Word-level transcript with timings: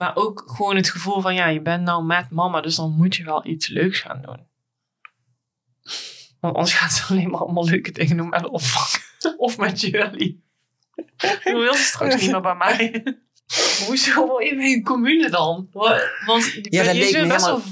Maar 0.00 0.16
ook 0.16 0.42
gewoon 0.46 0.76
het 0.76 0.90
gevoel 0.90 1.20
van, 1.20 1.34
ja, 1.34 1.46
je 1.48 1.62
bent 1.62 1.82
nou 1.82 2.04
met 2.04 2.30
mama, 2.30 2.60
dus 2.60 2.74
dan 2.76 2.90
moet 2.96 3.16
je 3.16 3.24
wel 3.24 3.46
iets 3.46 3.68
leuks 3.68 4.00
gaan 4.00 4.22
doen. 4.22 4.46
Want 6.40 6.54
anders 6.54 6.74
gaat 6.74 6.92
ze 6.92 7.02
alleen 7.08 7.30
maar 7.30 7.40
allemaal 7.40 7.64
leuke 7.64 7.92
dingen 7.92 8.16
doen 8.16 8.28
met 8.28 8.48
opvang. 8.48 9.04
Of 9.36 9.58
met 9.58 9.80
jullie. 9.80 10.44
Je 11.16 11.40
wil 11.42 11.74
ze 11.74 11.82
straks 11.82 12.20
niet 12.20 12.30
meer 12.30 12.40
bij 12.40 12.54
mij. 12.54 13.04
Hoezo 13.86 14.26
wel 14.26 14.38
in 14.38 14.56
mijn 14.56 14.82
commune 14.82 15.30
dan? 15.30 15.68
Want 16.26 16.44
Ja, 16.62 16.84
dat 16.84 16.94
je 16.94 17.00
leek 17.00 17.00
best 17.00 17.14
helemaal- 17.14 17.40
wel 17.46 17.62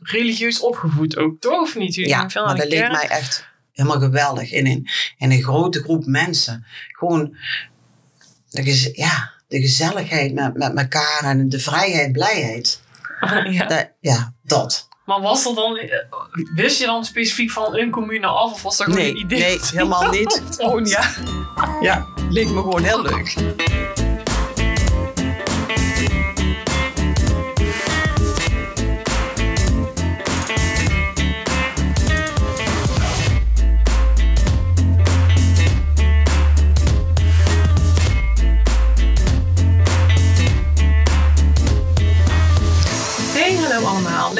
religieus 0.00 0.60
opgevoed 0.60 1.16
ook, 1.16 1.40
toch? 1.40 1.60
Of 1.60 1.76
niet? 1.76 1.94
Ja, 1.94 2.22
maar 2.34 2.56
dat 2.56 2.68
leek 2.68 2.90
mij 2.90 3.08
echt 3.08 3.48
helemaal 3.72 4.00
geweldig. 4.00 4.52
In 4.52 4.66
een, 4.66 4.88
in 5.18 5.30
een 5.30 5.42
grote 5.42 5.82
groep 5.82 6.04
mensen. 6.04 6.66
Gewoon 6.88 7.36
de, 8.48 8.62
gez- 8.62 8.96
ja, 8.96 9.32
de 9.50 9.60
gezelligheid 9.60 10.34
met, 10.34 10.56
met 10.56 10.76
elkaar 10.78 11.20
en 11.24 11.48
de 11.48 11.58
vrijheid, 11.58 12.12
blijheid. 12.12 12.80
ja. 13.50 13.66
Dat, 13.66 13.88
ja, 14.00 14.34
dat. 14.42 14.88
Maar 15.04 15.20
was 15.20 15.46
er 15.46 15.54
dan, 15.54 15.76
eh, 15.76 15.88
wist 16.54 16.78
je 16.78 16.86
dan 16.86 17.04
specifiek 17.04 17.50
van 17.50 17.76
een 17.76 17.90
commune 17.90 18.26
af? 18.26 18.52
Of 18.52 18.62
was 18.62 18.76
dat 18.76 18.86
gewoon 18.86 19.02
Nee, 19.02 19.10
een 19.10 19.18
idee? 19.18 19.40
nee, 19.40 19.58
helemaal 19.72 20.10
niet. 20.10 20.42
Gewoon 20.50 20.86
ja. 20.96 21.10
Ja, 21.80 22.06
leek 22.28 22.48
me 22.48 22.60
gewoon 22.60 22.82
heel 22.84 23.02
leuk. 23.02 23.34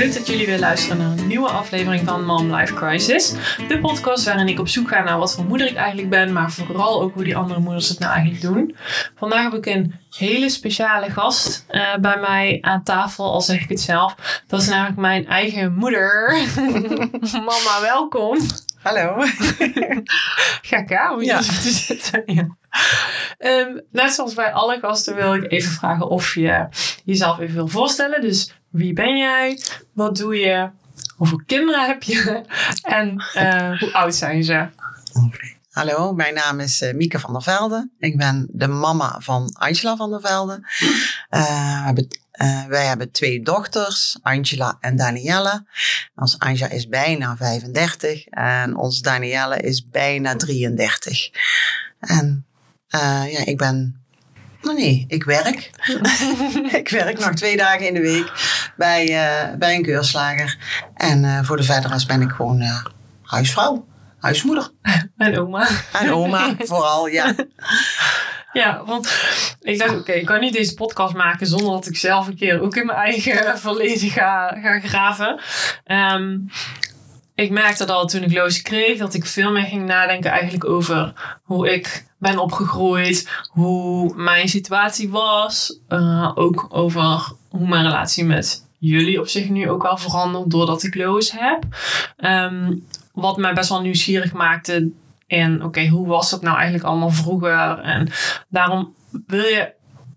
Leuk 0.01 0.15
dat 0.15 0.27
jullie 0.27 0.47
weer 0.47 0.59
luisteren 0.59 0.99
naar 0.99 1.19
een 1.19 1.27
nieuwe 1.27 1.49
aflevering 1.49 2.09
van 2.09 2.25
Mom 2.25 2.55
Life 2.55 2.75
Crisis. 2.75 3.35
De 3.69 3.79
podcast 3.79 4.25
waarin 4.25 4.49
ik 4.49 4.59
op 4.59 4.69
zoek 4.69 4.89
ga 4.89 5.03
naar 5.03 5.19
wat 5.19 5.35
voor 5.35 5.45
moeder 5.45 5.67
ik 5.67 5.77
eigenlijk 5.77 6.11
ben, 6.11 6.33
maar 6.33 6.51
vooral 6.51 7.03
ook 7.03 7.15
hoe 7.15 7.25
die 7.25 7.37
andere 7.37 7.61
moeders 7.61 7.89
het 7.89 7.99
nou 7.99 8.13
eigenlijk 8.13 8.43
doen. 8.43 8.77
Vandaag 9.17 9.43
heb 9.43 9.55
ik 9.55 9.67
een 9.67 9.95
hele 10.17 10.49
speciale 10.49 11.11
gast 11.11 11.65
eh, 11.69 11.97
bij 11.97 12.19
mij 12.21 12.59
aan 12.61 12.83
tafel, 12.83 13.33
al 13.33 13.41
zeg 13.41 13.63
ik 13.63 13.69
het 13.69 13.81
zelf. 13.81 14.43
Dat 14.47 14.61
is 14.61 14.69
namelijk 14.69 14.97
mijn 14.97 15.27
eigen 15.27 15.75
moeder. 15.75 16.37
Mama, 17.33 17.81
welkom. 17.81 18.39
Hallo. 18.83 19.17
Gek 20.63 20.91
om 21.13 21.19
hier 21.19 21.27
Ja. 21.29 21.39
te 21.39 21.71
zitten. 21.71 22.23
Ja. 22.27 22.57
Ehm, 23.39 23.79
net 23.93 24.13
zoals 24.13 24.35
bij 24.35 24.53
alle 24.53 24.79
gasten 24.79 25.15
wil 25.15 25.35
ik 25.35 25.53
even 25.53 25.71
vragen 25.73 26.09
of 26.09 26.35
je 26.35 26.69
jezelf 27.05 27.39
even 27.39 27.55
wil 27.55 27.69
voorstellen. 27.69 28.21
Dus 28.21 28.55
wie 28.71 28.93
ben 28.93 29.17
jij? 29.17 29.59
Wat 29.93 30.17
doe 30.17 30.37
je? 30.37 30.71
Hoeveel 31.17 31.43
kinderen 31.47 31.87
heb 31.87 32.03
je? 32.03 32.45
En 32.83 33.25
eh, 33.35 33.79
hoe 33.81 33.93
oud 33.93 34.15
zijn 34.15 34.45
ze? 34.45 34.67
Hallo, 35.71 36.13
mijn 36.13 36.35
naam 36.35 36.61
is 36.61 36.81
eh, 36.81 36.95
Mieke 36.95 37.19
van 37.19 37.33
der 37.33 37.43
Velde. 37.43 37.91
Ik 37.99 38.17
ben 38.17 38.47
de 38.53 38.67
mama 38.69 39.17
van 39.19 39.51
Angela 39.59 39.97
van 39.97 40.11
der 40.11 40.21
Velde. 40.21 40.61
Eh, 41.29 41.41
we 41.79 41.85
hebben, 41.85 42.07
eh, 42.41 42.65
wij 42.65 42.87
hebben 42.87 43.11
twee 43.11 43.43
dochters, 43.43 44.19
Angela 44.23 44.77
en 44.81 44.97
Danielle. 44.97 45.67
Ons 46.15 46.39
Angela 46.39 46.71
is 46.71 46.89
bijna 46.89 47.37
35 47.37 48.27
en 48.27 48.77
ons 48.77 49.01
Danielle 49.01 49.57
is 49.57 49.89
bijna 49.89 50.37
33. 50.37 51.31
En 52.01 52.47
eh, 52.89 53.33
ja, 53.33 53.47
ik 53.47 53.57
ben... 53.57 54.03
Nou 54.63 54.77
nee, 54.77 55.05
ik 55.09 55.25
werk. 55.25 55.71
ik 56.81 56.89
werk 56.89 57.19
nog 57.19 57.35
twee 57.35 57.57
dagen 57.57 57.87
in 57.87 57.95
de 57.95 58.01
week 58.01 58.33
bij, 58.77 59.07
eh, 59.07 59.57
bij 59.57 59.75
een 59.75 59.83
keurslager. 59.83 60.59
En 60.95 61.45
voor 61.45 61.57
de 61.57 61.63
verdere 61.63 61.93
rest 61.93 62.07
ben 62.07 62.23
ik 62.23 62.31
gewoon 62.31 62.63
huisvrouw, 63.23 63.87
huismoeder. 64.19 64.71
En 65.17 65.39
oma. 65.39 65.69
En 65.93 66.13
oma 66.13 66.55
vooral, 66.59 67.07
ja. 67.07 67.35
Ja, 68.53 68.83
want 68.85 69.09
ik 69.61 69.79
dacht, 69.79 69.99
oké, 69.99 70.13
ik 70.13 70.27
kan 70.27 70.41
niet 70.41 70.53
deze 70.53 70.75
podcast 70.75 71.15
maken 71.15 71.47
zonder 71.47 71.71
dat 71.71 71.87
ik 71.87 71.97
zelf 71.97 72.27
een 72.27 72.37
keer 72.37 72.61
ook 72.61 72.77
in 72.77 72.87
mijn 72.87 72.99
eigen 72.99 73.59
verleden 73.59 74.11
ga, 74.11 74.57
graven. 74.83 75.41
Ehm, 75.85 76.39
ik 77.35 77.51
merkte 77.51 77.85
dat 77.85 78.09
toen 78.09 78.23
ik 78.23 78.33
Loos 78.33 78.63
kreeg, 78.63 78.99
dat 78.99 79.15
ik 79.15 79.27
veel 79.27 79.51
meer 79.51 79.63
ging 79.63 79.87
nadenken 79.87 80.31
eigenlijk 80.31 80.65
over 80.65 81.13
hoe 81.43 81.73
ik 81.73 82.07
ben 82.19 82.39
opgegroeid, 82.39 83.29
hoe 83.49 84.15
mijn 84.15 84.49
situatie 84.49 85.11
was, 85.11 85.81
eh, 85.89 86.33
ook 86.35 86.67
over 86.69 87.33
hoe 87.49 87.69
mijn 87.69 87.85
relatie 87.85 88.25
met 88.25 88.67
jullie 88.79 89.21
op 89.21 89.29
zich 89.29 89.49
nu 89.49 89.71
ook 89.71 89.83
wel 89.83 89.97
verandert 89.97 90.51
doordat 90.51 90.83
ik 90.83 90.95
Loos 90.95 91.33
heb. 91.33 91.65
Ehm, 92.17 92.77
wat 93.13 93.37
mij 93.37 93.53
best 93.53 93.69
wel 93.69 93.81
nieuwsgierig 93.81 94.33
maakte 94.33 94.91
en 95.31 95.65
oké, 95.65 95.87
hoe 95.87 96.07
was 96.07 96.31
dat 96.31 96.43
nou 96.43 96.55
eigenlijk 96.55 96.85
allemaal 96.85 97.11
vroeger? 97.11 97.79
En 97.79 98.09
daarom 98.49 98.95
wil 99.27 99.45
je 99.45 99.73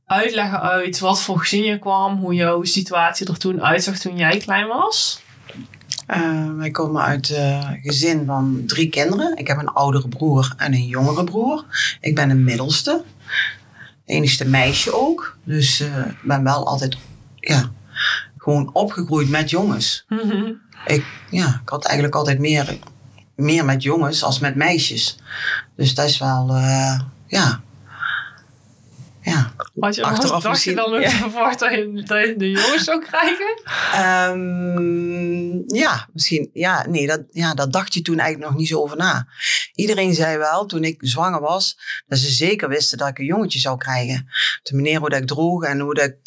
uitleggen 0.05 0.61
uit 0.61 0.99
wat 0.99 1.21
voor 1.21 1.39
gezin 1.39 1.63
je 1.63 1.79
kwam, 1.79 2.17
hoe 2.17 2.33
jouw 2.33 2.63
situatie 2.63 3.27
er 3.27 3.37
toen 3.37 3.63
uitzag 3.63 3.97
toen 3.97 4.17
jij 4.17 4.37
klein 4.37 4.67
was? 4.67 5.21
Eh, 6.07 6.55
wij 6.55 6.71
komen 6.71 7.01
uit 7.01 7.29
een 7.29 7.79
gezin 7.81 8.25
van 8.25 8.63
drie 8.65 8.89
kinderen. 8.89 9.37
Ik 9.37 9.47
heb 9.47 9.57
een 9.57 9.69
oudere 9.69 10.07
broer 10.07 10.53
en 10.57 10.73
een 10.73 10.87
jongere 10.87 11.23
broer. 11.23 11.65
Ik 12.01 12.15
ben 12.15 12.29
de 12.29 12.35
middelste. 12.35 13.03
Enigste 14.05 14.45
meisje 14.45 14.93
ook. 14.93 15.37
Dus 15.43 15.79
eh, 15.79 15.97
ik 15.97 16.21
ben 16.23 16.43
wel 16.43 16.67
altijd, 16.67 16.97
ja, 17.35 17.71
gewoon 18.37 18.69
opgegroeid 18.73 19.29
met 19.29 19.49
jongens. 19.49 20.05
Ik, 20.85 21.05
ja, 21.29 21.59
ik 21.63 21.69
had 21.69 21.85
eigenlijk 21.85 22.15
altijd 22.15 22.39
meer, 22.39 22.77
meer 23.35 23.65
met 23.65 23.83
jongens 23.83 24.23
als 24.23 24.39
met 24.39 24.55
meisjes. 24.55 25.17
Dus 25.75 25.95
dat 25.95 26.09
is 26.09 26.17
wel, 26.17 26.49
eh, 26.49 26.99
ja. 27.27 27.61
Ja. 29.23 29.53
Had 29.79 29.95
je, 29.95 30.03
Achteraf 30.03 30.43
dacht 30.43 30.63
je 30.63 30.75
dan 30.75 30.93
ook 30.93 31.09
verwacht 31.29 31.59
dat 31.59 31.71
je, 31.71 32.03
dat 32.05 32.25
je 32.25 32.35
de 32.37 32.49
jongens 32.49 32.83
zou 32.83 33.05
krijgen? 33.05 33.61
Ehm, 33.93 35.75
ja, 35.75 36.07
misschien. 36.13 36.49
Ja, 36.53 36.87
nee, 36.87 37.07
dat, 37.07 37.21
ja, 37.31 37.53
dat 37.53 37.73
dacht 37.73 37.93
je 37.93 38.01
toen 38.01 38.19
eigenlijk 38.19 38.49
nog 38.49 38.59
niet 38.59 38.69
zo 38.69 38.81
over 38.81 38.97
na. 38.97 39.27
Iedereen 39.73 40.13
zei 40.13 40.37
wel, 40.37 40.65
toen 40.65 40.83
ik 40.83 40.97
zwanger 40.99 41.41
was, 41.41 41.77
dat 42.07 42.19
ze 42.19 42.31
zeker 42.31 42.69
wisten 42.69 42.97
dat 42.97 43.07
ik 43.07 43.19
een 43.19 43.25
jongetje 43.25 43.59
zou 43.59 43.77
krijgen. 43.77 44.27
De 44.63 44.75
manier 44.75 44.99
hoe 44.99 45.09
dat 45.09 45.19
ik 45.19 45.27
droeg 45.27 45.63
en 45.63 45.79
hoe 45.79 45.93
dat 45.93 46.05
ik 46.05 46.17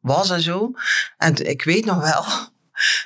was 0.00 0.30
en 0.30 0.40
zo. 0.40 0.72
En 1.18 1.48
ik 1.48 1.64
weet 1.64 1.84
nog 1.84 2.00
wel, 2.00 2.24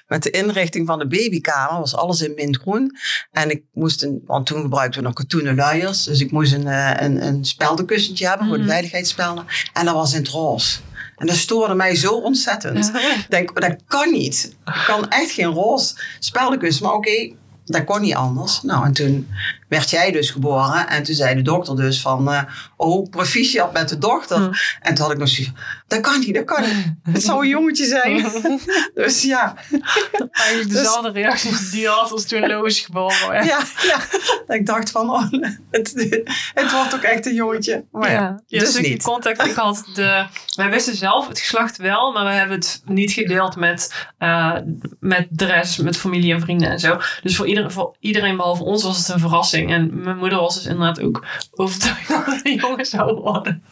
met 0.07 0.23
de 0.23 0.31
inrichting 0.31 0.87
van 0.87 0.99
de 0.99 1.07
babykamer 1.07 1.81
was 1.81 1.95
alles 1.95 2.21
in 2.21 2.33
mintgroen. 2.35 2.97
En 3.31 3.51
ik 3.51 3.63
moest 3.73 4.03
een, 4.03 4.23
want 4.27 4.47
toen 4.47 4.61
gebruikten 4.61 5.01
we 5.01 5.07
nog 5.07 5.15
katoenen 5.17 5.55
luiers. 5.55 6.05
Dus 6.05 6.21
ik 6.21 6.31
moest 6.31 6.53
een, 6.53 6.67
eh, 6.67 6.91
een, 6.97 7.27
een 7.27 7.45
speldenkussentje 7.45 8.29
hebben 8.29 8.47
voor 8.47 8.57
de 8.57 8.63
Mhm. 8.63 8.71
veiligheidsspelden. 8.73 9.45
En 9.73 9.85
dat 9.85 9.95
was 9.95 10.13
in 10.13 10.19
het 10.19 10.29
roze. 10.29 10.79
En 11.17 11.27
dat 11.27 11.37
stoorde 11.37 11.75
mij 11.75 11.95
zo 11.95 12.13
ontzettend. 12.13 12.89
Ik 12.89 13.27
denk, 13.29 13.61
dat 13.61 13.77
kan 13.87 14.11
niet. 14.13 14.57
Ik 14.65 14.83
kan 14.87 15.09
echt 15.09 15.31
geen 15.31 15.47
roze 15.53 15.95
speldenkussen. 16.19 16.85
Maar 16.85 16.95
oké, 16.95 17.33
dat 17.65 17.85
kon 17.85 18.01
niet 18.01 18.15
anders. 18.15 18.63
Nou, 18.63 18.85
en 18.85 18.93
toen 18.93 19.29
werd 19.71 19.91
jij 19.91 20.11
dus 20.13 20.31
geboren. 20.31 20.89
En 20.89 21.03
toen 21.03 21.15
zei 21.15 21.35
de 21.35 21.43
dokter 21.43 21.77
dus 21.77 22.01
van... 22.01 22.33
eh, 22.33 22.43
oh, 22.77 23.09
proficiat 23.11 23.73
met 23.73 23.89
de 23.89 23.99
dochter. 23.99 24.37
Hm. 24.37 24.53
En 24.81 24.95
toen 24.95 25.05
had 25.05 25.13
ik 25.13 25.19
nog 25.19 25.29
zoiets 25.29 25.53
dat 25.87 26.01
kan 26.01 26.21
niet, 26.21 26.35
dat 26.35 26.45
kan 26.45 26.63
niet. 26.63 26.95
Het 27.03 27.23
zou 27.23 27.43
een 27.43 27.49
jongetje 27.49 27.85
zijn. 27.85 28.27
dus 28.95 29.23
ja, 29.23 29.55
Eigenlijk 30.31 30.71
Dus- 30.71 30.79
dezelfde 30.79 31.11
reacties 31.11 31.71
die 31.71 31.81
je 31.81 31.89
had 31.89 32.11
als 32.13 32.25
toen 32.27 32.47
Loos 32.47 32.81
geboren 32.81 33.29
werd. 33.29 33.45
ja, 33.45 33.59
ja. 33.83 33.99
Dat 34.47 34.57
ik 34.57 34.67
dacht 34.67 34.91
van, 34.91 35.11
oh, 35.11 35.23
het, 35.71 35.93
het 36.55 36.73
wordt 36.73 36.95
ook 36.95 37.03
echt 37.03 37.27
een 37.27 37.35
jongetje. 37.35 37.85
Maar 37.93 38.11
ja, 38.11 38.41
Ja, 38.47 38.59
dus 38.59 38.73
dus 38.73 38.77
ik 38.77 38.89
niet. 38.89 39.03
contact. 39.03 39.47
Ik 39.47 39.55
had 39.55 39.85
de, 39.95 40.27
wij 40.57 40.71
wisten 40.71 40.97
zelf 40.97 41.29
het 41.29 41.39
geslacht 41.39 41.77
wel, 41.77 42.13
maar 42.13 42.25
we 42.25 42.31
hebben 42.33 42.57
het 42.57 42.83
niet 42.85 43.13
gedeeld 43.13 43.57
met, 43.57 44.07
eh, 44.19 44.57
met 45.01 45.27
de 45.31 45.45
rest, 45.45 45.83
met 45.83 45.97
familie 45.97 46.33
en 46.35 46.41
vrienden 46.41 46.71
en 46.71 46.79
zo. 46.79 47.01
Dus 47.23 47.37
voor 47.37 47.47
iedereen, 47.47 47.71
voor 47.71 47.97
iedereen 48.01 48.37
behalve 48.37 48.63
ons 48.65 48.83
was 48.83 48.99
het 48.99 49.09
een 49.09 49.19
verrassing. 49.21 49.60
En 49.69 50.03
mijn 50.03 50.17
moeder 50.17 50.39
was 50.41 50.55
dus 50.55 50.67
inderdaad 50.67 51.01
ook 51.01 51.27
overtuigd 51.51 52.09
dat 52.27 52.41
een 52.43 52.55
jongen 52.55 52.87
zou 52.87 53.15
worden. 53.21 53.63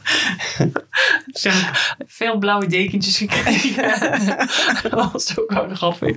dus 1.27 1.45
ik 1.45 1.53
heb 1.99 2.11
veel 2.11 2.39
blauwe 2.39 2.67
dekentjes 2.67 3.17
gekregen. 3.17 3.83
dat 4.91 5.13
was 5.13 5.39
ook 5.39 5.51
wel 5.53 5.69
grappig. 5.75 6.17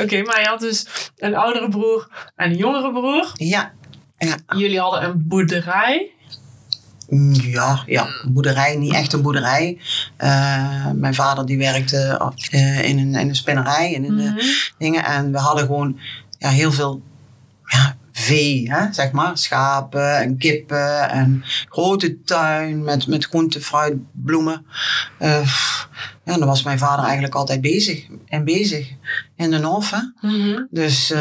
Oké, 0.00 0.22
maar 0.22 0.40
je 0.40 0.46
had 0.46 0.60
dus 0.60 0.86
een 1.16 1.36
oudere 1.36 1.68
broer 1.68 2.08
en 2.36 2.50
een 2.50 2.56
jongere 2.56 2.92
broer. 2.92 3.30
Ja, 3.34 3.72
ja. 4.18 4.36
Jullie 4.56 4.80
hadden 4.80 5.02
een 5.04 5.24
boerderij. 5.28 6.10
Ja, 7.32 7.82
ja, 7.86 8.06
een 8.24 8.32
boerderij, 8.32 8.76
niet 8.76 8.92
echt 8.94 9.12
een 9.12 9.22
boerderij. 9.22 9.78
Eh, 10.16 10.90
mijn 10.94 11.14
vader 11.14 11.46
die 11.46 11.58
werkte 11.58 12.32
eh, 12.50 12.88
in, 12.88 12.98
een, 12.98 13.14
in 13.14 13.28
een 13.28 13.36
spinnerij 13.36 13.94
en 13.94 14.04
in 14.04 14.16
de 14.16 14.22
Mhm. 14.22 14.38
dingen. 14.78 15.04
En 15.04 15.32
we 15.32 15.38
hadden 15.38 15.66
gewoon 15.66 15.98
ja, 16.38 16.48
heel 16.48 16.72
veel, 16.72 17.02
ja, 17.64 17.96
vee, 18.18 18.70
hè, 18.72 18.92
zeg 18.92 19.12
maar. 19.12 19.38
Schapen 19.38 20.18
en 20.18 20.38
kippen 20.38 21.10
en 21.10 21.44
grote 21.68 22.20
tuin 22.24 22.84
met, 22.84 23.06
met 23.06 23.24
groente, 23.24 23.60
fruit, 23.60 23.94
bloemen. 24.12 24.66
Uh, 25.20 25.48
ja, 26.24 26.38
daar 26.38 26.46
was 26.46 26.62
mijn 26.62 26.78
vader 26.78 27.04
eigenlijk 27.04 27.34
altijd 27.34 27.60
bezig 27.60 28.06
en 28.28 28.44
bezig 28.44 28.88
in 29.36 29.50
de 29.50 29.62
Hof. 29.62 29.90
Hè? 29.90 30.28
Mhm. 30.28 30.62
Dus, 30.70 31.10
uh, 31.10 31.18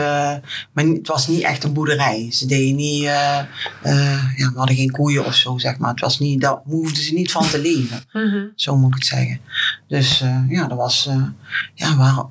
maar 0.71 0.85
het 0.85 1.07
was 1.07 1.27
niet 1.27 1.41
echt 1.41 1.63
een 1.63 1.73
boerderij. 1.73 2.27
Ze 2.31 2.45
deden 2.45 2.75
niet, 2.75 3.03
uh, 3.03 3.39
ja, 4.35 4.51
we 4.51 4.53
hadden 4.55 4.75
geen 4.75 4.91
koeien 4.91 5.25
of 5.25 5.35
zo, 5.35 5.57
zeg 5.57 5.77
maar. 5.77 5.91
Het 5.91 5.99
was 5.99 6.19
niet, 6.19 6.41
daar 6.41 6.61
hoefden 6.63 7.03
ze 7.03 7.13
niet 7.13 7.31
van 7.31 7.47
te 7.47 7.59
leven. 7.59 8.03
Mhm. 8.11 8.45
Zo 8.55 8.77
moet 8.77 8.89
ik 8.89 8.95
het 8.95 9.05
zeggen. 9.05 9.39
Dus 9.87 10.23
ja, 10.49 10.67
dat 10.67 10.77
was, 10.77 11.09
ja, 11.73 11.89
we 11.89 11.95
waren 11.95 12.29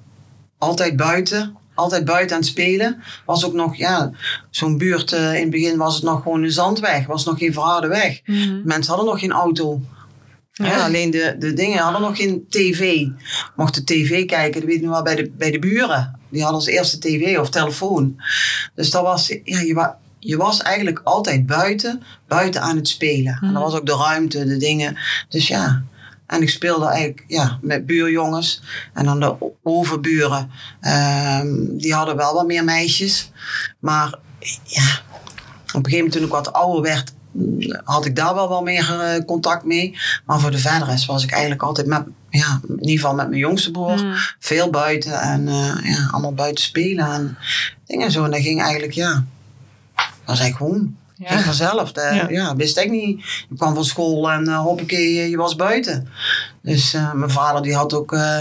altijd 0.59 0.97
buiten 0.97 1.57
altijd 1.75 2.05
buiten 2.05 2.37
aan 2.37 2.43
het 2.43 2.51
spelen. 2.51 3.03
Was 3.25 3.45
ook 3.45 3.53
nog, 3.53 3.77
ja, 3.77 4.11
zo'n 4.51 4.79
buurt 4.79 5.13
uh, 5.13 5.35
in 5.35 5.41
het 5.41 5.51
begin 5.51 5.77
was 5.77 5.95
het 5.95 6.05
nog 6.05 6.23
gewoon 6.23 6.43
een 6.43 6.51
zandweg. 6.53 7.07
Was 7.07 7.25
nog 7.25 7.39
geen 7.39 7.53
verharde 7.53 7.89
weg. 7.89 8.21
Mhm. 8.25 8.61
Mensen 8.65 8.95
hadden 8.95 9.11
nog 9.13 9.21
geen 9.21 9.33
auto. 9.33 9.81
Ja. 10.53 10.67
Ja. 10.67 10.85
alleen 10.85 11.11
de, 11.11 11.37
de 11.39 11.53
dingen 11.53 11.79
hadden 11.79 12.01
nog 12.01 12.17
geen 12.17 12.47
tv. 12.49 13.07
Mochten 13.57 13.85
tv 13.85 14.25
kijken, 14.27 14.61
dat 14.61 14.69
weet 14.71 14.79
ik 14.79 14.83
nog 14.85 14.93
wel, 14.93 15.03
bij 15.03 15.15
de, 15.15 15.31
bij 15.37 15.51
de 15.51 15.59
buren. 15.59 16.19
Die 16.31 16.43
hadden 16.43 16.61
als 16.61 16.69
eerste 16.69 16.99
tv 16.99 17.39
of 17.39 17.51
telefoon. 17.51 18.17
Dus 18.75 18.91
dat 18.91 19.03
was, 19.03 19.29
ja, 19.45 19.61
je, 19.61 19.75
wa, 19.75 19.99
je 20.19 20.37
was 20.37 20.63
eigenlijk 20.63 21.01
altijd 21.05 21.47
buiten, 21.47 22.03
buiten 22.29 22.61
aan 22.63 22.77
het 22.77 22.89
spelen. 22.89 23.33
En 23.33 23.39
Mhm. 23.47 23.53
dat 23.53 23.63
was 23.63 23.75
ook 23.75 23.87
de 23.87 23.97
ruimte, 23.97 24.45
de 24.45 24.57
dingen. 24.57 24.97
Dus 25.29 25.49
ja, 25.49 25.83
en 26.27 26.43
ik 26.43 26.51
speelde 26.51 26.87
eigenlijk 26.87 27.25
ja, 27.27 27.59
met 27.63 27.87
buurjongens. 27.87 28.63
En 28.93 29.05
dan 29.05 29.21
de 29.21 29.35
overburen. 29.63 30.51
ehm, 30.81 31.77
die 31.77 31.95
hadden 31.95 32.17
wel 32.17 32.35
wat 32.35 32.47
meer 32.47 32.65
meisjes. 32.65 33.31
Maar 33.79 34.19
ja, 34.65 35.01
op 35.67 35.85
een 35.85 35.91
gegeven 35.91 35.97
moment 35.97 36.13
toen 36.13 36.25
ik 36.25 36.31
wat 36.31 36.53
ouder 36.53 36.83
werd, 36.83 37.13
mm, 37.33 37.81
had 37.85 38.05
ik 38.05 38.17
daar 38.17 38.35
wel 38.35 38.49
wat 38.49 38.65
meer 38.65 39.01
eh, 39.01 39.25
contact 39.25 39.65
mee. 39.65 39.99
Maar 40.25 40.41
voor 40.41 40.51
de 40.51 40.59
verder 40.59 40.89
rest 40.89 41.07
was 41.07 41.25
ik 41.25 41.31
eigenlijk 41.31 41.63
altijd 41.63 41.87
met, 41.87 42.03
ja, 42.31 42.61
in 42.69 42.81
ieder 42.81 42.97
geval 42.97 43.15
met 43.15 43.29
mijn 43.29 43.41
jongste 43.41 43.71
broer. 43.71 43.95
Mhm. 43.95 44.17
Veel 44.39 44.71
buiten 44.71 45.21
en 45.21 45.49
eh, 45.49 45.75
ja, 45.83 46.09
allemaal 46.11 46.35
buiten 46.35 46.65
spelen 46.65 47.07
en 47.07 47.37
dingen 47.87 48.11
zo. 48.11 48.25
En 48.25 48.31
dat 48.31 48.41
ging 48.41 48.63
eigenlijk, 48.63 48.93
ja, 48.93 49.25
dat 49.95 50.05
was 50.25 50.41
eigenlijk 50.41 50.57
gewoon. 50.57 50.97
Ja. 51.17 51.29
Ging 51.31 51.45
vanzelf. 51.45 51.93
Dat, 51.93 52.15
Ja. 52.15 52.29
ja. 52.29 52.57
wist 52.57 52.79
ik 52.79 52.91
niet. 52.91 53.25
Je 53.49 53.57
kwam 53.57 53.75
van 53.75 53.85
school 53.85 54.31
en 54.31 54.49
uh, 54.49 54.59
hoppakee, 54.61 55.31
je 55.31 55.37
was 55.37 55.57
buiten. 55.57 56.09
Dus 56.63 56.95
eh, 56.95 57.13
mijn 57.13 57.31
vader 57.31 57.63
die 57.63 57.75
had 57.75 57.93
ook, 57.95 58.13
eh, 58.13 58.39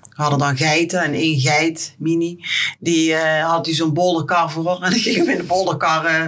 we 0.00 0.22
hadden 0.22 0.38
dan 0.38 0.56
geiten 0.56 1.02
en 1.02 1.12
één 1.14 1.40
geit, 1.40 1.94
mini. 1.98 2.44
Die 2.78 3.14
eh, 3.14 3.50
had 3.50 3.64
die 3.64 3.74
zo'n 3.74 3.92
bolderkar 3.94 4.50
voor 4.50 4.74
en 4.82 4.90
dan 4.90 4.98
gingen 5.00 5.26
we 5.26 5.32
in 5.32 5.38
de 5.38 5.44
bolderkar 5.44 6.04
eh, 6.04 6.26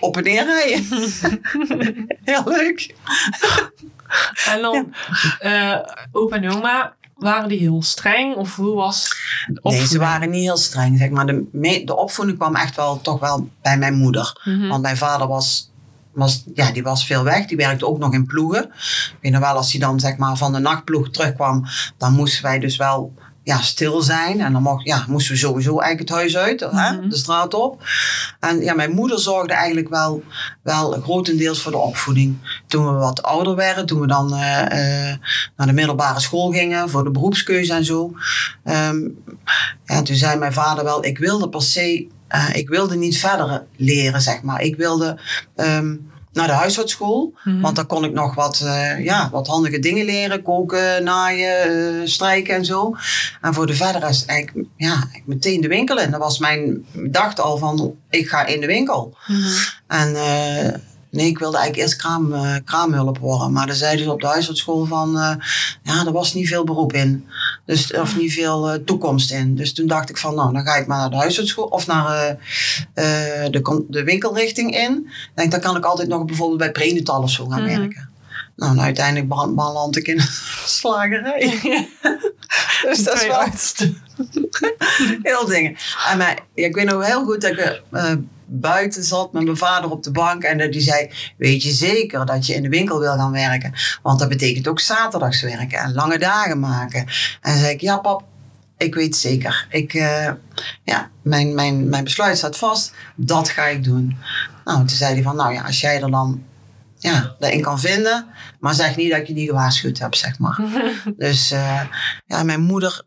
op 0.00 0.16
en 0.16 0.22
neer 0.24 0.44
rijden. 0.44 0.86
Heel 2.24 2.42
leuk. 2.44 2.94
En 4.46 4.60
dan, 4.60 4.94
eh 5.38 5.76
opa 6.12 6.36
en 6.36 6.50
oma, 6.50 6.94
waren 7.16 7.48
die 7.48 7.58
heel 7.58 7.82
streng? 7.82 8.34
Of 8.36 8.56
hoe 8.56 8.74
was 8.74 9.08
de 9.46 9.60
Nee, 9.62 9.86
ze 9.86 9.98
waren 9.98 10.30
niet 10.30 10.42
heel 10.42 10.56
streng. 10.56 10.98
Zeg 10.98 11.10
maar. 11.10 11.26
de, 11.26 11.48
me- 11.52 11.84
de 11.84 11.96
opvoeding 11.96 12.38
kwam 12.38 12.56
echt 12.56 12.76
wel 12.76 13.00
toch 13.00 13.20
wel 13.20 13.48
bij 13.62 13.78
mijn 13.78 13.94
moeder. 13.94 14.40
Mhm. 14.44 14.68
Want 14.68 14.82
mijn 14.82 14.96
vader 14.96 15.26
was, 15.26 15.70
was, 16.12 16.44
ja, 16.54 16.70
die 16.72 16.82
was 16.82 17.06
veel 17.06 17.24
weg. 17.24 17.46
Die 17.46 17.56
werkte 17.56 17.86
ook 17.86 17.98
nog 17.98 18.12
in 18.12 18.26
ploegen. 18.26 18.62
Ik 18.64 19.16
weet 19.20 19.32
nog 19.32 19.40
wel, 19.40 19.56
als 19.56 19.70
hij 19.72 19.80
dan 19.80 20.00
zeg 20.00 20.16
maar, 20.16 20.36
van 20.36 20.52
de 20.52 20.58
nachtploeg 20.58 21.10
terugkwam, 21.10 21.64
dan 21.96 22.12
moesten 22.12 22.42
wij 22.42 22.58
dus 22.58 22.76
wel 22.76 23.14
ja, 23.44 23.60
stil 23.60 24.00
zijn. 24.02 24.40
En 24.40 24.52
dan 24.52 24.62
mocht, 24.62 24.84
ja, 24.86 25.04
moesten 25.08 25.32
we 25.32 25.38
sowieso 25.38 25.78
eigenlijk 25.78 26.08
het 26.08 26.18
huis 26.18 26.36
uit, 26.36 26.60
hè, 26.60 26.92
Mhm. 26.92 27.08
de 27.08 27.16
straat 27.16 27.54
op. 27.54 27.82
En 28.40 28.60
ja, 28.60 28.74
mijn 28.74 28.90
moeder 28.92 29.18
zorgde 29.18 29.52
eigenlijk 29.54 29.88
wel, 29.88 30.22
wel 30.62 31.00
grotendeels 31.02 31.62
voor 31.62 31.72
de 31.72 31.78
opvoeding. 31.78 32.60
Toen 32.66 32.84
we 32.86 32.92
wat 32.92 33.22
ouder 33.22 33.54
werden, 33.56 33.86
toen 33.86 34.00
we 34.00 34.06
dan 34.06 34.34
eh, 34.34 35.10
eh, 35.10 35.16
naar 35.56 35.66
de 35.66 35.72
middelbare 35.72 36.20
school 36.20 36.50
gingen, 36.52 36.90
voor 36.90 37.04
de 37.04 37.10
beroepskeuze 37.10 37.72
en 37.72 37.84
zo. 37.84 38.12
Ja, 39.84 40.02
toen 40.02 40.16
zei 40.16 40.38
mijn 40.38 40.52
vader 40.52 40.84
wel, 40.84 41.04
ik 41.04 41.18
wilde 41.18 41.48
per 41.48 41.62
se, 41.62 42.06
eh, 42.28 42.48
ik 42.54 42.68
wilde 42.68 42.96
niet 42.96 43.18
verder 43.18 43.66
leren, 43.76 44.20
zeg 44.20 44.42
maar. 44.42 44.60
Ik 44.60 44.76
wilde 44.76 45.18
ehm, 45.56 45.96
naar 46.32 46.46
de 46.46 46.52
huishoudschool, 46.52 47.34
Mhm. 47.44 47.60
want 47.60 47.76
dan 47.76 47.86
kon 47.86 48.04
ik 48.04 48.12
nog 48.12 48.34
wat, 48.34 48.60
eh, 48.64 49.04
ja, 49.04 49.28
wat 49.30 49.46
handige 49.46 49.78
dingen 49.78 50.04
leren. 50.04 50.42
Koken, 50.42 51.04
naaien, 51.04 51.60
eh, 51.62 52.06
strijken 52.06 52.54
en 52.54 52.64
zo. 52.64 52.96
En 53.40 53.54
voor 53.54 53.66
de 53.66 53.74
verder 53.74 54.00
rest 54.00 54.26
eigenlijk, 54.28 54.68
ja, 54.76 55.08
ik 55.12 55.22
meteen 55.26 55.60
de 55.60 55.68
winkel 55.68 55.98
in. 55.98 56.10
Dat 56.10 56.20
was 56.20 56.38
mijn, 56.38 56.86
dacht 56.92 57.40
al 57.40 57.58
van, 57.58 57.94
ik 58.10 58.28
ga 58.28 58.46
in 58.46 58.60
de 58.60 58.66
winkel. 58.66 59.16
Mhm. 59.26 59.48
En 59.86 60.14
eh, 60.16 60.74
nee, 61.12 61.26
ik 61.26 61.38
wilde 61.38 61.56
eigenlijk 61.56 61.88
eerst 61.88 62.00
kraam, 62.00 62.32
eh, 62.32 62.54
kraamhulp 62.64 63.18
worden. 63.18 63.52
Maar 63.52 63.66
dan 63.66 63.76
zeiden 63.76 64.04
ze 64.04 64.12
op 64.12 64.20
de 64.20 64.26
huishoudschool 64.26 64.84
van, 64.84 65.18
eh, 65.18 65.34
ja, 65.82 66.06
er 66.06 66.12
was 66.12 66.34
niet 66.34 66.48
veel 66.48 66.64
beroep 66.64 66.92
in. 66.92 67.26
Dus, 67.66 67.92
of 67.92 68.16
niet 68.16 68.32
veel 68.32 68.70
eh, 68.70 68.78
toekomst 68.84 69.30
in. 69.32 69.54
Dus 69.54 69.72
toen 69.74 69.86
dacht 69.86 70.10
ik 70.10 70.18
van, 70.18 70.34
nou, 70.34 70.52
dan 70.52 70.64
ga 70.66 70.74
ik 70.74 70.86
maar 70.86 70.98
naar 70.98 71.10
de 71.10 71.16
huishoudschool 71.16 71.64
of 71.64 71.86
naar 71.86 72.36
de, 72.94 73.84
de 73.88 74.04
winkelrichting 74.04 74.76
in. 74.76 75.10
Denk, 75.34 75.50
dan 75.50 75.60
kan 75.60 75.76
ik 75.76 75.84
altijd 75.84 76.08
nog 76.08 76.24
bijvoorbeeld 76.24 76.58
bij 76.58 76.72
prenatal 76.72 77.22
of 77.22 77.30
zo 77.30 77.46
gaan 77.46 77.62
Mhm. 77.64 77.78
werken. 77.78 78.10
Nou, 78.56 78.72
en 78.72 78.80
uiteindelijk 78.80 79.28
beland- 79.54 79.96
ik 79.96 80.06
in 80.08 80.18
een 80.18 80.26
slagerij. 80.80 81.60
dus 82.88 83.04
dat 83.04 83.14
is 83.14 83.26
wel 83.26 83.42
heel 85.22 85.46
dingen. 85.46 85.76
En 86.10 86.18
maar, 86.18 86.38
ja, 86.54 86.66
ik 86.66 86.74
weet 86.74 86.84
nog 86.90 87.06
heel 87.06 87.24
goed 87.24 87.40
dat 87.40 87.50
ik 87.50 87.82
buiten 88.60 89.02
zat 89.04 89.32
met 89.32 89.44
mijn 89.44 89.56
vader 89.56 89.90
op 89.90 90.02
de 90.02 90.10
bank. 90.10 90.42
En 90.42 90.58
dat 90.58 90.72
die 90.72 90.80
zei, 90.80 91.10
weet 91.36 91.62
je 91.62 91.70
zeker 91.70 92.26
dat 92.26 92.46
je 92.46 92.54
in 92.54 92.62
de 92.62 92.68
winkel 92.68 92.98
wil 92.98 93.14
gaan 93.14 93.32
werken? 93.32 93.72
Want 94.02 94.18
dat 94.18 94.28
betekent 94.28 94.68
ook 94.68 94.80
zaterdags 94.80 95.42
werken 95.42 95.78
en 95.78 95.94
lange 95.94 96.18
dagen 96.18 96.60
maken. 96.60 97.06
En 97.40 97.58
zei 97.58 97.72
ik, 97.72 97.80
ja 97.80 97.96
pap, 97.98 98.24
ik 98.76 98.94
weet 98.94 99.16
zeker. 99.16 99.66
Ik, 99.70 99.94
eh, 99.94 100.30
ja, 100.84 101.10
mijn, 101.22 101.54
mijn, 101.54 101.88
mijn 101.88 102.04
besluit 102.04 102.36
staat 102.36 102.56
vast. 102.56 102.92
Dat 103.16 103.48
ga 103.48 103.66
ik 103.66 103.84
doen. 103.84 104.16
Nou, 104.64 104.78
toen 104.78 104.96
zei 104.96 105.14
hij 105.14 105.22
van, 105.22 105.36
nou 105.36 105.52
ja, 105.52 105.62
als 105.62 105.80
jij 105.80 106.02
er 106.02 106.10
dan 106.10 106.42
ja, 106.98 107.34
daarin 107.38 107.62
kan 107.62 107.80
vinden. 107.80 108.26
Maar 108.60 108.74
zeg 108.74 108.96
niet 108.96 109.10
dat 109.10 109.20
ik 109.20 109.26
je 109.26 109.32
niet 109.32 109.48
gewaarschuwd 109.48 109.98
heb, 109.98 110.14
zeg 110.14 110.38
maar. 110.38 110.60
Dus 111.16 111.50
eh, 111.50 111.80
ja, 112.26 112.42
mijn 112.42 112.60
moeder, 112.60 113.02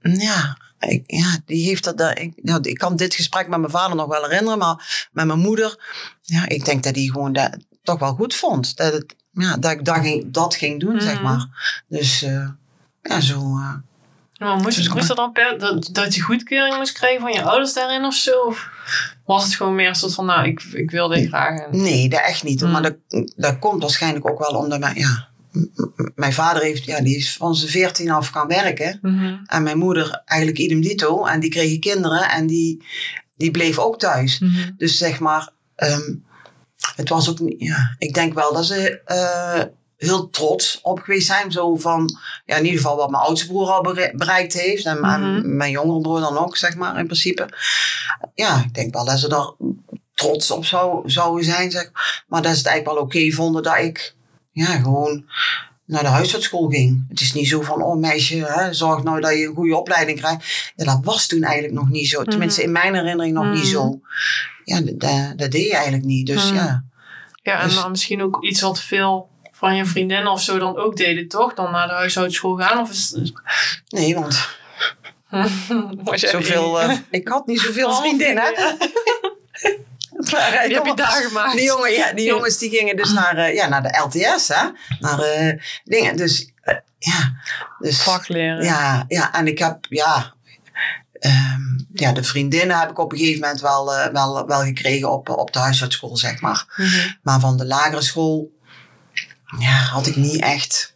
ja, 0.00 0.56
ik, 0.78 1.02
ja 1.06 1.38
die 1.46 1.64
heeft 1.66 1.84
dat. 1.84 1.98
dat- 1.98 2.18
Ik, 2.18 2.32
ja, 2.42 2.58
ik 2.62 2.78
kan 2.78 2.96
dit 2.96 3.14
gesprek 3.14 3.48
met 3.48 3.58
mijn 3.58 3.70
vader 3.72 3.96
nog 3.96 4.06
wel 4.06 4.22
herinneren, 4.22 4.58
maar 4.58 5.08
met 5.12 5.26
mijn 5.26 5.38
moeder, 5.38 5.84
ja, 6.22 6.48
ik 6.48 6.64
denk 6.64 6.82
dat 6.82 6.94
die 6.94 7.12
gewoon 7.12 7.32
dat 7.32 7.56
toch 7.82 7.98
wel 7.98 8.14
goed 8.14 8.34
vond. 8.34 8.76
Dat, 8.76 8.92
het, 8.92 9.14
ja, 9.32 9.56
dat 9.56 9.70
ik 9.70 9.84
dat 9.84 9.96
ging, 9.98 10.32
dat 10.32 10.54
ging 10.54 10.80
doen, 10.80 11.00
zeg 11.00 11.14
Mhm. 11.14 11.22
maar. 11.22 11.46
Dus 11.88 12.22
eh, 12.22 12.48
ja, 13.02 13.20
zo. 13.20 13.34
eh, 13.40 13.72
Maar 14.38 14.56
moest, 14.56 14.92
Dus 14.94 15.08
er 15.08 15.14
dan 15.16 15.32
per, 15.32 15.58
dat, 15.58 15.88
dat 15.92 16.14
je 16.14 16.20
goedkeuring 16.20 16.76
moest 16.76 16.92
krijgen 16.92 17.20
van 17.20 17.32
je 17.32 17.42
ouders 17.42 17.72
daarin 17.72 18.04
of 18.04 18.14
zo? 18.14 18.40
Of 18.46 18.68
was 19.24 19.44
het 19.44 19.54
gewoon 19.54 19.74
meer 19.74 19.88
een 19.88 19.94
soort 19.94 20.14
van, 20.14 20.26
nou, 20.26 20.46
ik, 20.46 20.62
ik 20.62 20.90
wil 20.90 21.08
dit 21.08 21.28
graag. 21.28 21.60
En, 21.60 21.80
Nee, 21.82 22.08
dat 22.08 22.20
echt 22.20 22.42
niet. 22.42 22.60
Hmm. 22.60 22.70
Maar 22.70 22.82
dat, 22.82 22.94
dat 23.36 23.58
komt 23.58 23.82
waarschijnlijk 23.82 24.30
ook 24.30 24.38
wel 24.38 24.60
omdat 24.60 24.78
mijn, 24.80 24.98
ja, 24.98 25.28
mijn 26.14 26.32
vader 26.32 26.62
heeft, 26.62 26.84
ja, 26.84 27.00
die 27.00 27.16
is 27.16 27.32
van 27.36 27.54
zijn 27.54 27.70
veertien 27.70 28.10
af 28.10 28.28
gaan 28.28 28.46
werken. 28.48 28.98
Mhm. 29.02 29.36
En 29.46 29.62
mijn 29.62 29.78
moeder 29.78 30.22
eigenlijk 30.24 30.60
idem 30.60 30.80
dito. 30.80 31.24
En 31.26 31.40
die 31.40 31.50
kregen 31.50 31.80
kinderen 31.80 32.30
en 32.30 32.46
die, 32.46 32.84
die 33.36 33.50
bleef 33.50 33.78
ook 33.78 33.98
thuis. 33.98 34.38
Mhm. 34.38 34.70
Dus 34.76 34.98
zeg 34.98 35.18
maar, 35.18 35.48
ehm, 35.76 36.14
het 36.96 37.08
was 37.08 37.28
ook 37.30 37.38
niet, 37.40 37.60
ja, 37.60 37.94
ik 37.98 38.14
denk 38.14 38.34
wel 38.34 38.52
dat 38.52 38.66
ze 38.66 39.00
eh, 39.04 39.62
heel 39.96 40.30
trots 40.30 40.78
op 40.82 40.98
geweest 40.98 41.26
zijn. 41.26 41.52
Zo 41.52 41.76
van, 41.76 42.18
ja, 42.46 42.56
in 42.56 42.64
ieder 42.64 42.80
geval 42.80 42.96
wat 42.96 43.10
mijn 43.10 43.22
oudste 43.22 43.46
broer 43.46 43.70
al 43.70 43.82
bere- 43.82 44.12
bereikt 44.16 44.52
heeft. 44.52 44.84
En 44.84 45.00
mijn- 45.00 45.32
Mhm. 45.36 45.56
mijn 45.56 45.70
jongere 45.70 46.00
broer 46.00 46.20
dan 46.20 46.38
ook, 46.38 46.56
zeg 46.56 46.76
maar, 46.76 46.98
in 46.98 47.04
principe. 47.06 47.48
Ja, 48.34 48.62
ik 48.64 48.74
denk 48.74 48.94
wel 48.94 49.04
dat 49.04 49.18
ze 49.18 49.28
daar 49.28 49.52
trots 50.14 50.50
op 50.50 50.64
zou, 50.64 51.10
zouden 51.10 51.44
zijn, 51.44 51.70
zeg 51.70 51.90
maar. 52.28 52.42
dat 52.42 52.50
ze 52.52 52.58
het 52.58 52.66
eigenlijk 52.66 52.96
wel 52.98 53.06
oké 53.06 53.30
vonden 53.36 53.62
dat 53.62 53.78
ik, 53.78 54.14
ja, 54.64 54.66
gewoon 54.66 55.24
naar 55.84 56.02
de 56.02 56.08
huishoudschool 56.08 56.68
ging. 56.68 57.04
Het 57.08 57.20
is 57.20 57.32
niet 57.32 57.48
zo 57.48 57.60
van, 57.60 57.82
oh 57.82 57.96
meisje, 58.00 58.44
hè, 58.44 58.72
zorg 58.74 59.02
nou 59.02 59.20
dat 59.20 59.32
je 59.32 59.46
een 59.46 59.54
goede 59.54 59.76
opleiding 59.76 60.18
krijgt. 60.18 60.72
Ja, 60.76 60.84
dat 60.84 61.00
was 61.02 61.26
toen 61.26 61.42
eigenlijk 61.42 61.74
nog 61.74 61.88
niet 61.88 62.08
zo. 62.08 62.24
Tenminste, 62.24 62.62
in 62.62 62.72
mijn 62.72 62.94
herinnering 62.94 63.34
nog 63.34 63.44
niet 63.44 63.62
Mhm. 63.62 63.70
zo. 63.70 64.00
Ja, 64.64 64.80
dat, 65.36 65.50
deed 65.50 65.66
je 65.66 65.74
eigenlijk 65.74 66.04
niet. 66.04 66.26
Dus 66.26 66.44
Mhm. 66.46 66.54
ja. 66.54 66.84
Ja, 67.42 67.60
en 67.60 67.66
Dus- 67.68 67.76
dan 67.80 67.90
misschien 67.90 68.22
ook 68.22 68.44
iets 68.44 68.60
wat 68.60 68.80
veel 68.80 69.28
van 69.52 69.76
je 69.76 69.84
vriendinnen 69.84 70.32
of 70.32 70.42
zo 70.42 70.58
dan 70.58 70.76
ook 70.76 70.96
deden, 70.96 71.28
toch? 71.28 71.54
Dan 71.54 71.70
naar 71.72 71.88
de 71.88 71.94
huishoudschool 71.94 72.56
gaan? 72.56 72.80
Of 72.80 72.90
is 72.90 73.16
Nee, 73.88 74.14
want 74.14 74.48
zoveel, 76.14 76.80
eh, 76.80 76.96
ik 77.10 77.28
had 77.28 77.46
niet 77.46 77.60
zoveel 77.60 77.88
Oh, 77.88 77.98
vriendinnen. 78.00 78.52
Het 80.20 80.30
waren 80.30 80.68
Je 80.68 80.74
hebt 80.74 80.86
je 80.86 80.94
daar 80.94 81.22
gemaakt. 81.22 81.56
Die, 81.56 81.64
jongen, 81.64 81.92
ja, 81.92 82.12
die 82.12 82.26
jongens 82.26 82.58
die 82.58 82.70
gingen 82.70 82.96
dus 82.96 83.12
naar, 83.12 83.36
eh, 83.36 83.54
ja, 83.54 83.68
naar 83.68 83.82
de 83.82 83.98
LTS, 83.98 84.48
hè? 84.48 84.68
Naar 85.00 85.18
eh, 85.18 85.62
dingen. 85.84 86.16
Dus 86.16 86.52
eh, 86.66 86.76
ja. 86.98 87.32
Dus, 87.78 88.02
vak 88.02 88.28
leren. 88.28 88.64
Ja, 88.64 89.04
ja, 89.08 89.32
en 89.32 89.46
ik 89.46 89.58
heb, 89.58 89.86
ja, 89.88 90.34
ehm, 91.12 91.60
ja, 91.92 92.12
de 92.12 92.22
vriendinnen 92.22 92.78
heb 92.78 92.90
ik 92.90 92.98
op 92.98 93.12
een 93.12 93.18
gegeven 93.18 93.40
moment 93.40 93.60
wel, 93.60 93.94
eh, 93.94 94.12
wel, 94.12 94.46
wel 94.46 94.60
gekregen 94.60 95.12
op, 95.12 95.28
op 95.28 95.52
de 95.52 95.58
huisartsschool, 95.58 96.16
zeg 96.16 96.40
maar. 96.40 96.64
Mhm. 96.76 97.08
Maar 97.22 97.40
van 97.40 97.56
de 97.56 97.66
lagere 97.66 98.02
school 98.02 98.54
ja, 99.58 99.78
had 99.78 100.06
ik 100.06 100.16
niet 100.16 100.42
echt, 100.42 100.95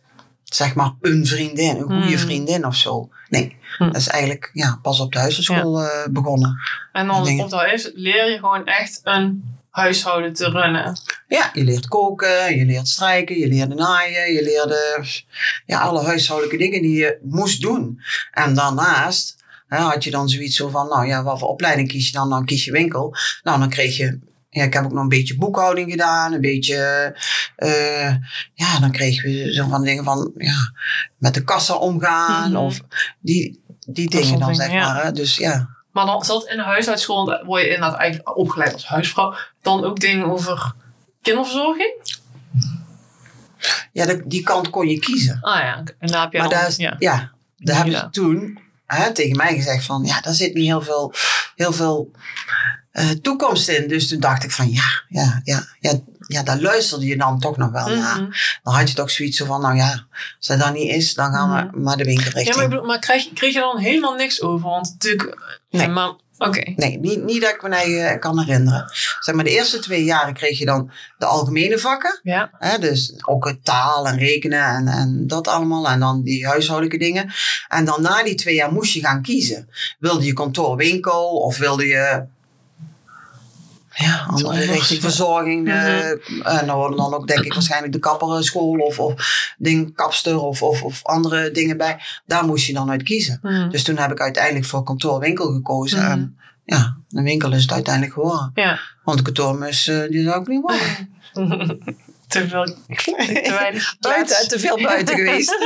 zeg 0.54 0.74
maar, 0.74 0.92
een 1.00 1.26
vriendin, 1.26 1.76
een 1.76 1.82
goede 1.82 2.06
Hmm. 2.06 2.18
vriendin 2.18 2.66
of 2.66 2.74
zo. 2.76 3.08
Nee, 3.28 3.56
Hmm. 3.76 3.86
dat 3.92 4.00
is 4.00 4.08
eigenlijk 4.08 4.50
ja, 4.52 4.78
pas 4.82 5.00
op 5.00 5.12
de 5.12 5.18
huisartsschool 5.18 5.80
eh, 5.82 6.06
begonnen. 6.10 6.56
En 6.92 7.06
dan 7.06 7.40
op 7.40 7.50
de 7.50 7.56
huis 7.56 7.90
leer 7.94 8.30
je 8.30 8.38
gewoon 8.38 8.66
echt 8.66 9.00
een 9.04 9.44
huishouden 9.70 10.32
te 10.32 10.48
runnen. 10.50 11.00
Ja, 11.28 11.50
je 11.54 11.64
leert 11.64 11.88
koken, 11.88 12.56
je 12.56 12.64
leert 12.64 12.88
strijken, 12.88 13.38
je 13.38 13.48
leerde 13.48 13.74
naaien, 13.74 14.32
je 14.32 14.42
leerde 14.42 15.04
ja, 15.66 15.80
alle 15.80 16.02
huishoudelijke 16.04 16.58
dingen 16.58 16.82
die 16.82 16.96
je 16.96 17.18
moest 17.22 17.60
doen. 17.62 18.00
En 18.32 18.54
daarnaast 18.54 19.36
hè, 19.68 19.78
had 19.78 20.04
je 20.04 20.10
dan 20.10 20.28
zoiets 20.28 20.56
zo 20.56 20.68
van, 20.68 20.88
nou 20.88 21.06
ja, 21.06 21.22
wat 21.22 21.38
voor 21.38 21.48
opleiding 21.48 21.88
kies 21.88 22.06
je 22.06 22.12
dan? 22.12 22.30
Dan 22.30 22.44
kies 22.44 22.64
je 22.64 22.72
winkel. 22.72 23.14
Nou, 23.42 23.58
dan 23.58 23.68
kreeg 23.68 23.96
je, 23.96 24.18
ja, 24.50 24.62
ik 24.64 24.72
heb 24.72 24.84
ook 24.84 24.92
nog 24.92 25.02
een 25.02 25.08
beetje 25.08 25.36
boekhouding 25.36 25.90
gedaan, 25.90 26.32
een 26.32 26.40
beetje, 26.40 26.76
eh, 27.56 28.14
ja, 28.54 28.78
dan 28.80 28.90
kregen 28.92 29.30
we 29.30 29.52
zo 29.52 29.68
van 29.68 29.82
dingen 29.84 30.04
van, 30.04 30.32
ja, 30.36 30.72
met 31.18 31.34
de 31.34 31.44
kassa 31.44 31.74
omgaan 31.74 32.50
Mhm. 32.50 32.60
of 32.60 32.80
die, 33.20 33.62
die 33.86 34.10
dingen 34.10 34.38
dan, 34.38 34.54
zeg 34.54 34.70
ja. 34.72 34.92
maar. 34.92 35.04
Hè? 35.04 35.12
Dus 35.12 35.36
ja. 35.36 35.68
Maar 35.92 36.06
dan 36.06 36.24
zat 36.24 36.46
in 36.48 36.56
de 36.56 36.62
huishoudschool, 36.62 37.42
word 37.44 37.62
je 37.62 37.68
inderdaad 37.68 37.98
eigenlijk 37.98 38.36
opgeleid 38.36 38.72
als 38.72 38.86
huisvrouw. 38.86 39.34
Dan 39.62 39.84
ook 39.84 40.00
dingen 40.00 40.24
over 40.26 40.72
kinderverzorging. 41.22 42.18
Ja, 43.92 44.06
de- 44.06 44.22
die 44.26 44.42
kant 44.42 44.70
kon 44.70 44.88
je 44.88 44.98
kiezen. 44.98 45.38
Ah 45.40 45.58
ja, 45.60 45.82
en 45.98 46.08
daar 46.08 46.20
heb 46.22 46.32
je 46.32 46.38
Maar 46.38 46.48
dan, 46.48 46.58
daar, 46.58 46.68
is, 46.68 46.76
ja. 46.76 46.96
ja. 46.98 47.30
daar 47.56 47.76
hebben 47.76 47.94
ze 47.94 48.10
toen 48.10 48.58
hè, 48.86 49.12
tegen 49.12 49.36
mij 49.36 49.54
gezegd 49.54 49.84
van, 49.84 50.04
ja, 50.04 50.20
daar 50.20 50.32
zit 50.34 50.54
niet 50.54 50.66
heel 50.66 50.82
veel, 50.82 51.12
heel 51.56 51.72
veel 51.72 52.10
eh, 52.92 53.10
toekomst 53.10 53.68
in. 53.68 53.88
Dus 53.88 54.08
toen 54.08 54.20
dacht 54.20 54.44
ik 54.44 54.50
van, 54.50 54.70
ja, 54.70 55.02
ja, 55.08 55.40
ja, 55.44 55.66
ja, 55.80 55.92
ja, 56.26 56.42
daar 56.42 56.60
luisterde 56.60 57.06
je 57.06 57.16
dan 57.16 57.40
toch 57.40 57.56
nog 57.56 57.70
wel 57.70 57.88
naar. 57.88 58.20
Mhm. 58.20 58.30
Dan 58.62 58.74
had 58.74 58.88
je 58.88 58.94
toch 58.94 59.10
zoiets 59.10 59.36
zo 59.36 59.44
van, 59.44 59.60
nou 59.60 59.76
ja, 59.76 60.06
als 60.38 60.46
dat 60.46 60.58
dan 60.58 60.72
niet 60.72 60.90
is, 60.90 61.14
dan 61.14 61.32
gaan 61.32 61.70
we 61.72 61.78
maar 61.80 61.96
de 61.96 62.04
winkel 62.04 62.24
Ja, 62.24 62.30
richting. 62.30 62.54
maar, 62.54 62.64
ik 62.64 62.70
bedoel, 62.70 62.86
maar 62.86 62.98
kreeg, 62.98 63.32
kreeg 63.34 63.52
je 63.52 63.60
dan 63.60 63.78
helemaal 63.78 64.14
niks 64.14 64.42
over? 64.42 64.68
Want 64.68 64.90
natuurlijk... 64.92 65.38
Nee. 65.70 65.82
Ja, 65.82 65.88
maar, 65.88 66.12
Oké. 66.46 66.72
Nee, 66.76 66.98
niet, 66.98 67.24
niet 67.24 67.40
dat 67.40 67.54
ik 67.54 67.62
me 67.62 67.68
eigen 67.68 68.20
kan 68.20 68.38
herinneren. 68.38 68.90
Zeg 69.20 69.34
maar, 69.34 69.44
de 69.44 69.50
eerste 69.50 69.78
twee 69.78 70.04
jaren 70.04 70.34
kreeg 70.34 70.58
je 70.58 70.64
dan 70.64 70.90
de 71.18 71.26
algemene 71.26 71.78
vakken. 71.78 72.20
Ja. 72.22 72.50
Hè, 72.58 72.78
dus 72.78 73.14
ook 73.24 73.44
het 73.48 73.64
taal 73.64 74.06
en 74.06 74.18
rekenen 74.18 74.64
en, 74.64 74.88
en 74.88 75.26
dat 75.26 75.48
allemaal. 75.48 75.88
En 75.88 76.00
dan 76.00 76.22
die 76.22 76.46
huishoudelijke 76.46 76.98
dingen. 76.98 77.32
En 77.68 77.84
dan 77.84 78.02
na 78.02 78.22
die 78.22 78.34
twee 78.34 78.54
jaar 78.54 78.72
moest 78.72 78.92
je 78.92 79.00
gaan 79.00 79.22
kiezen. 79.22 79.68
Wilde 79.98 80.24
je 80.24 80.32
kantoor, 80.32 80.76
winkel 80.76 81.36
of 81.36 81.58
wilde 81.58 81.86
je... 81.86 82.24
Ja, 83.94 84.24
andere 84.28 84.48
anders, 84.48 84.66
richting 84.70 85.00
verzorging. 85.00 85.64
Mhm. 85.64 85.76
eh, 85.76 86.58
en 86.58 86.66
dan 86.66 86.76
worden 86.76 86.96
dan 86.96 87.14
ook 87.14 87.26
denk 87.26 87.44
ik 87.44 87.52
waarschijnlijk 87.52 87.92
de 87.92 87.98
kapperschool 87.98 88.78
of, 88.78 88.98
of 88.98 89.54
ding, 89.58 89.94
kapster 89.94 90.40
of, 90.40 90.62
of, 90.62 90.82
of 90.82 91.04
andere 91.04 91.50
dingen 91.50 91.76
bij. 91.76 92.00
Daar 92.26 92.44
moest 92.44 92.66
je 92.66 92.72
dan 92.72 92.90
uit 92.90 93.02
kiezen. 93.02 93.38
Mhm. 93.42 93.70
Dus 93.70 93.82
toen 93.82 93.96
heb 93.96 94.10
ik 94.10 94.20
uiteindelijk 94.20 94.66
voor 94.66 94.82
kantoor 94.82 95.18
winkel 95.18 95.52
gekozen. 95.52 95.98
Mhm. 96.00 96.10
En 96.10 96.38
ja, 96.64 96.96
de 97.08 97.22
winkel 97.22 97.52
is 97.52 97.62
het 97.62 97.72
uiteindelijk 97.72 98.14
geworden. 98.14 98.50
Ja. 98.54 98.80
Want 99.04 99.18
de 99.18 99.24
kantoormus, 99.24 99.88
eh, 99.88 100.08
die 100.08 100.22
zou 100.22 100.40
ik 100.40 100.48
niet 100.48 100.60
worden. 100.60 101.08
te, 102.28 102.48
veel, 102.48 102.64
te 103.04 103.56
weinig 103.58 103.96
buiten, 104.00 104.48
te 104.48 104.58
veel 104.58 104.82
buiten 104.82 105.16
geweest. 105.24 105.56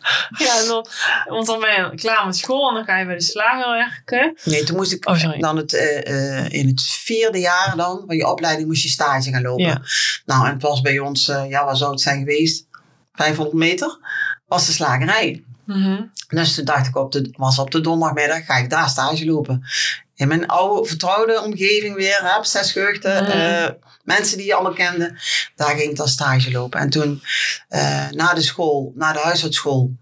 Ja, 0.38 0.64
dan, 0.66 0.86
want 1.28 1.46
dan 1.46 1.60
ben 1.60 1.70
je 1.70 1.94
klaar 1.94 2.26
met 2.26 2.36
school 2.36 2.68
en 2.68 2.74
dan 2.74 2.84
ga 2.84 2.98
je 2.98 3.06
bij 3.06 3.14
de 3.14 3.22
slager 3.22 3.70
werken. 3.70 4.36
Nee, 4.44 4.64
toen 4.64 4.76
moest 4.76 4.92
ik 4.92 5.08
Oh, 5.08 5.38
dan 5.38 5.56
het, 5.56 5.72
eh, 5.74 6.38
eh, 6.38 6.52
in 6.52 6.66
het 6.66 6.82
vierde 6.82 7.38
jaar 7.38 7.72
dan, 7.76 8.02
van 8.06 8.16
je 8.16 8.26
opleiding, 8.26 8.68
moest 8.68 8.82
je 8.82 8.88
stage 8.88 9.30
gaan 9.30 9.42
lopen. 9.42 9.64
Ja. 9.64 9.82
Nou, 10.24 10.46
en 10.46 10.52
het 10.52 10.62
was 10.62 10.80
bij 10.80 10.98
ons, 10.98 11.28
eh, 11.28 11.48
ja, 11.48 11.64
wat 11.64 11.78
zou 11.78 11.90
het 11.90 12.00
zijn 12.00 12.18
geweest? 12.18 12.66
500 13.14 13.56
meter 13.56 13.98
was 14.46 14.66
de 14.66 14.72
slagerij. 14.72 15.44
Mhm. 15.64 16.02
Dus 16.28 16.54
toen 16.54 16.64
dacht 16.64 16.86
ik, 16.86 16.96
op 16.96 17.12
de, 17.12 17.30
was 17.36 17.58
op 17.58 17.70
de 17.70 17.80
donderdagmiddag, 17.80 18.44
ga 18.44 18.56
ik 18.56 18.70
daar 18.70 18.88
stage 18.88 19.24
lopen. 19.24 19.64
In 20.14 20.28
mijn 20.28 20.46
oude, 20.46 20.88
vertrouwde 20.88 21.40
omgeving 21.40 21.94
weer, 21.96 22.18
hè, 22.22 22.36
op 22.36 22.44
zes 22.44 22.72
geheugden, 22.72 23.24
Mhm. 23.24 23.72
Mensen 24.16 24.36
die 24.36 24.46
je 24.46 24.54
allemaal 24.54 24.72
kende, 24.72 25.18
daar 25.56 25.68
ging 25.76 25.90
ik 25.90 25.96
dan 25.96 26.08
stage 26.08 26.50
lopen. 26.50 26.80
En 26.80 26.90
toen, 26.90 27.22
eh, 27.68 28.08
na 28.10 28.34
de 28.34 28.42
school, 28.42 28.92
na 28.94 29.12
de 29.12 29.18
huishoudschool, 29.18 29.92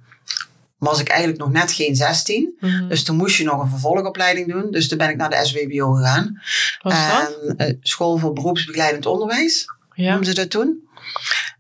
was 0.79 1.01
ik 1.01 1.09
eigenlijk 1.09 1.41
nog 1.41 1.51
net 1.53 1.73
geen 1.73 1.97
16. 1.97 2.55
Mhm. 2.61 2.89
Dus 2.89 3.05
toen 3.05 3.17
moest 3.17 3.37
je 3.37 3.45
nog 3.45 3.63
een 3.63 3.69
vervolgopleiding 3.69 4.53
doen. 4.53 4.71
Dus 4.71 4.89
toen 4.89 4.99
ben 4.99 5.11
ik 5.11 5.17
naar 5.17 5.31
de 5.31 5.45
SWBO 5.45 5.93
gegaan. 5.93 6.41
Wat 6.83 6.93
is 6.93 6.99
dat? 6.99 7.37
En, 7.57 7.57
eh, 7.67 7.75
School 7.81 8.17
voor 8.19 8.33
Beroepsbegeleidend 8.33 9.07
Onderwijs, 9.07 9.65
Ja. 9.95 10.09
noemden 10.11 10.27
ze 10.27 10.35
dat 10.35 10.51
toen. 10.51 10.89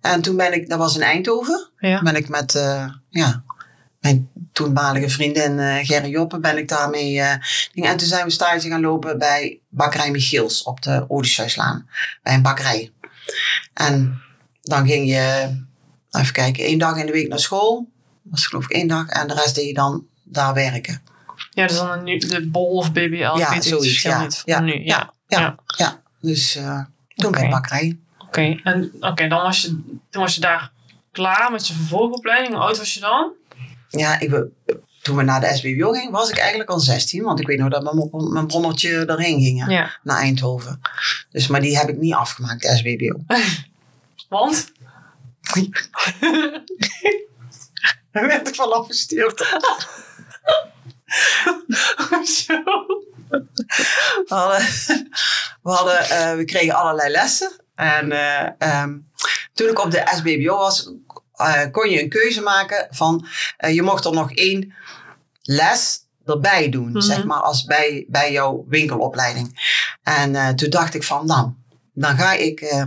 En 0.00 0.22
toen 0.22 0.36
ben 0.36 0.52
ik, 0.52 0.68
dat 0.68 0.78
was 0.78 0.94
in 0.96 1.02
Eindhoven, 1.02 1.70
Ja. 1.78 2.02
ben 2.02 2.16
ik 2.16 2.28
met 2.28 2.54
eh, 2.54 2.88
ja, 3.10 3.42
mijn 4.00 4.28
toenmalige 4.58 5.08
vriendin 5.08 5.58
eh 5.58 5.86
Gerry 5.86 6.10
Joppe, 6.10 6.38
ben 6.38 6.58
ik 6.58 6.68
daarmee. 6.68 7.20
eh, 7.20 7.30
en 7.74 7.96
toen 7.96 8.08
zijn 8.08 8.24
we 8.24 8.30
stage 8.30 8.68
gaan 8.68 8.80
lopen 8.80 9.18
bij 9.18 9.60
Bakkerij 9.68 10.10
Michiels 10.10 10.62
op 10.62 10.82
de 10.82 11.04
Odysseuslaan. 11.08 11.88
Bij 12.22 12.34
een 12.34 12.42
bakkerij. 12.42 12.90
En 13.74 14.20
dan 14.62 14.86
ging 14.86 15.08
je, 15.08 15.56
even 16.10 16.32
kijken, 16.32 16.64
één 16.64 16.78
dag 16.78 16.96
in 16.96 17.06
de 17.06 17.12
week 17.12 17.28
naar 17.28 17.38
school. 17.38 17.88
Dat 18.22 18.32
was 18.32 18.46
geloof 18.46 18.64
ik 18.64 18.70
één 18.70 18.88
dag. 18.88 19.08
En 19.08 19.28
de 19.28 19.34
rest 19.34 19.54
deed 19.54 19.66
je 19.66 19.74
dan 19.74 20.06
daar 20.22 20.54
werken. 20.54 21.02
ja, 21.50 21.66
dus 21.66 21.76
dan 21.76 22.04
nu 22.04 22.18
de 22.18 22.48
bol 22.48 22.76
of 22.76 22.92
BBL. 22.92 23.38
Ja, 23.38 23.50
weet 23.50 23.64
zoiets, 23.64 24.02
ja. 24.02 24.22
niet 24.22 24.42
Ja, 24.44 24.60
nu. 24.60 24.84
Ja. 24.84 25.12
ja. 25.26 25.40
Ja. 25.40 25.56
Ja, 25.76 26.02
dus 26.20 26.56
eh, 26.56 26.80
toen 27.14 27.32
bij 27.32 27.48
bakkerij. 27.48 27.98
Oké, 28.18 28.60
en 28.64 28.92
oké, 29.00 29.28
dan 29.28 29.42
was 29.42 29.62
je, 29.62 29.68
toen 30.10 30.22
was 30.22 30.34
je 30.34 30.40
daar 30.40 30.70
klaar 31.12 31.52
met 31.52 31.66
je 31.66 31.74
vervolgopleiding. 31.74 32.54
Hoe 32.54 32.62
oud 32.62 32.78
was 32.78 32.94
je 32.94 33.00
dan? 33.00 33.32
Ja, 33.88 34.20
ik, 34.20 34.44
toen 35.02 35.16
we 35.16 35.22
naar 35.22 35.40
de 35.40 35.56
SBBO 35.56 35.92
gingen, 35.92 36.10
was 36.10 36.30
ik 36.30 36.38
eigenlijk 36.38 36.70
al 36.70 36.80
16. 36.80 37.22
Want 37.22 37.40
ik 37.40 37.46
weet 37.46 37.58
nog 37.58 37.70
dat 37.70 37.82
mijn, 37.82 38.32
mijn 38.32 38.46
brommertje 38.46 39.04
erheen 39.06 39.40
ging. 39.40 39.70
Ja. 39.70 39.98
Naar 40.02 40.18
Eindhoven. 40.18 40.80
Dus, 41.30 41.46
maar 41.46 41.60
die 41.60 41.78
heb 41.78 41.88
ik 41.88 41.96
niet 41.96 42.14
afgemaakt, 42.14 42.62
de 42.62 42.76
SBBO. 42.76 43.20
Want? 44.28 44.72
Daar 48.12 48.26
werd 48.26 48.48
ik 48.48 48.54
van 48.54 48.72
afgestuurd. 48.72 49.38
Zo. 52.44 52.62
We, 53.28 54.34
hadden, 54.34 54.66
we, 55.62 55.70
hadden, 55.70 56.00
eh, 56.00 56.34
we 56.34 56.44
kregen 56.44 56.74
allerlei 56.74 57.10
lessen. 57.10 57.50
En 57.74 58.12
ehm, 58.58 58.98
toen 59.52 59.68
ik 59.68 59.84
op 59.84 59.90
de 59.90 60.02
SBBO 60.16 60.56
was, 60.56 60.92
kon 61.70 61.90
je 61.90 62.02
een 62.02 62.08
keuze 62.08 62.40
maken 62.40 62.86
van... 62.90 63.26
eh, 63.56 63.74
je 63.74 63.82
mocht 63.82 64.04
er 64.04 64.12
nog 64.12 64.32
één 64.32 64.74
les 65.42 65.98
erbij 66.24 66.68
doen, 66.68 66.90
Mhm. 66.90 67.00
zeg 67.00 67.24
maar, 67.24 67.40
als 67.40 67.64
bij, 67.64 68.04
bij 68.08 68.32
jouw 68.32 68.64
winkelopleiding. 68.68 69.76
En 70.02 70.34
eh, 70.36 70.48
toen 70.48 70.70
dacht 70.70 70.94
ik 70.94 71.02
van, 71.02 71.26
nou, 71.26 71.50
dan 71.94 72.16
ga 72.18 72.32
ik 72.32 72.60
eh, 72.60 72.84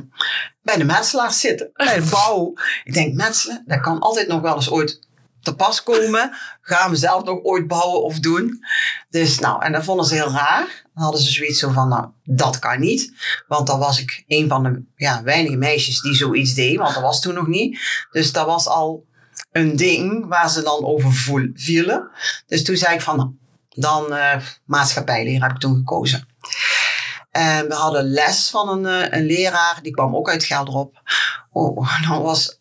bij 0.61 0.77
de 0.77 0.83
metselaars 0.83 1.39
zitten, 1.39 1.69
bij 1.73 1.95
de 1.99 2.07
bouw. 2.09 2.53
Ik 2.83 2.93
denk, 2.93 3.13
metselen, 3.13 3.63
dat 3.65 3.79
kan 3.81 3.99
altijd 3.99 4.27
nog 4.27 4.41
wel 4.41 4.55
eens 4.55 4.69
ooit 4.69 4.99
te 5.41 5.55
pas 5.55 5.83
komen. 5.83 6.35
Gaan 6.61 6.89
we 6.89 6.95
zelf 6.95 7.23
nog 7.23 7.43
ooit 7.43 7.67
bouwen 7.67 8.03
of 8.03 8.19
doen. 8.19 8.65
Dus 9.09 9.39
nou, 9.39 9.63
en 9.63 9.71
dat 9.71 9.83
vonden 9.83 10.05
ze 10.05 10.13
heel 10.13 10.31
raar. 10.31 10.83
Dan 10.93 11.03
hadden 11.03 11.21
ze 11.21 11.31
zoiets 11.31 11.59
zo 11.59 11.71
van, 11.71 11.87
nou, 11.87 12.07
dat 12.23 12.59
kan 12.59 12.79
niet. 12.79 13.13
Want 13.47 13.67
dan 13.67 13.79
was 13.79 13.99
ik 13.99 14.23
een 14.27 14.47
van 14.47 14.63
de 14.63 14.83
ja, 14.95 15.23
weinige 15.23 15.55
meisjes 15.55 16.01
die 16.01 16.13
zoiets 16.13 16.53
deed. 16.53 16.77
Want 16.77 16.93
dat 16.93 17.03
was 17.03 17.21
toen 17.21 17.33
nog 17.33 17.47
niet. 17.47 17.79
Dus 18.11 18.31
dat 18.31 18.45
was 18.45 18.67
al 18.67 19.05
een 19.51 19.75
ding 19.75 20.27
waar 20.27 20.49
ze 20.49 20.61
dan 20.61 20.85
over 20.85 21.11
vielen. 21.53 22.09
Dus 22.47 22.63
toen 22.63 22.77
zei 22.77 22.93
ik 22.93 23.01
van, 23.01 23.37
dan 23.69 24.13
eh 24.13 24.35
maatschappijleer 24.65 25.41
heb 25.41 25.51
ik 25.51 25.57
toen 25.57 25.75
gekozen. 25.75 26.27
En 27.31 27.67
we 27.67 27.73
hadden 27.73 28.03
les 28.03 28.49
van 28.49 28.69
een, 28.69 28.85
eh, 28.85 29.19
een 29.19 29.25
leraar, 29.25 29.79
die 29.81 29.91
kwam 29.91 30.15
ook 30.15 30.29
uit 30.29 30.43
Gelderop. 30.43 31.01
Oh, 31.51 32.01
dat 32.09 32.21
was 32.21 32.57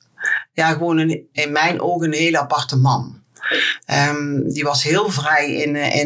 ja, 0.53 0.73
gewoon 0.73 0.99
in 1.33 1.53
mijn 1.53 1.81
ogen 1.81 2.07
een 2.07 2.19
hele 2.19 2.39
aparte 2.39 2.77
man. 2.77 3.23
Ehm, 3.87 4.49
die 4.49 4.65
was 4.65 4.83
heel 4.83 5.11
vrij 5.11 5.53
in, 5.53 5.77
eh, 5.77 5.97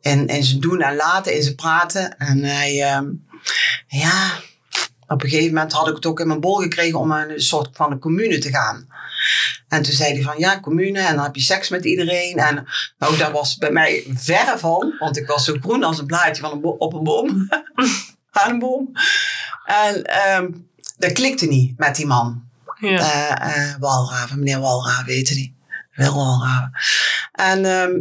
in, 0.00 0.26
in, 0.26 0.44
zijn 0.44 0.60
doen 0.60 0.80
en 0.80 0.96
laten, 0.96 1.34
in 1.34 1.42
zijn 1.42 1.54
praten. 1.54 2.18
En 2.18 2.44
hij, 2.44 2.82
ehm, 2.82 3.06
ja, 3.86 4.38
op 5.06 5.22
een 5.22 5.28
gegeven 5.28 5.54
moment 5.54 5.72
had 5.72 5.88
ik 5.88 5.94
het 5.94 6.06
ook 6.06 6.20
in 6.20 6.26
mijn 6.26 6.40
bol 6.40 6.56
gekregen 6.56 6.98
om 6.98 7.10
een 7.10 7.40
soort 7.40 7.68
van 7.72 7.92
een 7.92 7.98
commune 7.98 8.38
te 8.38 8.50
gaan. 8.50 8.88
En 9.68 9.82
toen 9.82 9.92
zei 9.92 10.12
hij 10.12 10.22
van 10.22 10.38
ja, 10.38 10.60
commune 10.60 11.00
en 11.00 11.14
dan 11.14 11.24
heb 11.24 11.34
je 11.34 11.40
seks 11.40 11.68
met 11.68 11.84
iedereen. 11.84 12.36
En 12.36 12.66
nou, 12.98 13.16
dat 13.16 13.30
was 13.30 13.56
bij 13.56 13.70
mij 13.70 14.04
verre 14.14 14.58
van, 14.58 14.94
want 14.98 15.16
ik 15.16 15.26
was 15.26 15.44
zo 15.44 15.56
groen 15.60 15.82
als 15.82 15.98
een 15.98 16.06
blaadje 16.06 16.42
van 16.42 16.52
een 16.52 16.64
op 16.64 16.94
een 16.94 17.02
boom. 17.02 17.48
Aan 18.30 18.50
een 18.50 18.58
boom. 18.58 18.92
En 19.64 20.04
ehm, 20.04 20.50
dat 20.98 21.12
klikte 21.12 21.46
niet 21.46 21.78
met 21.78 21.96
die 21.96 22.06
man. 22.06 22.48
Ja. 22.80 22.98
Eh, 22.98 23.70
eh, 23.70 23.74
Walraven, 23.78 24.38
meneer 24.38 24.60
Walraven 24.60 25.12
heette 25.12 25.34
die. 25.34 25.56
Wil 25.92 26.14
Walraven. 26.14 26.70
En 27.32 27.64
ehm, 27.64 28.00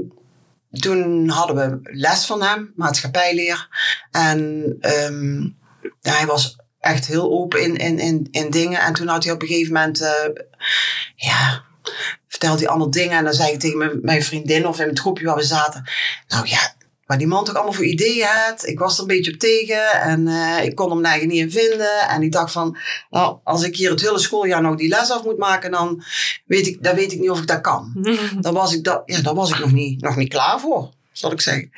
toen 0.72 1.30
hadden 1.30 1.56
we 1.56 1.80
les 1.92 2.26
van 2.26 2.44
hem, 2.44 2.74
maatschappijleer. 2.76 3.68
En 4.12 4.66
ehm, 4.80 5.48
hij 6.02 6.26
was 6.26 6.56
echt 6.80 7.08
heel 7.08 7.32
open 7.32 7.62
in, 7.62 7.76
in, 7.76 8.00
in, 8.00 8.28
in 8.32 8.50
dingen. 8.50 8.80
En 8.80 8.94
toen 8.94 9.08
had 9.08 9.24
hij 9.24 9.34
op 9.34 9.42
een 9.42 9.48
gegeven 9.48 9.74
moment, 9.74 10.02
eh, 10.02 10.30
ja, 11.16 11.64
vertelde 12.28 12.58
hij 12.58 12.68
allemaal 12.68 12.92
dingen. 12.92 13.18
En 13.18 13.24
dan 13.24 13.34
zei 13.34 13.52
ik 13.52 13.60
tegen 13.60 13.78
mijn, 13.78 14.00
mijn 14.02 14.24
vriendin 14.24 14.68
of 14.68 14.80
in 14.80 14.88
het 14.88 15.00
groepje 15.00 15.26
waar 15.26 15.36
we 15.36 15.44
zaten. 15.44 15.90
Nou 16.28 16.48
ja, 16.48 16.74
waar 17.14 17.22
die 17.22 17.32
man 17.32 17.46
toch 17.46 17.56
allemaal 17.56 17.74
voor 17.74 17.86
ideeën 17.86 18.28
had. 18.28 18.68
Ik 18.68 18.80
was 18.80 18.96
er 18.96 19.02
een 19.02 19.08
beetje 19.08 19.34
op 19.34 19.40
tegen 19.40 19.92
en 19.92 20.28
eh, 20.28 20.66
ik 20.66 20.76
kon 20.76 20.90
hem 20.90 21.06
eigenlijk 21.06 21.34
niet 21.34 21.44
in 21.44 21.62
vinden. 21.62 22.00
En 22.10 22.22
ik 22.22 22.32
dacht 22.32 22.52
van, 22.52 22.78
nou, 23.10 23.38
als 23.44 23.64
ik 23.64 23.76
hier 23.76 23.90
het 23.90 24.02
hele 24.02 24.20
schooljaar 24.20 24.62
nog 24.62 24.76
die 24.76 24.88
les 24.88 25.12
af 25.12 25.24
moet 25.24 25.38
maken, 25.38 25.72
dan 25.72 26.04
weet 26.46 26.68
ik, 26.68 26.84
dan 26.84 26.96
weet 26.96 27.12
ik 27.12 27.20
niet 27.20 27.30
of 27.30 27.40
ik 27.40 27.48
dat 27.48 27.62
kan. 27.62 27.92
Dan 28.42 28.54
was 28.54 28.74
ik, 28.74 28.84
dat, 28.84 29.02
ja, 29.06 29.22
daar 29.22 29.34
was 29.34 29.52
ik 29.52 29.60
nog 29.60 29.72
niet, 29.72 30.02
nog 30.02 30.16
niet 30.16 30.30
klaar 30.30 30.60
voor, 30.60 30.90
zal 31.12 31.32
ik 31.32 31.42
zeggen. 31.42 31.72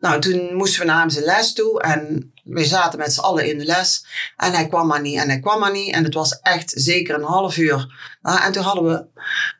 Nou, 0.00 0.20
toen 0.20 0.54
moesten 0.54 0.80
we 0.80 0.86
naar 0.86 1.00
hem 1.00 1.10
zijn 1.10 1.24
les 1.24 1.52
toe 1.52 1.82
en 1.82 2.32
we 2.44 2.64
zaten 2.64 2.98
met 2.98 3.12
z'n 3.12 3.20
allen 3.20 3.48
in 3.48 3.58
de 3.58 3.64
les. 3.64 4.06
En 4.36 4.52
hij 4.52 4.68
kwam 4.68 4.86
maar 4.86 5.00
niet 5.00 5.18
en 5.18 5.28
hij 5.28 5.40
kwam 5.40 5.60
maar 5.60 5.72
niet. 5.72 5.92
En 5.92 6.04
het 6.04 6.14
was 6.14 6.40
echt 6.40 6.72
zeker 6.74 7.14
een 7.14 7.22
half 7.22 7.56
uur. 7.56 7.94
Nou, 8.22 8.42
en 8.42 8.52
toen 8.52 8.62
hadden 8.62 8.84
we 8.84 9.04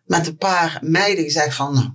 met 0.05 0.27
een 0.27 0.37
paar 0.37 0.79
meiden 0.83 1.25
gezegd 1.25 1.55
van, 1.55 1.75
nou, 1.75 1.89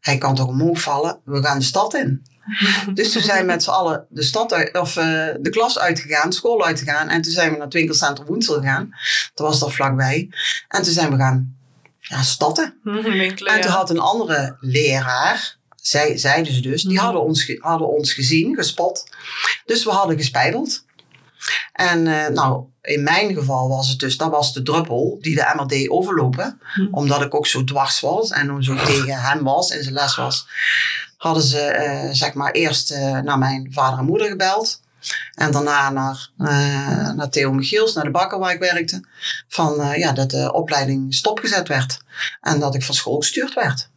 hij 0.00 0.18
kan 0.18 0.34
toch 0.34 0.46
omhoog 0.46 0.80
vallen. 0.80 1.20
We 1.24 1.42
gaan 1.42 1.58
de 1.58 1.64
stad 1.64 1.94
in. 1.94 2.22
Dus 2.94 3.12
toen 3.12 3.22
zijn 3.22 3.40
we 3.40 3.46
met 3.46 3.62
z'n 3.62 3.70
allen 3.70 4.06
de, 4.08 4.22
stad 4.22 4.52
uit, 4.52 4.78
of, 4.78 4.96
uh, 4.96 5.04
de 5.40 5.50
klas 5.50 5.78
uitgegaan, 5.78 6.32
school 6.32 6.64
uitgegaan. 6.64 7.08
En 7.08 7.22
toen 7.22 7.32
zijn 7.32 7.50
we 7.50 7.56
naar 7.56 7.64
het 7.64 7.74
winkelcentrum 7.74 8.26
Woensel 8.26 8.54
gegaan. 8.54 8.90
Dat 9.34 9.46
was 9.46 9.62
er 9.62 9.72
vlakbij. 9.72 10.28
En 10.68 10.82
toen 10.82 10.92
zijn 10.92 11.10
we 11.10 11.16
gaan 11.16 11.56
ja, 12.00 12.22
statten. 12.22 12.78
Winkelen, 12.82 13.52
En 13.54 13.60
toen 13.60 13.70
ja. 13.70 13.76
had 13.76 13.90
een 13.90 13.98
andere 13.98 14.56
leraar, 14.60 15.56
zij, 15.76 16.18
zeiden 16.18 16.52
ze 16.52 16.60
dus, 16.60 16.82
die 16.82 16.92
Mhm. 16.92 17.04
hadden 17.04 17.22
ons, 17.22 17.56
hadden 17.58 17.88
ons 17.88 18.12
gezien, 18.12 18.54
gespot. 18.54 19.08
Dus 19.64 19.84
we 19.84 19.90
hadden 19.90 20.16
gespijdeld. 20.16 20.84
En 21.72 22.06
eh, 22.06 22.28
nou, 22.28 22.64
in 22.82 23.02
mijn 23.02 23.34
geval 23.34 23.68
was 23.68 23.88
het 23.88 23.98
dus, 23.98 24.16
dat 24.16 24.30
was 24.30 24.52
de 24.52 24.62
druppel 24.62 25.18
die 25.20 25.34
de 25.34 25.64
deed 25.66 25.88
overlopen. 25.88 26.60
Mhm. 26.74 26.94
Omdat 26.94 27.22
ik 27.22 27.34
ook 27.34 27.46
zo 27.46 27.64
dwars 27.64 28.00
was 28.00 28.30
en 28.30 28.64
zo 28.64 28.74
tegen 28.74 29.20
hem 29.20 29.42
was 29.42 29.70
en 29.70 29.82
zijn 29.82 29.94
les 29.94 30.16
was. 30.16 30.46
Hadden 31.22 31.42
ze, 31.42 31.60
eh, 31.60 32.08
zeg 32.12 32.34
maar, 32.34 32.50
eerst 32.50 32.90
eh, 32.90 33.18
naar 33.18 33.38
mijn 33.38 33.68
vader 33.72 33.98
en 33.98 34.04
moeder 34.04 34.28
gebeld. 34.28 34.80
En 35.34 35.50
daarna 35.52 35.90
naar, 35.90 36.30
eh, 36.38 37.12
naar 37.12 37.28
Theo 37.28 37.52
Michiels, 37.52 37.94
naar 37.94 38.04
de 38.04 38.10
bakker 38.10 38.38
waar 38.38 38.52
ik 38.52 38.58
werkte. 38.58 39.04
Van 39.48 39.98
ja, 39.98 40.12
dat 40.12 40.30
de 40.30 40.52
opleiding 40.52 41.14
stopgezet 41.14 41.68
werd. 41.68 42.00
En 42.40 42.60
dat 42.60 42.74
ik 42.74 42.82
van 42.82 42.94
school 42.94 43.16
gestuurd 43.16 43.54
werd. 43.54 43.88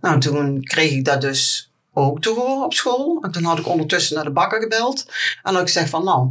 Nou, 0.00 0.20
toen 0.20 0.62
kreeg 0.62 0.90
ik 0.90 1.04
dat 1.04 1.20
dus 1.20 1.70
ook 1.92 2.22
te 2.22 2.30
horen 2.30 2.64
op 2.64 2.74
school. 2.74 3.18
En 3.22 3.30
toen 3.30 3.44
had 3.44 3.58
ik 3.58 3.68
ondertussen 3.68 4.14
naar 4.14 4.24
de 4.24 4.30
bakker 4.30 4.60
gebeld. 4.60 5.06
En 5.42 5.54
ik 5.54 5.60
gezegd 5.60 5.90
van 5.90 6.04
nou, 6.04 6.30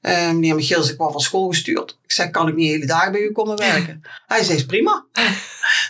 eh, 0.00 0.26
meneer 0.26 0.54
Michiels, 0.54 0.90
ik 0.90 0.98
word 0.98 1.12
van 1.12 1.20
school 1.20 1.48
gestuurd. 1.48 1.98
Ik 2.04 2.12
zeg, 2.12 2.30
kan 2.30 2.48
ik 2.48 2.54
niet 2.54 2.66
de 2.66 2.72
hele 2.72 2.86
dagen 2.86 3.12
bij 3.12 3.20
u 3.20 3.32
komen 3.32 3.56
werken? 3.56 4.02
Hij 4.26 4.42
zei, 4.42 4.56
is 4.56 4.66
prima. 4.66 5.04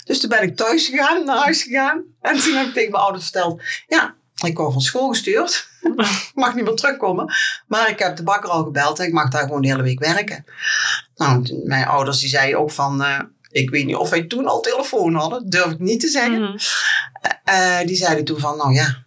Dus 0.05 0.21
toen 0.21 0.29
ben 0.29 0.43
ik 0.43 0.57
thuis 0.57 0.87
gegaan, 0.87 1.25
naar 1.25 1.37
huis 1.37 1.63
gegaan. 1.63 2.05
En 2.21 2.39
toen 2.39 2.55
heb 2.55 2.67
ik 2.67 2.73
tegen 2.73 2.91
mijn 2.91 3.03
ouders 3.03 3.25
verteld, 3.25 3.63
ja, 3.87 4.15
ik 4.45 4.57
word 4.57 4.73
van 4.73 4.83
school 4.83 5.09
gestuurd. 5.09 5.69
Mag 6.35 6.55
niet 6.55 6.65
meer 6.65 6.75
terugkomen. 6.75 7.35
Maar 7.67 7.91
ik 7.91 7.99
heb 7.99 8.17
de 8.17 8.23
bakker 8.23 8.51
al 8.51 8.65
gebeld 8.65 8.99
en 8.99 9.07
ik 9.07 9.13
mag 9.13 9.31
daar 9.31 9.43
gewoon 9.43 9.63
de 9.63 9.69
hele 9.69 9.83
week 9.83 9.99
werken. 9.99 10.45
Nou, 11.17 11.61
mijn 11.65 11.87
ouders 11.87 12.21
die 12.21 12.29
zeiden 12.29 12.59
ook 12.59 12.71
van, 12.71 13.03
eh, 13.03 13.21
ik 13.51 13.71
weet 13.71 13.87
niet 13.87 13.97
of 13.97 14.11
wij 14.11 14.23
toen 14.23 14.47
al 14.47 14.61
telefoon 14.61 15.15
hadden. 15.15 15.51
Durf 15.51 15.71
ik 15.71 15.79
niet 15.79 16.01
te 16.01 16.09
zeggen. 16.09 16.41
Mhm. 16.41 16.57
Eh, 17.45 17.79
die 17.87 17.97
zeiden 17.97 18.25
toen 18.25 18.39
van, 18.39 18.57
nou 18.57 18.75
ja, 18.75 19.05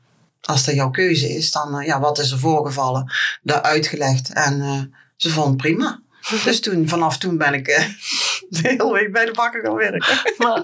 als 0.47 0.65
dat 0.65 0.75
jouw 0.75 0.89
keuze 0.89 1.29
is, 1.35 1.51
dan 1.51 1.79
eh, 1.79 1.85
ja, 1.87 1.99
wat 1.99 2.19
is 2.19 2.31
er 2.31 2.39
voorgevallen? 2.39 3.11
Daar 3.41 3.61
uitgelegd. 3.61 4.33
En 4.33 4.61
eh, 4.61 4.81
ze 5.17 5.29
vonden 5.29 5.51
het 5.51 5.61
prima. 5.61 6.01
Dus 6.43 6.59
toen, 6.59 6.87
vanaf 6.87 7.17
toen 7.17 7.37
ben 7.37 7.53
ik 7.53 7.67
eh, 7.67 7.85
de 8.49 8.59
hele 8.61 8.91
week 8.93 9.11
bij 9.11 9.25
de 9.25 9.31
bakker 9.31 9.61
gaan 9.65 9.75
werken. 9.75 10.21
Maar 10.37 10.63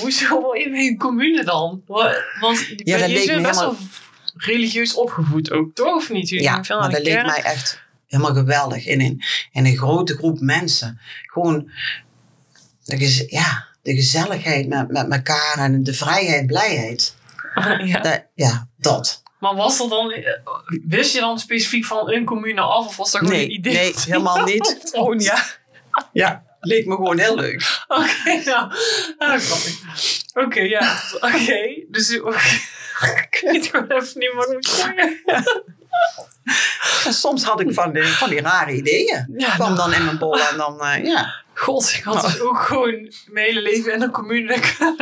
hoezo 0.00 0.50
in 0.50 0.74
een 0.74 0.98
commune 0.98 1.44
dan? 1.44 1.82
Wa- 1.86 2.14
Want 2.40 2.66
Ja, 2.76 2.98
dat 2.98 3.08
je 3.10 3.14
leek 3.14 3.26
me 3.26 3.32
best 3.40 3.46
helemaal- 3.50 3.60
wel 3.64 3.76
religieus 4.36 4.94
opgevoed 4.94 5.50
ook, 5.50 5.74
toch? 5.74 5.94
Of 5.94 6.10
niet? 6.10 6.28
Jullie 6.28 6.44
Ja, 6.44 6.64
veel 6.64 6.78
maar 6.78 6.90
naar 6.90 6.96
dat 7.02 7.06
leek 7.12 7.26
mij 7.26 7.42
echt 7.42 7.82
helemaal 8.06 8.34
geweldig. 8.34 8.86
In 8.86 9.00
een, 9.00 9.22
in 9.52 9.66
een 9.66 9.76
grote 9.76 10.16
groep 10.16 10.40
mensen. 10.40 11.00
Gewoon 11.26 11.70
de, 12.84 13.26
ja, 13.28 13.66
de 13.82 13.94
gezelligheid 13.94 14.68
met, 14.68 14.90
met 14.90 15.12
elkaar 15.12 15.54
en 15.58 15.82
de 15.82 15.94
vrijheid, 15.94 16.46
blijheid. 16.46 17.14
ja. 17.92 18.00
Dat, 18.00 18.24
ja, 18.34 18.68
dat. 18.76 19.22
Maar 19.38 19.54
was 19.54 19.78
dat 19.78 19.90
dan, 19.90 20.14
wist 20.86 21.12
je 21.14 21.20
dan 21.20 21.38
specifiek 21.38 21.84
van 21.84 22.10
een 22.10 22.24
commune 22.24 22.60
af? 22.60 22.86
Of 22.86 22.96
was 22.96 23.10
dat 23.10 23.20
gewoon 23.20 23.36
Nee, 23.36 23.44
een 23.44 23.52
idee? 23.52 23.74
nee, 23.74 23.94
helemaal 23.96 24.44
niet. 24.44 24.80
Gewoon 24.92 25.20
ja. 25.20 25.42
Ja, 26.12 26.44
leek 26.60 26.86
me 26.86 26.94
gewoon 26.94 27.18
heel 27.18 27.34
leuk. 27.36 27.62
Oké, 27.88 28.42
nou, 28.44 28.72
ah. 29.18 29.40
Oké, 30.34 30.60
ja. 30.60 31.00
Oké, 31.20 31.84
dus 31.88 32.20
oké. 32.20 32.38
ik 33.30 33.40
weet 33.44 33.66
gewoon 33.66 33.90
even 33.90 34.18
niet 34.18 34.28
ik 34.28 34.52
moet 34.52 34.66
zeggen. 34.66 35.22
En 37.06 37.12
soms 37.12 37.44
had 37.44 37.60
ik 37.60 37.74
van, 37.74 37.92
die 37.92 38.02
van 38.04 38.28
die 38.30 38.40
rare 38.40 38.72
ideeën. 38.72 39.34
Ja, 39.36 39.54
kwam 39.54 39.74
nou, 39.74 39.90
dan 39.90 39.98
in 39.98 40.04
mijn 40.04 40.18
bol 40.18 40.40
en 40.40 40.56
dan, 40.56 40.80
eh, 40.84 41.04
ja. 41.04 41.34
god, 41.54 41.92
ik 41.96 42.02
had 42.02 42.22
dus 42.22 42.40
ook 42.40 42.58
gewoon 42.58 43.12
mijn 43.26 43.46
hele 43.46 43.62
leven 43.62 43.92
in 43.92 44.02
een 44.02 44.10
commune 44.10 44.58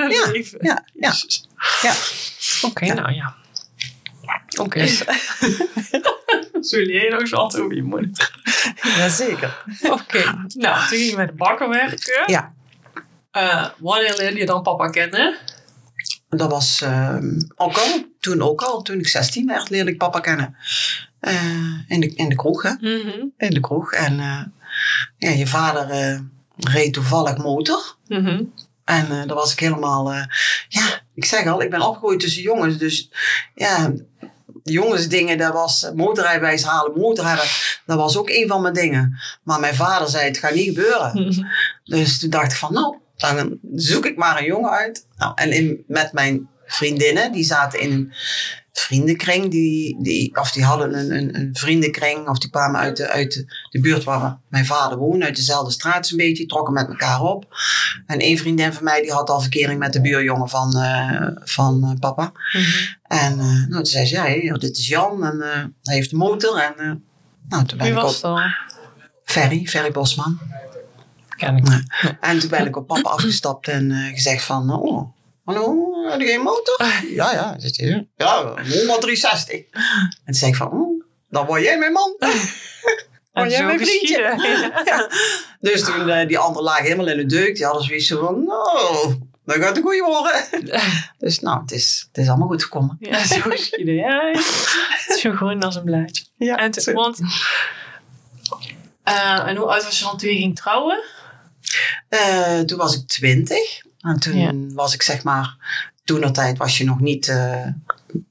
Ja, 0.09 0.31
leven. 0.31 0.59
ja, 0.63 0.85
ja. 0.93 1.13
Ja. 1.83 1.93
Oké, 2.63 2.85
Ja. 2.85 2.95
nou 2.95 3.13
ja. 3.13 3.35
Oké. 4.61 4.87
Zullen 6.61 6.93
jij 6.93 7.09
nog 7.09 7.21
eens 7.21 7.35
altijd 7.35 7.63
over 7.63 7.77
je 7.77 7.83
moeder? 7.83 8.31
Jazeker. 8.97 9.63
Oké, 9.83 10.25
nou, 10.55 10.79
toen 10.79 10.87
ging 10.99 11.11
je 11.11 11.17
met 11.17 11.29
de 11.29 11.35
bakker 11.35 11.69
werken. 11.69 12.23
Ja, 12.27 12.53
Eh, 13.31 13.67
wanneer 13.79 14.15
leerde 14.17 14.39
je 14.39 14.47
dan 14.47 14.63
papa 14.63 14.89
kennen? 14.89 15.37
Dat 16.39 16.51
was 16.51 16.81
ehm, 16.81 17.41
ook 17.57 17.77
al, 17.77 18.05
toen 18.21 18.43
ook 18.43 18.63
al. 18.63 18.83
Toen 18.83 18.99
ik 18.99 19.09
16 19.09 19.47
werd, 19.47 19.71
leerde 19.71 19.91
ik 19.91 19.99
papa 19.99 20.21
kennen. 20.21 20.57
Eh, 21.21 21.89
in, 21.89 22.01
de, 22.01 22.15
in 22.15 22.29
de 22.29 22.35
kroeg, 22.35 22.63
hè. 22.63 22.73
Mhm. 22.81 23.27
In 23.37 23.51
de 23.51 23.61
kroeg. 23.61 23.93
En 23.93 24.21
eh, 24.21 24.43
ja, 25.17 25.31
je 25.31 25.47
vader 25.47 25.91
eh, 25.91 26.19
reed 26.57 26.93
toevallig 26.93 27.37
motor. 27.37 27.97
Mhm. 28.07 28.43
En 28.85 29.09
daar 29.09 29.35
was 29.35 29.53
ik 29.53 29.59
helemaal... 29.59 30.13
ja, 30.69 31.01
ik 31.15 31.25
zeg 31.25 31.47
al, 31.47 31.63
ik 31.63 31.71
ben 31.71 31.83
opgegroeid 31.83 32.21
tussen 32.21 32.43
jongens. 32.43 32.79
Dus 32.79 33.11
ja, 33.55 33.93
jongensdingen, 34.63 35.39
dat 35.39 35.53
was 35.53 35.91
motorrijbewijs 35.95 36.63
halen, 36.63 37.01
motorrijden. 37.01 37.45
Dat 37.87 37.99
was 37.99 38.17
ook 38.17 38.31
een 38.31 38.49
van 38.49 38.63
mijn 38.63 38.75
dingen. 38.75 39.21
Maar 39.43 39.61
mijn 39.61 39.75
vader 39.75 40.09
zei, 40.09 40.29
het 40.29 40.39
gaat 40.39 40.55
niet 40.55 40.69
gebeuren. 40.69 41.23
Mhm. 41.23 41.47
Dus 41.85 42.19
toen 42.19 42.31
dacht 42.31 42.53
ik 42.53 42.59
van, 42.59 42.73
nou, 42.73 42.97
dan 43.31 43.59
zoek 43.75 44.07
ik 44.07 44.17
maar 44.17 44.39
een 44.39 44.45
jongen 44.45 44.71
uit. 44.71 45.07
Nou, 45.17 45.33
en 45.35 45.53
in, 45.53 45.85
met 45.87 46.13
mijn 46.13 46.49
vriendinnen, 46.67 47.33
die 47.33 47.45
zaten 47.45 47.81
in 47.81 47.93
een 47.93 48.13
vriendenkring. 48.73 49.51
Die, 49.51 50.03
die, 50.03 50.37
of 50.37 50.51
die 50.51 50.65
hadden 50.65 50.99
een, 50.99 51.11
een, 51.17 51.37
een 51.37 51.51
vriendenkring, 51.53 52.29
of 52.29 52.39
die 52.39 52.51
kwamen 52.51 52.81
uit 52.81 52.97
de, 52.97 53.09
uit 53.09 53.33
de, 53.33 53.45
de 53.71 53.81
buurt 53.81 54.05
waar 54.05 54.39
mijn 54.49 54.67
vader 54.67 54.99
woonde. 54.99 55.25
Uit 55.25 55.37
dezelfde 55.37 55.73
straat 55.73 56.07
zo'n 56.07 56.17
beetje, 56.17 56.47
trokken 56.47 56.75
met 56.75 56.89
elkaar 56.89 57.21
op. 57.21 57.47
En 58.07 58.19
één 58.19 58.39
vriendin 58.39 58.73
van 58.73 58.85
mij, 58.85 59.03
die 59.03 59.13
had 59.13 59.31
al 59.31 59.41
verkering 59.41 59.79
met 59.79 59.93
de 59.93 60.01
buurjongen 60.01 60.49
van, 60.49 60.77
eh, 60.77 61.27
van 61.45 61.85
eh, 61.85 61.99
papa. 61.99 62.33
Mhm. 62.53 62.65
En 63.03 63.33
eh, 63.39 63.47
nou, 63.47 63.71
toen 63.71 63.87
zei 63.87 64.07
ze, 64.07 64.15
ja, 64.43 64.55
dit 64.55 64.77
is 64.77 64.89
Jan 64.89 65.25
en 65.25 65.39
hij 65.83 65.95
heeft 65.95 66.13
een 66.13 66.19
motor. 66.19 66.59
En 66.59 67.05
nou, 67.49 67.65
toen 67.65 67.79
ben 67.79 67.87
Wie 67.87 67.97
ik 67.97 68.03
was 68.03 68.17
op 68.17 68.23
dat? 68.23 68.41
Ferry, 69.25 69.67
Ferry 69.67 69.91
Bosman. 69.91 70.41
Ken 71.43 71.57
ik. 71.57 71.69
Nee. 71.69 71.83
En 72.21 72.39
toen 72.39 72.51
ben 72.51 72.67
ik 72.67 72.77
op 72.77 72.87
papa 72.87 73.11
afgestapt 73.11 73.69
en 73.69 73.91
eh, 73.91 74.13
gezegd 74.15 74.45
van, 74.45 74.71
oh, 74.71 75.13
hallo, 75.45 75.93
heb 76.11 76.21
je 76.21 76.27
geen 76.27 76.41
motor? 76.41 76.87
Ja, 77.09 77.33
ja, 77.33 77.55
zit 77.59 77.77
hier. 77.77 78.07
Ja, 78.17 78.55
163. 78.87 79.55
En 79.73 80.11
toen 80.25 80.35
zei 80.35 80.51
ik 80.51 80.57
van, 80.57 80.73
oh, 80.73 81.05
dan 81.29 81.47
word 81.47 81.63
jij 81.63 81.79
mijn 81.79 81.93
man. 81.93 82.17
Oh, 83.35 83.49
jij 83.49 83.65
mijn 83.65 83.79
vriendje. 83.79 84.19
Ja. 84.85 85.09
Dus 85.61 85.85
toen, 85.85 86.09
eh, 86.09 86.29
die 86.29 86.39
anderen 86.39 86.63
lagen 86.63 86.85
helemaal 86.85 87.09
in 87.09 87.17
de 87.17 87.27
deuk. 87.27 87.55
Die 87.55 87.65
hadden 87.65 87.85
zoiets 87.85 88.09
van, 88.09 88.45
nou, 88.45 89.15
dat 89.45 89.57
gaat 89.57 89.77
een 89.77 89.83
goeie 89.83 90.03
worden. 90.03 90.45
Dus 91.19 91.41
nou, 91.41 91.61
het 91.61 91.73
is, 91.73 92.05
het 92.09 92.23
is 92.23 92.29
allemaal 92.29 92.49
goed 92.49 92.63
gekomen. 92.63 92.97
Ja, 93.01 93.27
zo 93.27 93.41
geschieden. 93.41 93.95
Ja, 93.95 94.31
het 94.31 95.09
is 95.09 95.21
zo 95.21 95.33
gewoon 95.33 95.63
als 95.63 95.77
een 95.77 95.85
blaadje. 95.85 96.25
Ja, 96.37 96.57
En, 96.57 96.95
want, 96.95 97.21
eh, 99.03 99.47
en 99.47 99.57
hoe 99.57 99.67
oud 99.67 99.85
was 99.85 99.99
je 99.99 100.05
dan 100.05 100.17
toen 100.17 100.31
je 100.31 100.37
ging 100.37 100.57
trouwen? 100.57 101.03
Eh, 102.09 102.61
toen 102.61 102.79
was 102.79 102.97
ik 102.97 103.07
twintig. 103.09 103.83
En 104.01 104.19
toen 104.21 104.37
Ja. 104.39 104.53
was 104.75 104.95
ik 104.95 105.03
zeg 105.03 105.23
maar, 105.23 105.57
toen 106.05 106.33
tijd 106.33 106.59
was 106.59 106.79
je 106.79 106.85
nog 106.85 107.01
niet... 107.01 107.29
eh, 107.29 107.67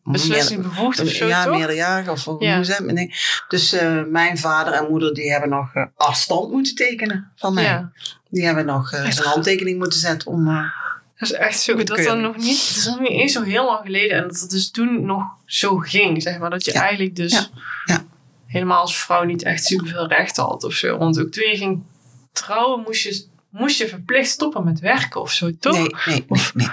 Beslissing 0.03 0.61
bevoegd 0.61 0.99
of 0.99 1.09
zo, 1.09 1.27
ja, 1.27 1.45
meerderjarig 1.45 2.09
of 2.09 2.25
Ja. 2.39 2.63
hoe? 2.63 2.91
Nee. 2.91 3.13
Dus 3.47 3.73
eh, 3.73 4.01
mijn 4.03 4.37
vader 4.37 4.73
en 4.73 4.87
moeder 4.89 5.13
die 5.13 5.31
hebben 5.31 5.49
nog 5.49 5.69
afstand 5.95 6.51
moeten 6.51 6.75
tekenen 6.75 7.31
van 7.35 7.53
mij. 7.53 7.63
Ja. 7.63 7.91
Die 8.29 8.45
hebben 8.45 8.65
nog 8.65 8.91
een 8.91 9.11
handtekening 9.23 9.77
moeten 9.79 9.99
zetten 9.99 10.27
om, 10.31 10.45
Dat 10.45 11.29
is 11.29 11.31
echt 11.31 11.59
zo. 11.59 11.83
Dat, 11.83 11.97
dan 12.03 12.21
nog 12.21 12.37
niet, 12.37 12.67
dat 12.67 12.77
is 12.77 12.85
nog 12.85 12.99
niet 12.99 13.09
eens 13.09 13.33
zo 13.33 13.43
heel 13.43 13.65
lang 13.65 13.79
geleden. 13.85 14.17
En 14.17 14.27
dat 14.27 14.39
het 14.39 14.49
dus 14.49 14.71
toen 14.71 15.05
nog 15.05 15.23
zo 15.45 15.77
ging, 15.77 16.21
zeg 16.21 16.37
maar. 16.39 16.49
Dat 16.49 16.65
je 16.65 16.73
Ja. 16.73 16.81
eigenlijk 16.81 17.15
dus 17.15 17.31
Ja. 17.31 17.47
Ja. 17.85 18.03
helemaal 18.45 18.81
als 18.81 18.97
vrouw 18.97 19.23
niet 19.23 19.43
echt 19.43 19.65
superveel 19.65 20.07
rechten 20.07 20.43
had 20.43 20.63
of 20.63 20.73
zo. 20.73 20.97
Want 20.97 21.19
ook 21.19 21.31
toen 21.31 21.49
je 21.49 21.57
ging 21.57 21.83
trouwen, 22.31 22.81
moest 22.85 23.01
je, 23.03 23.25
moest 23.51 23.77
je 23.77 23.87
verplicht 23.87 24.29
stoppen 24.29 24.63
met 24.63 24.79
werken 24.79 25.21
of 25.21 25.31
zo, 25.31 25.51
toch? 25.59 25.73
Nee, 25.73 25.95
nee, 26.05 26.25
nee, 26.27 26.43
nee. 26.53 26.67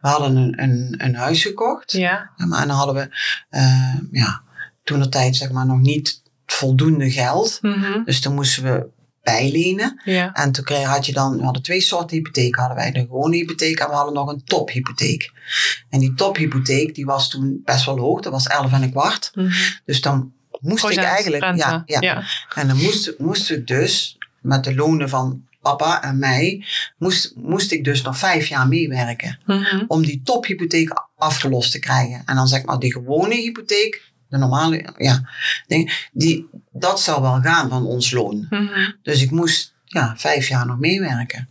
We 0.00 0.08
hadden 0.08 0.36
een, 0.36 0.62
een, 0.62 0.94
een 0.98 1.14
huis 1.14 1.42
gekocht. 1.42 1.92
Ja. 1.92 2.30
Maar 2.36 2.62
en 2.62 2.68
dan 2.68 2.76
hadden 2.76 2.94
we 2.94 3.16
eh, 3.50 3.94
ja, 4.10 4.42
toen 4.84 5.00
de 5.00 5.08
tijd 5.08 5.36
zeg 5.36 5.50
maar 5.50 5.66
nog 5.66 5.80
niet 5.80 6.22
voldoende 6.46 7.10
geld. 7.10 7.58
Mhm. 7.60 8.04
Dus 8.04 8.20
toen 8.20 8.34
moesten 8.34 8.62
we 8.62 8.86
bijlenen. 9.22 10.00
Ja. 10.04 10.32
En 10.32 10.52
toen 10.52 10.64
kreeg, 10.64 10.86
had 10.86 11.06
je 11.06 11.12
dan, 11.12 11.36
we 11.36 11.42
hadden 11.42 11.62
twee 11.62 11.80
soorten 11.80 12.16
hypotheek. 12.16 12.56
Hadden 12.56 12.76
wij 12.76 12.92
de 12.92 13.00
gewone 13.00 13.36
hypotheek 13.36 13.78
en 13.78 13.88
we 13.88 13.94
hadden 13.94 14.14
nog 14.14 14.28
een 14.28 14.44
tophypotheek. 14.44 15.32
En 15.90 15.98
die 15.98 16.14
tophypotheek 16.14 16.94
die 16.94 17.04
was 17.04 17.30
toen 17.30 17.60
best 17.64 17.84
wel 17.84 17.98
hoog. 17.98 18.20
Dat 18.20 18.32
was 18.32 18.46
11 18.46 18.72
en 18.72 18.82
een 18.82 18.90
kwart. 18.90 19.30
Mhm. 19.34 19.50
Dus 19.84 20.00
dan 20.00 20.32
moest 20.60 20.88
ik 20.88 20.96
eigenlijk, 20.96 21.42
rente. 21.42 21.58
ja, 21.58 21.82
ja. 21.86 22.00
ja. 22.00 22.24
En 22.54 22.68
dan 22.68 22.76
moest, 22.76 23.14
moest 23.18 23.50
ik 23.50 23.66
dus 23.66 24.18
met 24.40 24.64
de 24.64 24.74
lonen 24.74 25.08
van 25.08 25.46
papa 25.64 26.02
en 26.02 26.18
mij, 26.18 26.64
moest, 26.98 27.32
moest 27.36 27.72
ik 27.72 27.84
dus 27.84 28.02
nog 28.02 28.18
vijf 28.18 28.46
jaar 28.46 28.68
meewerken. 28.68 29.38
Mhm. 29.46 29.84
om 29.86 30.02
die 30.02 30.20
tophypotheek 30.24 30.90
afgelost 31.16 31.72
te 31.72 31.78
krijgen. 31.78 32.22
En 32.26 32.36
dan 32.36 32.48
zeg 32.48 32.64
maar 32.64 32.78
die 32.78 32.92
gewone 32.92 33.34
hypotheek, 33.34 34.12
de 34.28 34.38
normale, 34.38 34.94
ja, 34.96 35.28
ding, 35.66 36.08
die, 36.12 36.48
dat 36.72 37.00
zou 37.00 37.22
wel 37.22 37.40
gaan 37.40 37.68
van 37.68 37.86
ons 37.86 38.10
loon. 38.10 38.46
Mhm. 38.50 38.90
Dus 39.02 39.22
ik 39.22 39.30
moest 39.30 39.74
ja, 39.84 40.14
vijf 40.16 40.48
jaar 40.48 40.66
nog 40.66 40.78
meewerken. 40.78 41.48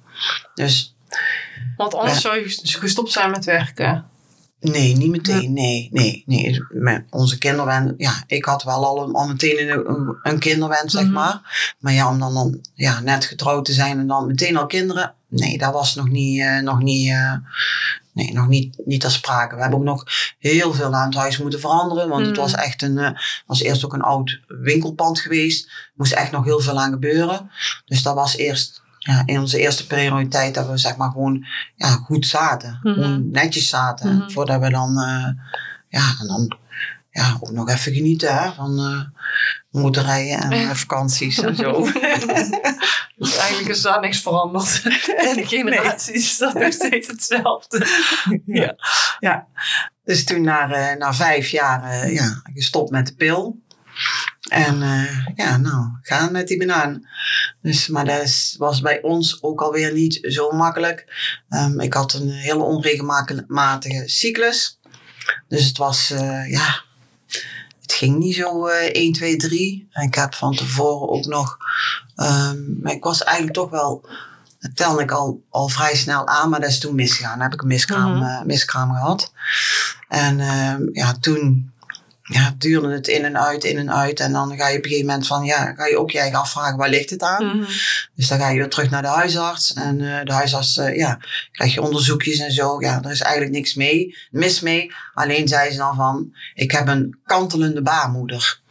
Dus 0.54 0.96
Want 1.78 1.94
anders 1.94 2.14
Ja. 2.14 2.20
zou 2.20 2.36
je 2.40 2.78
gestopt 2.80 3.12
zijn 3.12 3.32
met 3.32 3.46
werken. 3.46 4.06
Nee, 4.72 4.96
niet 4.96 5.10
meteen. 5.10 5.54
Nee, 5.54 5.90
nee, 5.92 6.24
nee. 6.26 6.66
Met 6.70 7.06
onze 7.10 7.38
kinderwens, 7.38 7.92
ja, 7.98 8.24
ik 8.28 8.46
had 8.46 8.64
wel 8.64 8.86
al, 8.86 9.08
een, 9.08 9.14
al 9.14 9.28
meteen 9.28 9.70
een, 9.70 10.18
een, 10.24 10.40
kinderwens, 10.40 10.94
zeg 10.94 11.04
Mhm. 11.04 11.14
maar. 11.14 11.74
Maar 11.80 11.94
ja, 11.94 12.10
om 12.10 12.20
dan, 12.20 12.34
dan 12.34 12.60
ja, 12.74 13.00
net 13.00 13.26
getrouwd 13.26 13.66
te 13.66 13.74
zijn 13.74 14.00
en 14.00 14.08
dan 14.08 14.28
meteen 14.28 14.58
al 14.58 14.66
kinderen, 14.66 15.14
nee, 15.28 15.58
dat 15.58 15.74
was 15.74 15.96
nog 15.96 16.10
niet, 16.10 16.40
eh, 16.42 16.60
nog 16.60 16.82
niet, 16.82 17.10
eh, 17.10 17.34
nee, 18.14 18.34
nog 18.34 18.48
niet, 18.48 18.82
niet 18.86 19.02
ter 19.02 19.12
sprake. 19.12 19.56
We 19.56 19.62
hebben 19.62 19.80
ook 19.80 19.86
nog 19.86 20.06
heel 20.40 20.74
veel 20.74 20.94
aan 20.94 21.06
het 21.10 21.16
huis 21.18 21.38
moeten 21.38 21.60
veranderen, 21.60 22.10
want 22.10 22.22
het 22.26 22.32
Mhm. 22.36 22.42
was 22.42 22.54
echt 22.54 22.82
een, 22.82 22.98
eh, 22.98 23.12
was 23.46 23.62
eerst 23.62 23.86
ook 23.86 23.94
een 23.94 24.02
oud 24.02 24.40
winkelpand 24.48 25.20
geweest. 25.20 25.66
Er 25.66 25.92
moest 25.96 26.12
echt 26.14 26.32
nog 26.32 26.44
heel 26.46 26.60
veel 26.60 26.80
aan 26.80 26.92
gebeuren. 26.92 27.52
Dus 27.86 28.02
dat 28.04 28.16
was 28.16 28.36
eerst, 28.36 28.82
ja, 29.04 29.24
in 29.26 29.40
onze 29.40 29.60
eerste 29.60 29.88
prioriteit 29.88 30.54
dat 30.54 30.68
we 30.68 30.78
zeg 30.78 30.96
maar 30.98 31.12
gewoon, 31.12 31.46
ja, 31.76 31.88
goed 31.88 32.26
zaten. 32.28 32.80
Mhm. 32.84 32.94
Gewoon 32.94 33.30
netjes 33.32 33.70
zaten, 33.70 34.16
Mhm. 34.18 34.30
voordat 34.30 34.62
we 34.62 34.70
dan, 34.70 34.98
eh, 35.00 35.28
ja, 35.90 36.16
en 36.20 36.28
dan, 36.28 36.58
ja, 37.12 37.38
ook 37.40 37.52
nog 37.52 37.70
even 37.70 37.94
genieten, 37.94 38.36
hè, 38.38 38.54
van, 38.54 38.80
eh 38.80 39.22
moederrijen 39.82 40.52
en 40.52 40.76
vakanties 40.86 41.42
en 41.42 41.56
zo. 41.56 41.72
Dus 43.16 43.38
eigenlijk 43.38 43.70
is 43.76 43.82
daar 43.82 44.00
niks 44.00 44.22
veranderd. 44.22 44.82
In 45.06 45.36
de 45.42 45.46
generaties 45.48 46.10
is 46.16 46.38
dat 46.38 46.54
nog 46.54 46.74
steeds 46.74 47.08
hetzelfde. 47.08 47.88
ja. 48.46 48.76
ja. 49.20 49.48
Dus 50.04 50.24
toen 50.26 50.42
na, 50.42 50.72
eh, 50.72 50.98
na 50.98 51.14
vijf 51.14 51.48
jaar 51.50 52.12
ja, 52.12 52.42
gestopt 52.54 52.92
met 52.92 53.08
de 53.08 53.16
pil. 53.16 53.62
En 54.54 54.82
eh, 54.82 55.28
ja, 55.36 55.58
nou, 55.58 55.88
gaan 56.02 56.32
met 56.32 56.48
die 56.48 56.58
banaan. 56.58 57.08
Dus, 57.62 57.88
maar 57.88 58.06
dat 58.06 58.56
was 58.58 58.82
bij 58.82 59.02
ons 59.02 59.38
ook 59.44 59.62
alweer 59.62 59.94
niet 59.94 60.20
zo 60.22 60.52
makkelijk. 60.52 61.06
Ehm, 61.50 61.80
ik 61.80 61.94
had 61.94 62.14
een 62.14 62.30
hele 62.30 62.64
onregelmatige 62.64 64.04
cyclus. 64.06 64.80
Dus 65.48 65.66
het 65.66 65.78
was, 65.78 66.12
eh, 66.12 66.52
ja, 66.52 66.82
het 67.82 67.94
ging 67.94 68.18
niet 68.18 68.36
zo 68.36 68.68
eh 68.68 68.90
1, 68.92 69.14
2, 69.14 69.36
3. 69.36 69.88
En 69.92 70.08
ik 70.08 70.16
heb 70.16 70.36
van 70.36 70.56
tevoren 70.56 71.10
ook 71.10 71.26
nog, 71.26 71.58
ehm, 72.16 72.82
maar 72.82 72.94
ik 72.94 73.04
was 73.04 73.24
eigenlijk 73.24 73.56
toch 73.56 73.70
wel, 73.70 74.06
dat 74.60 74.76
telde 74.76 75.02
ik 75.02 75.12
al, 75.12 75.44
al 75.50 75.68
vrij 75.70 75.96
snel 75.96 76.28
aan, 76.28 76.50
maar 76.50 76.60
dat 76.60 76.70
is 76.70 76.80
toen 76.80 76.96
misgegaan. 76.96 77.32
Dan 77.34 77.42
heb 77.42 77.54
ik 77.54 77.62
een 77.62 77.68
miskraam, 77.68 78.14
Mhm. 78.16 78.24
eh, 78.24 78.42
miskraam 78.42 78.92
gehad. 78.92 79.32
En 80.08 80.40
ehm, 80.40 80.82
ja, 80.92 81.14
toen 81.20 81.73
ja, 82.24 82.56
duurde 82.58 82.92
het 82.92 83.08
in 83.08 83.24
en 83.24 83.40
uit, 83.40 83.64
in 83.64 83.78
en 83.78 83.94
uit. 83.94 84.20
En 84.20 84.32
dan 84.32 84.58
ga 84.58 84.68
je 84.68 84.78
op 84.78 84.84
een 84.84 84.90
gegeven 84.90 85.08
moment 85.08 85.28
van, 85.28 85.44
ja, 85.44 85.74
ga 85.74 85.86
je 85.86 85.98
ook 85.98 86.12
je 86.12 86.20
eigen 86.20 86.40
afvragen, 86.40 86.78
waar 86.78 86.90
ligt 86.90 87.10
het 87.10 87.22
aan? 87.22 87.46
Mhm. 87.46 87.72
Dus 88.16 88.28
dan 88.28 88.40
ga 88.40 88.50
je 88.50 88.58
weer 88.58 88.70
terug 88.70 88.90
naar 88.90 89.02
de 89.02 89.08
huisarts. 89.08 89.74
En 89.74 90.02
eh, 90.02 90.26
de 90.26 90.34
huisarts, 90.34 90.78
eh, 90.78 90.96
ja, 90.96 91.20
krijg 91.52 91.74
je 91.74 91.82
onderzoekjes 91.82 92.40
en 92.40 92.52
zo. 92.52 92.82
Ja, 92.82 93.02
er 93.04 93.12
is 93.12 93.22
eigenlijk 93.22 93.54
niks 93.56 93.74
mee, 93.74 94.18
mis 94.32 94.60
mee. 94.60 94.94
Alleen 95.14 95.48
zei 95.48 95.72
ze 95.72 95.78
dan 95.78 95.96
van, 95.96 96.34
ik 96.54 96.72
heb 96.72 96.88
een 96.88 97.20
kantelende 97.26 97.82
baarmoeder. 97.82 98.62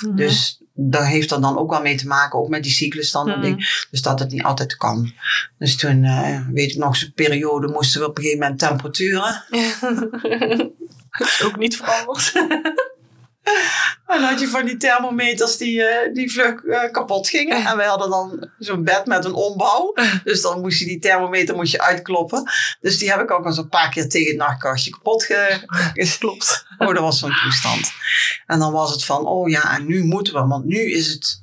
Mhm. 0.00 0.16
Dus 0.16 0.60
daar 0.74 1.06
heeft 1.06 1.30
er 1.30 1.40
dan 1.40 1.58
ook 1.58 1.70
wel 1.70 1.82
mee 1.82 1.96
te 1.96 2.06
maken, 2.06 2.38
ook 2.38 2.48
met 2.48 2.62
die 2.62 2.72
cyclus 2.72 3.10
dan. 3.10 3.28
Mhm. 3.28 3.40
ding. 3.40 3.86
Dus 3.90 4.02
dat 4.02 4.18
het 4.18 4.30
niet 4.30 4.42
altijd 4.42 4.76
kan. 4.76 5.12
Dus 5.58 5.76
toen, 5.76 6.04
eh, 6.04 6.40
weet 6.52 6.70
ik 6.70 6.76
nog, 6.76 6.96
zo'n 6.96 7.12
periode 7.14 7.68
moesten 7.68 8.00
we 8.00 8.06
op 8.06 8.16
een 8.16 8.22
gegeven 8.22 8.42
moment 8.42 8.60
temperaturen. 8.60 9.44
ook 11.44 11.56
niet 11.56 11.76
veranderd. 11.76 12.32
En 14.06 14.20
dan 14.20 14.22
had 14.30 14.40
je 14.40 14.48
van 14.48 14.64
die 14.64 14.76
thermometers 14.76 15.56
die, 15.56 15.82
eh, 15.84 16.14
die 16.14 16.32
vlug 16.32 16.64
eh, 16.64 16.90
kapot 16.90 17.28
gingen. 17.28 17.66
En 17.66 17.76
wij 17.76 17.86
hadden 17.86 18.10
dan 18.10 18.48
zo'n 18.58 18.84
bed 18.84 19.06
met 19.06 19.24
een 19.24 19.34
ombouw. 19.34 19.94
Dus 20.24 20.40
dan 20.42 20.60
moest 20.60 20.78
je 20.78 20.84
die 20.84 20.98
thermometer 20.98 21.54
moest 21.54 21.72
je 21.72 21.80
uitkloppen. 21.82 22.50
Dus 22.80 22.98
die 22.98 23.10
heb 23.10 23.20
ik 23.20 23.30
ook 23.30 23.44
al 23.44 23.52
zo'n 23.52 23.68
paar 23.68 23.90
keer 23.90 24.08
tegen 24.08 24.28
het 24.28 24.36
nachtkastje 24.48 24.90
kapot 24.90 25.24
ge- 25.24 25.62
geklopt. 25.94 26.66
Oh, 26.78 26.88
dat 26.88 26.98
was 26.98 27.18
zo'n 27.18 27.36
toestand. 27.42 27.92
En 28.46 28.58
dan 28.58 28.72
was 28.72 28.92
het 28.92 29.04
van, 29.04 29.26
oh 29.26 29.48
ja, 29.48 29.74
en 29.76 29.86
nu 29.86 30.04
moeten 30.04 30.34
we. 30.34 30.46
Want 30.46 30.64
nu 30.64 30.92
is 30.92 31.06
het, 31.06 31.42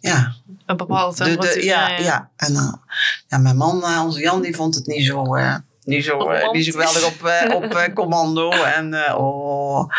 ja, 0.00 0.34
Een 0.66 0.76
bepaalde 0.76 1.16
de, 1.16 1.24
de, 1.24 1.30
temperatuur. 1.30 1.64
ja, 1.64 1.88
ja. 1.98 2.30
En 2.36 2.54
dan, 2.54 2.80
ja, 3.28 3.38
mijn 3.38 3.56
man, 3.56 3.84
eh, 3.84 4.02
onze 4.04 4.20
Jan, 4.20 4.42
die 4.42 4.54
vond 4.56 4.74
het 4.74 4.86
niet 4.86 5.06
zo, 5.06 5.34
eh, 5.34 5.54
niet 5.84 6.04
zo, 6.04 6.32
niet 6.52 6.64
zo 6.64 6.70
geweldig 6.72 7.06
op, 7.06 7.62
op 7.62 7.90
commando. 7.94 8.50
En 8.50 9.14
oh, 9.14 9.90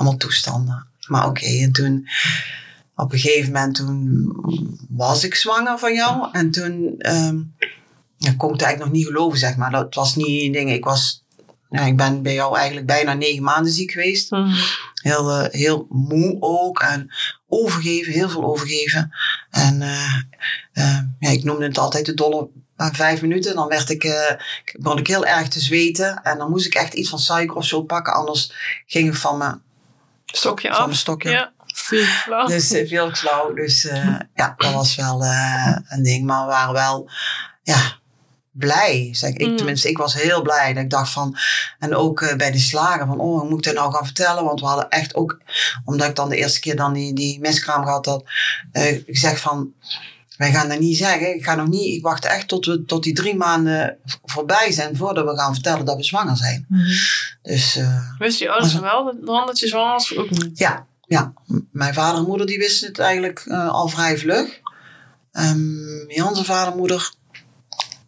allemaal 0.00 0.18
toestanden. 0.18 0.86
Maar 1.06 1.26
oké, 1.26 1.46
en 1.46 1.72
toen 1.72 2.08
op 2.96 3.12
een 3.12 3.18
gegeven 3.18 3.52
moment 3.52 3.74
toen 3.74 4.32
was 4.88 5.24
ik 5.24 5.34
zwanger 5.34 5.78
van 5.78 5.94
jou. 5.94 6.28
En 6.32 6.50
toen 6.50 6.94
ehm, 6.98 7.36
ja, 8.16 8.32
kon 8.36 8.48
ik 8.48 8.54
het 8.54 8.62
eigenlijk 8.62 8.78
nog 8.78 8.90
niet 8.92 9.06
geloven, 9.06 9.38
zeg 9.38 9.56
maar. 9.56 9.70
Dat 9.70 9.94
was 9.94 10.16
niet 10.16 10.42
een 10.42 10.52
ding. 10.52 10.72
Ik 10.72 10.84
was, 10.84 11.24
ja, 11.70 11.80
ik 11.80 11.96
ben 11.96 12.22
bij 12.22 12.34
jou 12.34 12.56
eigenlijk 12.56 12.86
bijna 12.86 13.14
negen 13.14 13.42
maanden 13.42 13.72
ziek 13.72 13.90
geweest. 13.90 14.30
Mhm. 14.30 14.54
Heel, 14.94 15.30
eh, 15.30 15.52
heel 15.60 15.86
moe 15.90 16.36
ook. 16.40 16.80
En 16.80 17.10
overgeven, 17.48 18.12
heel 18.12 18.28
veel 18.28 18.44
overgeven. 18.44 19.12
En 19.50 19.82
eh, 19.82 20.14
eh, 20.72 20.98
ja, 21.18 21.28
ik 21.30 21.44
noemde 21.44 21.64
het 21.66 21.78
altijd 21.78 22.06
de 22.06 22.14
dolle 22.14 22.48
aan 22.76 22.94
vijf 22.94 23.20
minuten. 23.22 23.54
Dan 23.54 23.68
werd 23.68 23.90
ik, 23.90 24.04
ik- 24.04 24.76
begon 24.80 24.98
ik 24.98 25.06
heel 25.06 25.26
erg 25.26 25.48
te 25.48 25.60
zweten. 25.60 26.22
En 26.22 26.38
dan 26.38 26.50
moest 26.50 26.66
ik 26.66 26.74
echt 26.74 26.94
iets 26.94 27.08
van 27.08 27.18
suiker 27.18 27.56
of 27.56 27.64
zo 27.64 27.82
pakken. 27.82 28.12
Anders 28.14 28.52
ging 28.86 29.08
ik 29.08 29.14
van 29.14 29.38
mijn, 29.38 29.62
Stokje 30.32 30.68
van 30.68 30.78
af. 30.78 30.84
mijn 30.84 30.98
stokje. 30.98 31.30
Ja. 31.30 31.52
Dus 32.46 32.72
eh, 32.72 32.88
veel 32.88 33.14
slauw. 33.14 33.54
Dus 33.54 33.86
eh, 33.86 34.18
ja, 34.34 34.54
dat 34.56 34.72
was 34.72 34.94
wel 34.94 35.24
eh, 35.24 35.76
een 35.88 36.02
ding. 36.02 36.26
Maar 36.26 36.40
we 36.44 36.50
waren 36.50 36.72
wel, 36.72 37.10
ja, 37.62 37.98
blij. 38.50 39.08
Zeg 39.12 39.30
ik. 39.30 39.48
Mm. 39.48 39.56
Tenminste, 39.56 39.88
ik 39.88 39.98
was 39.98 40.14
heel 40.14 40.42
blij. 40.42 40.72
Dat 40.72 40.82
ik 40.82 40.90
dacht 40.90 41.12
van, 41.12 41.36
en 41.78 41.94
ook 41.94 42.36
bij 42.36 42.50
de 42.50 42.58
slager 42.58 43.06
van, 43.06 43.20
oh, 43.20 43.40
hoe 43.40 43.48
moet 43.48 43.58
ik 43.58 43.64
dat 43.64 43.82
nou 43.82 43.94
gaan 43.94 44.04
vertellen? 44.04 44.44
Want 44.44 44.60
we 44.60 44.66
hadden 44.66 44.88
echt 44.88 45.14
ook, 45.14 45.40
omdat 45.84 46.08
ik 46.08 46.16
dan 46.16 46.28
de 46.28 46.36
eerste 46.36 46.60
keer 46.60 46.76
dan 46.76 46.92
die, 46.92 47.14
die 47.14 47.40
miskraam 47.40 47.84
gehad 47.84 48.06
had. 48.06 48.24
ik 49.06 49.18
zeg 49.18 49.40
van, 49.40 49.72
wij 50.40 50.52
gaan 50.52 50.68
dat 50.68 50.78
niet 50.78 50.96
zeggen. 50.96 51.34
Ik 51.34 51.44
ga 51.44 51.54
nog 51.54 51.68
niet, 51.68 51.94
ik 51.96 52.02
wacht 52.02 52.24
echt 52.24 52.48
tot, 52.48 52.66
we, 52.66 52.84
tot 52.84 53.02
die 53.02 53.14
drie 53.14 53.36
maanden 53.36 53.96
voorbij 54.24 54.72
zijn 54.72 54.96
voordat 54.96 55.24
we 55.24 55.36
gaan 55.38 55.54
vertellen 55.54 55.84
dat 55.84 55.96
we 55.96 56.04
zwanger 56.04 56.36
zijn. 56.36 56.66
Mhm. 56.68 56.82
Dus 57.42 57.76
eh, 57.76 58.10
Wist 58.18 58.38
je 58.38 58.50
ouders 58.50 58.78
wel 58.78 59.04
dat- 59.04 59.26
dan 59.26 59.46
dat 59.46 59.58
je 59.58 59.66
zwanger 59.68 59.92
was? 59.92 60.16
Ook 60.16 60.30
niet. 60.30 60.58
ja, 60.58 60.86
ja. 61.06 61.32
Mijn 61.72 61.94
vader 61.94 62.18
en 62.20 62.26
moeder 62.26 62.46
die 62.46 62.58
wisten 62.58 62.88
het 62.88 62.98
eigenlijk 62.98 63.42
eh, 63.46 63.68
al 63.68 63.88
vrij 63.88 64.18
vlug. 64.18 64.60
Um, 65.32 66.04
Jan's 66.08 66.40
vader 66.42 66.72
en 66.72 66.78
moeder, 66.78 67.12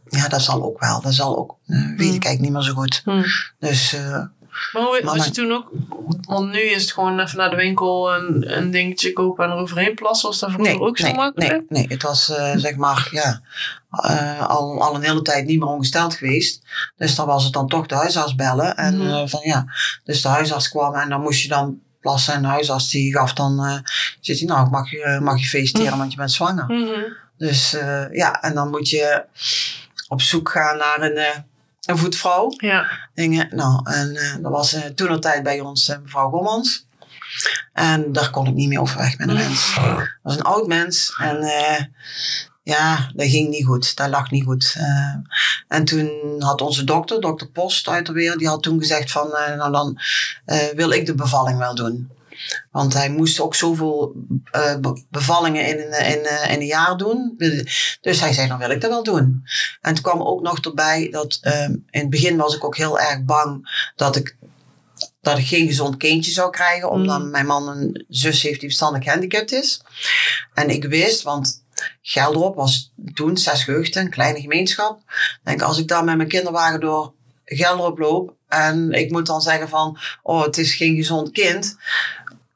ja, 0.08 0.28
dat 0.28 0.42
zal 0.42 0.62
ook 0.64 0.80
wel. 0.80 1.00
Dat 1.00 1.14
zal 1.14 1.38
ook, 1.38 1.56
eh, 1.66 1.78
weet 1.80 2.14
ik 2.14 2.24
eigenlijk 2.24 2.40
niet 2.40 2.52
meer 2.52 2.62
zo 2.62 2.72
goed. 2.72 3.00
Hm. 3.04 3.22
Dus 3.58 3.92
eh, 3.92 4.24
Maar 4.72 4.82
hoe, 4.82 5.00
was 5.04 5.24
je 5.24 5.30
toen 5.30 5.52
ook... 5.52 5.70
Want 6.28 6.52
nu 6.52 6.60
is 6.60 6.82
het 6.82 6.92
gewoon 6.92 7.20
even 7.20 7.38
naar 7.38 7.50
de 7.50 7.56
winkel 7.56 8.14
een, 8.14 8.56
een 8.56 8.70
dingetje 8.70 9.12
kopen 9.12 9.44
en 9.44 9.50
eroverheen 9.50 9.94
plassen. 9.94 10.28
Was 10.28 10.38
dat 10.38 10.50
vroeger 10.50 10.74
nee, 10.74 10.82
ook 10.82 10.98
zo 10.98 11.04
nee, 11.06 11.14
makkelijk? 11.14 11.52
nee, 11.52 11.64
nee, 11.68 11.86
het 11.88 12.02
was 12.02 12.30
eh, 12.30 12.52
zeg 12.56 12.76
maar, 12.76 13.08
ja, 13.10 13.40
eh, 13.90 14.48
al, 14.48 14.82
al 14.82 14.94
een 14.94 15.02
hele 15.02 15.22
tijd 15.22 15.46
niet 15.46 15.58
meer 15.58 15.68
ongesteld 15.68 16.14
geweest. 16.14 16.62
Dus 16.96 17.14
dan 17.14 17.26
was 17.26 17.44
het 17.44 17.52
dan 17.52 17.68
toch 17.68 17.86
de 17.86 17.94
huisarts 17.94 18.34
bellen. 18.34 18.76
En 18.76 18.96
Mhm. 18.98 19.08
eh, 19.08 19.22
van 19.26 19.40
ja, 19.42 19.66
dus 20.04 20.22
de 20.22 20.28
huisarts 20.28 20.68
kwam 20.68 20.94
en 20.94 21.08
dan 21.08 21.20
moest 21.20 21.42
je 21.42 21.48
dan 21.48 21.80
plassen. 22.00 22.34
En 22.34 22.42
de 22.42 22.48
huisarts 22.48 22.90
die 22.90 23.12
gaf 23.12 23.32
dan, 23.32 23.82
zit 24.20 24.38
hij, 24.38 24.48
nou, 24.48 24.70
mag 24.70 24.90
je, 24.90 25.18
mag 25.22 25.38
je 25.38 25.46
feliciteren, 25.46 25.98
want 25.98 26.10
je 26.10 26.16
bent 26.16 26.32
zwanger. 26.32 26.64
Mhm. 26.68 27.00
Dus 27.36 27.70
ja, 28.12 28.42
en 28.42 28.54
dan 28.54 28.70
moet 28.70 28.88
je 28.88 29.24
op 30.08 30.20
zoek 30.20 30.50
gaan 30.50 30.76
naar 30.76 31.00
een, 31.00 31.44
een 31.92 31.98
voetvrouw. 31.98 32.52
Ja. 32.56 32.86
Dingen. 33.14 33.48
Nou, 33.50 33.90
en 33.90 34.14
uh, 34.14 34.36
dat 34.42 34.52
was 34.52 34.74
uh, 34.74 34.80
toen 34.80 35.20
tijd 35.20 35.42
bij 35.42 35.60
ons 35.60 35.88
uh, 35.88 35.96
mevrouw 36.02 36.30
Gommans. 36.30 36.86
En 37.72 38.12
daar 38.12 38.30
kon 38.30 38.46
ik 38.46 38.54
niet 38.54 38.68
meer 38.68 38.80
overweg 38.80 39.18
met 39.18 39.28
een 39.28 39.34
mens. 39.34 39.74
Dat 39.74 40.08
was 40.22 40.36
een 40.36 40.42
oud 40.42 40.66
mens. 40.66 41.14
En 41.18 41.46
ja, 42.62 43.10
dat 43.14 43.28
ging 43.28 43.48
niet 43.48 43.64
goed. 43.64 43.96
Dat 43.96 44.08
lag 44.08 44.30
niet 44.30 44.44
goed. 44.44 44.74
Uh, 44.78 45.14
en 45.68 45.84
toen 45.84 46.10
had 46.38 46.60
onze 46.60 46.84
dokter, 46.84 47.20
dokter 47.20 47.46
Post 47.46 47.88
uit 47.88 48.06
de 48.06 48.12
weer, 48.12 48.36
die 48.36 48.48
had 48.48 48.62
toen 48.62 48.78
gezegd 48.78 49.10
van, 49.10 49.26
uh, 49.26 49.56
nou 49.56 49.72
dan 49.72 50.00
uh, 50.46 50.56
wil 50.74 50.90
ik 50.90 51.06
de 51.06 51.14
bevalling 51.14 51.58
wel 51.58 51.74
doen. 51.74 52.10
Want 52.72 52.92
hij 52.92 53.10
moest 53.10 53.40
ook 53.40 53.54
zoveel 53.54 54.12
bevallingen 55.10 55.66
in, 55.66 55.78
in, 55.78 56.50
in 56.50 56.60
een 56.60 56.66
jaar 56.66 56.96
doen. 56.96 57.34
Dus 58.00 58.20
hij 58.20 58.32
zei, 58.32 58.48
dan 58.48 58.58
wil 58.58 58.70
ik 58.70 58.80
dat 58.80 58.90
wel 58.90 59.02
doen. 59.02 59.44
En 59.80 59.94
toen 59.94 60.02
kwam 60.02 60.22
ook 60.22 60.42
nog 60.42 60.58
erbij 60.58 61.08
dat 61.10 61.38
in 61.90 62.00
het 62.00 62.10
begin 62.10 62.36
was 62.36 62.54
ik 62.54 62.64
ook 62.64 62.76
heel 62.76 62.98
erg 63.00 63.24
bang 63.24 63.68
dat 63.96 64.16
ik 64.16 64.36
dat 65.20 65.38
ik 65.38 65.46
geen 65.46 65.66
gezond 65.66 65.96
kindje 65.96 66.30
zou 66.32 66.50
krijgen, 66.50 66.90
omdat 66.90 67.22
mm. 67.22 67.30
mijn 67.30 67.46
man 67.46 67.68
een 67.68 68.04
zus 68.08 68.42
heeft 68.42 68.60
die 68.60 68.68
verstandig 68.68 69.02
gehandicapt 69.02 69.52
is. 69.52 69.82
En 70.54 70.70
ik 70.70 70.84
wist, 70.84 71.22
want 71.22 71.64
Gelderop 72.02 72.56
was 72.56 72.92
toen 73.14 73.36
zes 73.36 73.64
gehuchten, 73.64 74.02
een 74.02 74.10
kleine 74.10 74.40
gemeenschap. 74.40 75.00
Denk, 75.42 75.62
als 75.62 75.78
ik 75.78 75.88
daar 75.88 76.04
met 76.04 76.16
mijn 76.16 76.28
kinderwagen 76.28 76.80
door 76.80 77.12
Gelderop 77.44 77.98
loop 77.98 78.34
en 78.48 78.92
ik 78.92 79.10
moet 79.10 79.26
dan 79.26 79.40
zeggen 79.40 79.68
van, 79.68 79.98
oh, 80.22 80.42
het 80.42 80.58
is 80.58 80.74
geen 80.74 80.96
gezond 80.96 81.30
kind. 81.30 81.76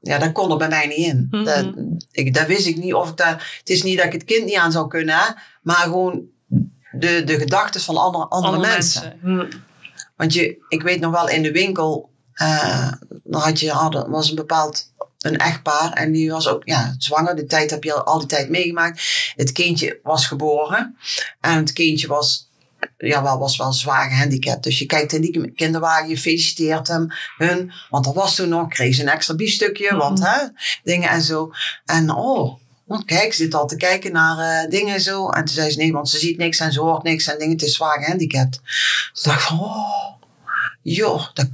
Ja, 0.07 0.19
dat 0.19 0.33
kon 0.33 0.51
er 0.51 0.57
bij 0.57 0.69
mij 0.69 0.87
niet 0.87 1.07
in. 1.07 1.29
Mm 1.31 1.45
dat, 1.45 1.67
ik, 2.11 2.35
dat 2.35 2.47
wist 2.47 2.67
ik 2.67 2.77
niet 2.77 2.95
of 2.95 3.11
ik 3.11 3.17
dat, 3.17 3.29
het 3.59 3.69
is 3.69 3.83
niet 3.83 3.97
dat 3.97 4.07
ik 4.07 4.13
het 4.13 4.25
kind 4.25 4.45
niet 4.45 4.57
aan 4.57 4.73
zou 4.73 4.89
kunnen, 4.89 5.35
maar 5.63 5.77
gewoon 5.77 6.23
de, 6.91 7.25
de 7.25 7.39
gedachten 7.39 7.81
van 7.81 7.97
andere, 7.97 8.27
andere, 8.27 8.59
mensen. 8.59 9.19
Hm. 9.23 9.47
Want 10.17 10.33
je, 10.33 10.65
ik 10.69 10.83
weet 10.83 11.01
nog 11.01 11.13
wel 11.13 11.29
in 11.29 11.43
de 11.43 11.53
winkel, 11.53 12.11
uh, 12.35 12.93
dan 13.25 13.41
had 13.41 13.61
je, 13.61 13.71
had, 13.71 14.07
was 14.09 14.29
een 14.29 14.37
bepaald 14.37 14.95
een 15.27 15.37
echtpaar. 15.37 15.93
En 15.93 16.13
die 16.13 16.31
was 16.31 16.49
ook 16.49 16.63
ja, 16.65 16.95
zwanger. 16.99 17.37
De 17.37 17.47
tijd 17.47 17.71
heb 17.71 17.85
je 17.85 17.93
al, 17.93 18.05
al 18.05 18.19
die 18.19 18.29
tijd 18.29 18.49
meegemaakt. 18.49 19.33
Het 19.37 19.53
kindje 19.53 20.01
was 20.03 20.27
geboren. 20.27 20.97
En 21.41 21.57
het 21.57 21.73
kindje 21.73 22.07
was, 22.07 22.46
ja, 22.99 23.23
wel, 23.23 23.39
was 23.39 23.57
wel 23.57 23.73
zwaar 23.73 24.09
gehandicapt. 24.09 24.63
Dus 24.63 24.79
je 24.79 24.87
kijkt 24.87 25.13
in 25.13 25.21
die 25.21 25.53
kinderwagen, 25.53 26.09
je 26.09 26.19
feliciteert 26.19 26.89
hem, 26.89 27.13
hun. 27.37 27.73
Want 27.91 28.05
dat 28.05 28.15
was 28.15 28.35
toen 28.35 28.49
nog, 28.49 28.69
kreeg 28.69 28.95
ze 28.95 29.03
een 29.03 29.09
extra 29.09 29.35
biefstukje. 29.35 29.93
Mm 29.93 29.99
Want 29.99 30.19
hè, 30.23 30.47
dingen 30.83 31.09
en 31.09 31.23
zo. 31.23 31.51
En 31.85 32.11
oh, 32.11 32.59
want 32.85 33.05
kijk, 33.05 33.33
ze 33.33 33.43
zit 33.43 33.55
al 33.55 33.67
te 33.67 33.77
kijken 33.77 34.13
naar 34.13 34.65
uh, 34.65 34.71
dingen 34.71 34.95
en 34.95 35.01
zo. 35.01 35.29
En 35.29 35.45
toen 35.45 35.55
zei 35.55 35.71
ze 35.71 35.79
nee, 35.79 35.93
want 35.93 36.09
ze 36.09 36.19
ziet 36.19 36.39
niks 36.39 36.59
en 36.59 36.73
ze 36.73 36.81
hoort 36.81 37.03
niks 37.03 37.27
en 37.27 37.39
dingen. 37.39 37.53
Het 37.53 37.63
is 37.63 37.75
zwaar 37.75 38.03
gehandicapt. 38.03 38.61
Dus 39.13 39.23
dacht 39.23 39.41
ik 39.41 39.47
van, 39.47 39.61
oh, 39.61 40.15
joh, 40.83 41.27
dat, 41.35 41.49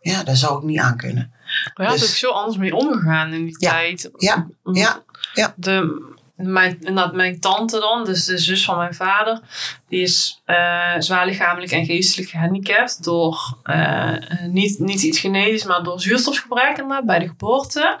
ja, 0.00 0.22
dat 0.22 0.36
zou 0.36 0.58
ik 0.58 0.64
niet 0.64 0.78
aan 0.78 0.96
kunnen. 0.96 1.32
We 1.74 1.82
hadden 1.82 2.00
dus, 2.00 2.08
ook 2.08 2.16
zo 2.16 2.30
anders 2.30 2.56
mee 2.56 2.74
omgegaan 2.74 3.32
in 3.32 3.44
die 3.44 3.56
tijd. 3.56 4.10
Ja, 4.16 4.46
ja, 4.72 5.02
ja. 5.34 5.54
De, 5.56 6.02
mijn, 6.42 6.78
mijn 7.12 7.40
tante 7.40 7.80
dan, 7.80 8.04
dus 8.04 8.24
de 8.24 8.38
zus 8.38 8.64
van 8.64 8.76
mijn 8.76 8.94
vader, 8.94 9.40
die 9.88 10.02
is 10.02 10.42
uh, 10.46 10.94
zwaar 10.98 11.26
lichamelijk 11.26 11.72
en 11.72 11.84
geestelijk 11.84 12.30
gehandicapt 12.30 13.04
door 13.04 13.56
uh, 13.64 14.14
niet, 14.46 14.78
niet 14.78 15.02
iets 15.02 15.18
genetisch, 15.18 15.64
maar 15.64 15.82
door 15.82 16.00
zuurstofgebrek 16.00 16.68
inderdaad 16.68 17.06
bij 17.06 17.18
de 17.18 17.28
geboorte. 17.28 17.98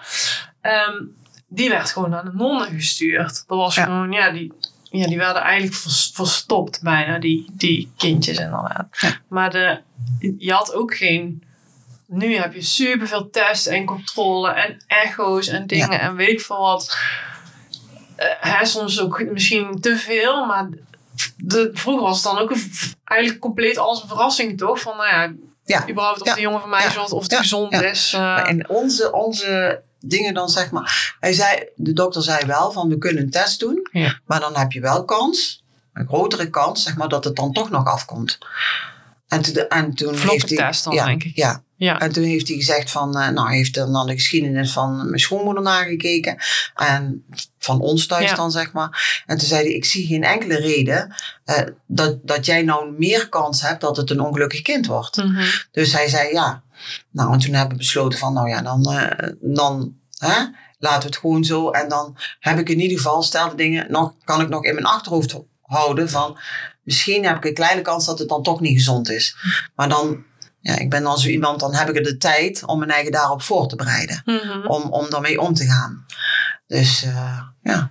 Um, 0.62 1.18
die 1.48 1.68
werd 1.68 1.90
gewoon 1.90 2.10
naar 2.10 2.24
de 2.24 2.32
nonnen 2.34 2.68
gestuurd. 2.68 3.44
Dat 3.46 3.58
was 3.58 3.76
gewoon, 3.76 4.12
ja, 4.12 4.30
die, 4.30 4.52
ja, 4.82 5.06
die 5.06 5.18
werden 5.18 5.42
eigenlijk 5.42 5.76
verstopt 6.14 6.82
bijna, 6.82 7.18
die, 7.18 7.50
die 7.52 7.92
kindjes 7.96 8.38
inderdaad. 8.38 8.86
Ja. 9.00 9.16
Maar 9.28 9.50
de, 9.50 9.80
je 10.38 10.52
had 10.52 10.74
ook 10.74 10.96
geen 10.96 11.42
nu 12.10 12.36
heb 12.36 12.54
je 12.54 12.62
superveel 12.62 13.30
tests 13.30 13.66
en 13.66 13.84
controle 13.84 14.50
en 14.50 14.82
echo's 14.86 15.48
en 15.48 15.66
dingen 15.66 16.00
en 16.00 16.16
weet 16.16 16.28
ik 16.28 16.40
veel 16.40 16.60
wat. 16.60 16.98
Uh, 18.20 18.26
hè, 18.40 18.64
soms 18.64 19.00
ook 19.00 19.24
misschien 19.30 19.80
te 19.80 19.96
veel, 19.96 20.46
maar 20.46 20.68
de, 21.36 21.70
vroeger 21.72 22.02
was 22.02 22.14
het 22.14 22.24
dan 22.24 22.38
ook 22.38 22.52
eigenlijk 23.04 23.40
compleet 23.40 23.78
als 23.78 24.02
een 24.02 24.08
verrassing, 24.08 24.58
toch? 24.58 24.80
Van 24.80 24.96
nou 24.96 25.08
ja, 25.08 25.32
ja. 25.64 25.88
überhaupt 25.88 26.20
of 26.20 26.26
ja. 26.26 26.34
de 26.34 26.40
jongen 26.40 26.60
van 26.60 26.70
mij 26.70 26.86
is 26.86 26.96
of 26.96 27.22
het 27.22 27.36
gezond 27.36 27.72
is. 27.72 28.12
Uh. 28.16 28.48
En 28.48 28.68
onze, 28.68 29.12
onze 29.12 29.82
dingen 30.00 30.34
dan 30.34 30.48
zeg 30.48 30.70
maar. 30.70 31.16
Hij 31.20 31.32
zei, 31.32 31.68
de 31.74 31.92
dokter 31.92 32.22
zei 32.22 32.46
wel 32.46 32.72
van 32.72 32.88
we 32.88 32.98
kunnen 32.98 33.22
een 33.22 33.30
test 33.30 33.60
doen, 33.60 33.88
maar 34.24 34.40
dan 34.40 34.56
heb 34.56 34.72
je 34.72 34.80
wel 34.80 35.04
kans, 35.04 35.64
een 35.92 36.06
grotere 36.06 36.50
kans, 36.50 36.82
zeg 36.82 36.96
maar, 36.96 37.08
dat 37.08 37.24
het 37.24 37.36
dan 37.36 37.52
toch 37.52 37.70
nog 37.70 37.86
afkomt. 37.86 38.38
En, 39.28 39.42
to, 39.42 39.60
en 39.60 39.94
toen 39.94 40.14
heeft 40.14 40.48
hij, 40.48 40.58
test 40.58 40.84
dan, 40.84 40.94
ja, 40.94 41.04
denk 41.04 41.24
ik. 41.24 41.36
Ja, 41.36 41.62
ja. 41.80 41.98
En 41.98 42.12
toen 42.12 42.24
heeft 42.24 42.48
hij 42.48 42.56
gezegd 42.56 42.90
van, 42.90 43.18
uh, 43.18 43.28
nou, 43.28 43.52
heeft 43.52 43.74
dan 43.74 44.06
de 44.06 44.12
geschiedenis 44.12 44.72
van 44.72 44.96
mijn 44.96 45.20
schoonmoeder 45.20 45.62
nagekeken. 45.62 46.36
En 46.74 47.24
van 47.58 47.80
ons 47.80 48.06
thuis 48.06 48.34
dan, 48.34 48.50
zeg 48.50 48.72
maar. 48.72 49.22
En 49.26 49.38
toen 49.38 49.48
zei 49.48 49.62
hij, 49.62 49.72
ik 49.72 49.84
zie 49.84 50.06
geen 50.06 50.24
enkele 50.24 50.56
reden 50.56 51.14
uh, 51.44 51.56
dat, 51.86 52.26
dat 52.26 52.46
jij 52.46 52.62
nou 52.62 52.94
meer 52.98 53.28
kans 53.28 53.62
hebt 53.62 53.80
dat 53.80 53.96
het 53.96 54.10
een 54.10 54.20
ongelukkig 54.20 54.62
kind 54.62 54.86
wordt. 54.86 55.16
Mm 55.16 55.34
-hmm. 55.34 55.46
Dus 55.70 55.92
hij 55.92 56.08
zei, 56.08 56.32
ja. 56.32 56.62
Nou, 57.10 57.32
en 57.32 57.38
toen 57.38 57.54
hebben 57.54 57.72
we 57.72 57.82
besloten 57.82 58.18
van, 58.18 58.32
nou 58.32 58.48
ja, 58.48 58.62
dan, 58.62 58.92
uh, 58.92 59.28
dan 59.40 59.94
hè, 60.18 60.44
laten 60.78 61.00
we 61.00 61.06
het 61.06 61.16
gewoon 61.16 61.44
zo. 61.44 61.70
En 61.70 61.88
dan 61.88 62.16
heb 62.40 62.58
ik 62.58 62.68
in 62.68 62.80
ieder 62.80 62.96
geval, 62.96 63.22
stel 63.22 63.48
de 63.48 63.56
dingen, 63.56 63.86
nog, 63.90 64.14
kan 64.24 64.40
ik 64.40 64.48
nog 64.48 64.64
in 64.64 64.74
mijn 64.74 64.86
achterhoofd 64.86 65.36
houden 65.60 66.10
van, 66.10 66.38
misschien 66.82 67.24
heb 67.24 67.36
ik 67.36 67.44
een 67.44 67.54
kleine 67.54 67.82
kans 67.82 68.06
dat 68.06 68.18
het 68.18 68.28
dan 68.28 68.42
toch 68.42 68.60
niet 68.60 68.76
gezond 68.76 69.10
is. 69.10 69.36
Maar 69.74 69.88
dan 69.88 70.24
ja, 70.60 70.78
ik 70.78 70.90
ben 70.90 71.02
dan 71.02 71.18
zo 71.18 71.28
iemand, 71.28 71.60
dan 71.60 71.74
heb 71.74 71.88
ik 71.88 72.04
de 72.04 72.16
tijd 72.16 72.64
om 72.64 72.78
mijn 72.78 72.90
eigen 72.90 73.12
daarop 73.12 73.42
voor 73.42 73.68
te 73.68 73.76
bereiden. 73.76 74.22
Mm 74.24 74.66
om, 74.66 74.82
om 74.82 75.10
daarmee 75.10 75.40
om 75.40 75.54
te 75.54 75.64
gaan. 75.64 76.06
Dus 76.66 77.04
uh, 77.04 77.40
ja. 77.62 77.90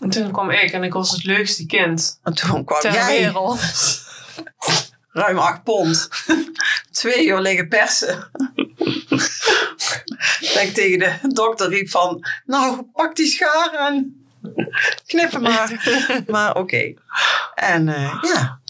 En 0.00 0.10
toen 0.10 0.32
kwam 0.32 0.50
ik 0.50 0.72
en 0.72 0.82
ik 0.82 0.92
was 0.92 1.10
het 1.10 1.24
leukste 1.24 1.66
kind. 1.66 2.18
En 2.22 2.34
toen 2.34 2.64
kwam 2.64 2.80
ter 2.80 2.92
jij. 2.92 3.18
wereld. 3.18 3.60
Ruim 5.12 5.38
acht 5.38 5.62
pond. 5.62 6.08
Twee 6.90 7.26
uur 7.26 7.40
liggen 7.40 7.68
persen. 7.68 8.30
dat 10.54 10.62
ik 10.62 10.74
tegen 10.74 10.98
de 10.98 11.18
dokter 11.22 11.68
riep 11.68 11.90
van, 11.90 12.26
nou 12.46 12.82
pak 12.82 13.16
die 13.16 13.26
schaar 13.26 13.74
en 13.74 14.26
knip 15.06 15.32
hem 15.32 15.42
maar. 15.42 15.92
maar 16.26 16.50
oké. 16.50 16.58
Okay. 16.58 16.96
En 17.54 17.86
uh, 17.86 18.18
ja. 18.22 18.60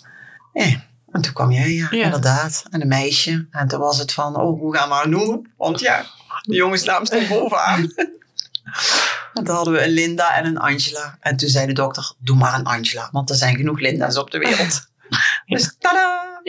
ja. 0.52 0.90
En 1.12 1.20
toen 1.20 1.32
kwam 1.32 1.50
jij, 1.50 1.72
ja, 1.72 1.90
inderdaad. 1.90 2.64
En 2.70 2.80
een 2.80 2.88
meisje. 2.88 3.46
En 3.50 3.68
toen 3.68 3.80
was 3.80 3.98
het 3.98 4.12
van, 4.12 4.36
oh, 4.36 4.60
hoe 4.60 4.76
gaan 4.76 4.88
we 4.88 4.94
haar 4.94 5.08
noemen? 5.08 5.52
Want 5.56 5.80
ja, 5.80 6.06
de 6.42 6.54
jongensnaam 6.54 7.04
stond 7.04 7.28
bovenaan. 7.28 7.80
en 9.34 9.44
toen 9.44 9.54
hadden 9.54 9.72
we 9.72 9.84
een 9.84 9.90
Linda 9.90 10.34
en 10.34 10.46
een 10.46 10.58
Angela. 10.58 11.18
En 11.20 11.36
toen 11.36 11.48
zei 11.48 11.66
de 11.66 11.72
dokter, 11.72 12.12
doe 12.18 12.36
maar 12.36 12.54
een 12.54 12.64
Angela. 12.64 13.08
Want 13.12 13.30
er 13.30 13.36
zijn 13.36 13.56
genoeg 13.56 13.80
Linda's 13.80 14.16
op 14.16 14.30
de 14.30 14.38
wereld. 14.38 14.86
dus 15.46 15.76
tada! 15.78 16.40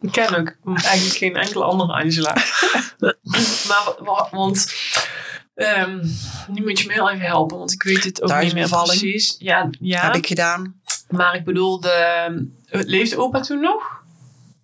Ik 0.00 0.12
ken 0.12 0.36
ook 0.36 0.56
eigenlijk 0.64 1.16
geen 1.16 1.36
enkele 1.36 1.64
andere 1.64 1.92
Angela. 1.92 2.32
maar, 3.68 4.28
want... 4.30 4.74
Um, 5.54 6.16
nu 6.48 6.62
moet 6.62 6.80
je 6.80 6.86
me 6.86 6.92
heel 6.92 7.10
even 7.10 7.26
helpen, 7.26 7.58
want 7.58 7.72
ik 7.72 7.82
weet 7.82 8.04
het 8.04 8.22
ook 8.22 8.40
niet 8.40 8.54
meer 8.54 8.68
precies. 8.68 9.36
Ja, 9.38 9.70
ja. 9.80 10.00
Heb 10.02 10.14
ik 10.14 10.26
gedaan. 10.26 10.77
Maar 11.08 11.34
ik 11.34 11.44
bedoel, 11.44 11.80
de, 11.80 12.48
leefde 12.70 13.18
opa 13.18 13.40
toen 13.40 13.60
nog? 13.60 14.02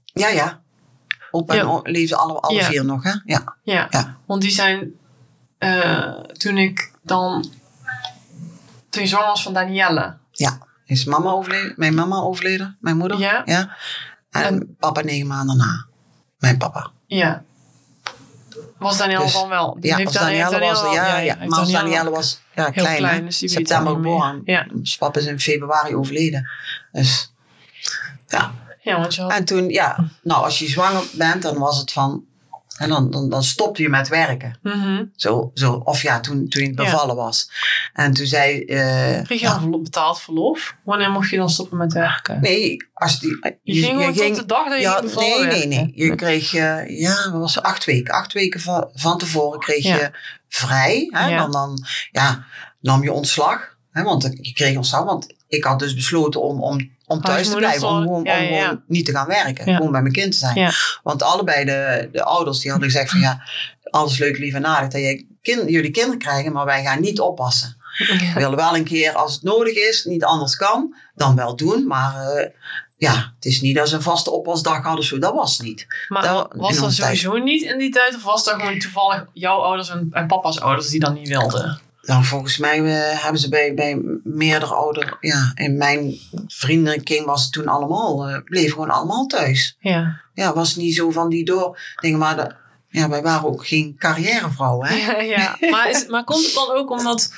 Ja, 0.04 0.28
ja. 0.28 0.60
Opa 1.30 1.54
ja. 1.54 1.80
leefden 1.82 2.18
alle, 2.18 2.40
alle 2.40 2.62
vier 2.62 2.84
nog, 2.84 3.02
hè? 3.02 3.12
Ja. 3.24 3.56
ja. 3.62 3.86
ja. 3.90 4.16
Want 4.26 4.42
die 4.42 4.50
zijn, 4.50 4.94
uh, 5.58 6.20
toen 6.20 6.58
ik 6.58 6.92
dan, 7.02 7.50
toen 8.90 9.02
je 9.02 9.08
zwanger 9.08 9.28
was 9.28 9.42
van 9.42 9.54
Danielle. 9.54 10.16
Ja. 10.30 10.58
Is 10.84 11.04
mama 11.04 11.30
overleden, 11.30 11.72
mijn 11.76 11.94
mama 11.94 12.16
overleden, 12.16 12.76
mijn 12.80 12.96
moeder. 12.96 13.18
Ja. 13.18 13.42
ja. 13.44 13.76
En, 14.30 14.76
papa 14.78 15.00
negen 15.00 15.26
maanden 15.26 15.56
na. 15.56 15.86
Mijn 16.38 16.58
papa. 16.58 16.90
Ja. 17.06 17.44
Was 18.78 18.98
Danielle 18.98 19.24
dus, 19.24 19.32
dan 19.32 19.48
wel? 19.48 19.76
Die 19.80 19.90
ja, 19.90 19.96
heeft 19.96 20.12
Danielle, 20.12 20.58
was, 20.58 20.94
ja, 20.94 21.06
ja, 21.06 21.18
ja. 21.18 21.36
Maar 21.46 21.58
als 21.58 21.70
Danielle 21.70 22.10
was 22.10 22.40
ja, 22.54 22.70
klein, 22.70 22.96
klein 22.96 23.24
dus 23.24 23.38
september 23.38 23.92
geboren. 23.92 24.42
Ja. 24.44 24.66
Dus 24.72 24.96
papa 24.96 25.20
is 25.20 25.26
in 25.26 25.40
februari 25.40 25.94
overleden. 25.94 26.48
Dus 26.92 27.32
ja. 28.28 28.54
ja 28.82 29.00
want 29.00 29.14
je 29.14 29.20
had... 29.20 29.32
En 29.32 29.44
toen, 29.44 29.68
ja, 29.68 30.08
nou 30.22 30.44
als 30.44 30.58
je 30.58 30.68
zwanger 30.68 31.04
bent, 31.12 31.42
dan 31.42 31.58
was 31.58 31.78
het 31.78 31.92
van, 31.92 32.24
en 32.74 32.88
dan, 32.88 33.10
dan, 33.10 33.28
dan 33.28 33.42
stopte 33.42 33.82
je 33.82 33.88
met 33.88 34.08
werken. 34.08 34.58
Mm 34.62 34.72
-hmm. 34.72 35.10
zo, 35.16 35.50
zo, 35.54 35.72
of 35.72 36.02
ja, 36.02 36.20
toen, 36.20 36.48
toen 36.48 36.62
je 36.62 36.74
bevallen 36.74 37.16
was. 37.16 37.50
En 37.92 38.12
toen 38.12 38.26
zei... 38.26 38.64
Uh, 38.66 39.22
Kreeg 39.22 39.40
je 39.40 39.48
al 39.48 39.80
betaald 39.80 40.20
verlof? 40.20 40.76
Wanneer 40.84 41.10
mocht 41.10 41.30
je 41.30 41.36
dan 41.36 41.50
stoppen 41.50 41.78
met 41.78 41.92
werken? 41.92 42.40
Nee, 42.40 42.76
als 42.92 43.20
die... 43.20 43.38
Je, 43.40 43.74
je 43.74 43.82
ging 43.82 44.04
je, 44.04 44.22
ging, 44.22 44.36
de 44.36 44.46
dag 44.46 44.68
dat 44.68 44.76
je 44.76 44.82
ja, 44.82 45.00
Nee, 45.00 45.44
nee, 45.44 45.66
nee. 45.66 45.92
Je 45.94 46.14
kreeg, 46.14 46.52
uh, 46.52 47.00
ja, 47.00 47.30
wat 47.30 47.40
was 47.40 47.62
acht 47.62 47.84
weken. 47.84 48.14
Acht 48.14 48.32
weken 48.32 48.60
van, 48.60 48.90
van 48.94 49.18
tevoren 49.18 49.60
kreeg 49.60 49.82
je 49.82 50.10
vrij. 50.48 51.08
Hè? 51.10 51.36
Dan, 51.36 51.50
dan 51.52 51.84
ja, 52.10 52.44
nam 52.80 53.02
je 53.02 53.12
ontslag. 53.12 53.76
Hè? 53.90 54.02
Want 54.02 54.30
je 54.40 54.52
kreeg 54.52 54.76
ontslag, 54.76 55.04
want 55.04 55.34
ik 55.48 55.64
had 55.64 55.78
dus 55.78 55.94
besloten 55.94 56.42
om, 56.42 56.62
om 56.62 56.90
om 57.06 57.20
thuis 57.20 57.48
te 57.48 57.56
blijven. 57.56 57.88
Om 57.88 58.06
om 58.08 58.24
ja, 58.24 58.36
ja. 58.36 58.62
gewoon 58.62 58.82
niet 58.86 59.06
te 59.06 59.12
gaan 59.12 59.26
werken. 59.26 59.64
Gewoon 59.74 59.92
bij 59.92 60.00
mijn 60.00 60.12
kind 60.14 60.32
te 60.32 60.38
zijn. 60.38 60.72
Want 61.02 61.22
allebei 61.22 61.64
de, 61.64 62.08
de 62.12 62.24
ouders 62.24 62.58
die 62.60 62.70
hadden 62.70 62.90
gezegd 62.90 63.10
van 63.10 63.20
ja, 63.20 63.42
alles 63.90 64.18
leuk, 64.18 64.38
lief 64.38 64.54
en 64.54 64.66
aardig 64.66 64.90
dat 64.92 65.00
jij 65.00 65.26
kind, 65.42 65.70
jullie 65.70 65.90
kinderen 65.90 66.18
krijgen, 66.18 66.52
maar 66.52 66.64
wij 66.64 66.82
gaan 66.82 67.00
niet 67.00 67.20
oppassen. 67.20 67.76
We 67.98 68.32
willen 68.34 68.56
wel 68.56 68.76
een 68.76 68.84
keer 68.84 69.12
als 69.12 69.34
het 69.34 69.42
nodig 69.42 69.74
is, 69.74 70.04
niet 70.04 70.24
anders 70.24 70.56
kan, 70.56 70.94
dan 71.14 71.36
wel 71.36 71.56
doen. 71.56 71.86
Maar 71.86 72.28
eh, 72.28 72.50
ja, 72.96 73.32
het 73.34 73.44
is 73.44 73.60
niet 73.60 73.76
dat 73.76 73.88
ze 73.88 73.94
een 73.94 74.02
vaste 74.02 74.30
oppasdag 74.30 74.82
hadden, 74.82 75.04
zo, 75.04 75.18
dat 75.18 75.34
was 75.34 75.60
niet. 75.60 75.86
Maar 76.08 76.22
Dat- 76.22 76.52
was 76.56 76.76
dat 76.78 76.96
tijd. 76.96 77.18
sowieso 77.18 77.44
niet 77.44 77.62
in 77.62 77.78
die 77.78 77.90
tijd? 77.90 78.14
Of 78.14 78.22
was 78.22 78.44
dat 78.44 78.54
gewoon 78.54 78.78
toevallig 78.78 79.24
jouw 79.32 79.58
ouders 79.58 79.88
en, 79.88 80.08
en 80.12 80.26
papa's 80.26 80.58
ouders 80.60 80.88
die 80.88 81.00
dat 81.00 81.14
niet 81.14 81.28
wilden? 81.28 81.80
Nou, 82.06 82.24
volgens 82.24 82.58
mij 82.58 82.78
eh, 82.78 83.22
hebben 83.22 83.40
ze 83.40 83.48
bij, 83.48 83.74
bij 83.74 84.00
meerdere 84.24 84.74
ouders, 84.74 85.12
ja, 85.20 85.52
in 85.54 85.76
mijn 85.76 86.14
vriendenkring 86.46 87.24
was 87.26 87.42
het 87.42 87.52
toen 87.52 87.68
allemaal, 87.68 88.28
eh 88.28 88.38
bleven 88.44 88.70
gewoon 88.70 88.90
allemaal 88.90 89.26
thuis. 89.26 89.76
Ja. 89.80 90.20
Ja, 90.34 90.54
was 90.54 90.76
niet 90.76 90.94
zo 90.94 91.10
van 91.10 91.28
die 91.28 91.44
door 91.44 91.78
dingen, 92.00 92.18
maar 92.18 92.36
de, 92.36 92.54
ja, 92.88 93.08
wij 93.08 93.22
waren 93.22 93.48
ook 93.48 93.66
geen 93.66 93.94
carrièrevrouwen, 93.98 94.88
hè? 94.88 94.94
Ja, 94.94 95.20
ja. 95.20 95.70
Maar, 95.70 95.90
is, 95.90 96.06
maar 96.06 96.24
komt 96.24 96.44
het 96.44 96.54
dan 96.54 96.70
ook 96.70 96.90
omdat 96.90 97.32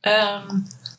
ehm, 0.00 0.58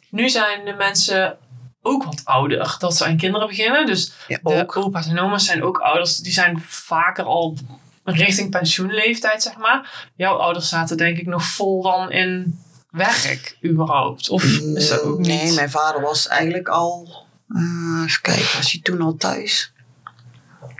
nu 0.09 0.29
zijn 0.29 0.65
de 0.65 0.73
mensen 0.73 1.37
ook 1.81 2.03
wat 2.03 2.21
ouder 2.23 2.75
dat 2.79 2.95
ze 2.97 3.05
aan 3.05 3.17
kinderen 3.17 3.47
beginnen. 3.47 3.85
Dus 3.85 4.13
Ja, 4.27 4.39
de 4.43 4.61
ook. 4.61 4.77
opa's 4.77 5.07
en 5.07 5.19
oma's 5.19 5.45
zijn 5.45 5.63
ook 5.63 5.77
ouders. 5.77 6.17
Die 6.17 6.33
zijn 6.33 6.61
vaker 6.65 7.23
al 7.23 7.57
richting 8.03 8.49
pensioenleeftijd, 8.49 9.43
zeg 9.43 9.57
maar. 9.57 10.09
Jouw 10.15 10.35
ouders 10.35 10.69
zaten 10.69 10.97
denk 10.97 11.17
ik 11.17 11.25
nog 11.25 11.43
vol 11.43 11.81
dan 11.81 12.11
in 12.11 12.59
werk 12.95 13.57
überhaupt. 13.65 14.29
Of 14.29 14.43
is 14.43 14.87
dat 14.89 15.01
ook 15.01 15.17
niet? 15.17 15.27
Nee, 15.27 15.51
mijn 15.53 15.69
vader 15.69 16.01
was 16.01 16.27
eigenlijk 16.27 16.67
al, 16.67 17.25
eh, 17.49 18.03
even 18.05 18.21
kijken, 18.21 18.57
was 18.57 18.71
hij 18.71 18.81
toen 18.81 19.01
al 19.01 19.15
thuis? 19.15 19.73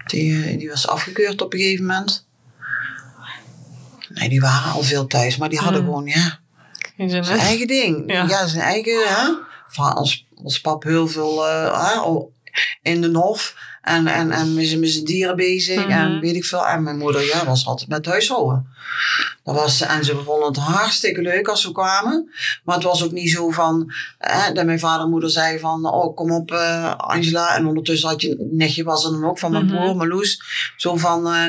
Die, 0.06 0.43
eh, 0.43 0.58
die 0.58 0.69
was 0.69 0.88
afgekeurd 0.88 1.41
op 1.41 1.54
een 1.54 1.60
gegeven 1.60 1.86
moment. 1.86 2.25
Nee, 4.10 4.30
die 4.30 4.39
waren 4.41 4.71
al 4.71 4.84
veel 4.84 5.08
thuis, 5.08 5.38
maar 5.38 5.49
die 5.49 5.60
hadden 5.60 5.82
Hmm. 5.82 5.89
gewoon, 5.89 6.06
ja, 6.06 6.39
zijn 7.23 7.39
eigen 7.39 7.67
ding. 7.67 8.12
Ja. 8.12 8.25
Ja, 8.28 8.47
zijn 8.47 8.63
eigen, 8.63 9.08
hè. 9.08 9.34
Van 9.67 9.97
ons, 9.97 10.25
ons 10.43 10.62
pap 10.62 10.84
heel 10.84 11.08
veel 11.08 11.45
al 11.47 12.34
in 12.82 13.01
de 13.01 13.12
hof 13.17 13.56
en, 13.86 14.08
en, 14.08 14.32
en 14.32 14.54
met 14.54 14.65
zijn- 14.67 15.04
dieren 15.06 15.36
bezig 15.36 15.80
Mhm. 15.88 15.89
en 15.91 16.19
weet 16.19 16.36
ik 16.36 16.45
veel. 16.45 16.67
En 16.67 16.84
mijn 16.84 16.98
moeder, 16.98 17.26
ja, 17.26 17.45
was 17.45 17.65
altijd 17.65 17.89
met 17.89 18.06
huishouden. 18.06 18.67
Dat 19.43 19.56
was, 19.56 19.82
en 19.82 20.04
ze 20.04 20.21
vonden 20.26 20.48
het 20.48 20.58
hartstikke 20.58 21.21
leuk 21.21 21.48
als 21.48 21.65
we 21.65 21.71
kwamen. 21.71 22.30
Maar 22.63 22.76
het 22.76 22.84
was 22.84 23.04
ook 23.04 23.12
niet 23.12 23.30
zo 23.30 23.50
van, 23.50 23.93
hè, 24.17 24.52
dat 24.54 24.65
mijn 24.65 24.80
vader 24.80 25.04
en 25.04 25.10
moeder 25.10 25.30
zei 25.30 25.60
van, 25.60 25.86
oh 25.93 26.15
kom 26.15 26.32
op 26.32 26.52
eh, 26.52 26.95
Angela. 26.95 27.56
En 27.56 27.65
ondertussen 27.65 28.10
had 28.10 28.21
je, 28.21 28.30
een 28.39 28.50
nichtje 28.52 28.84
was 28.84 29.06
er 29.06 29.12
dan 29.12 29.26
ook 29.26 29.39
van 29.39 29.52
mijn 29.52 29.65
Mhm. 29.65 29.76
broer, 29.76 29.95
Marloes. 29.95 30.41
Zo 30.78 30.95
van, 30.95 31.28
eh, 31.28 31.45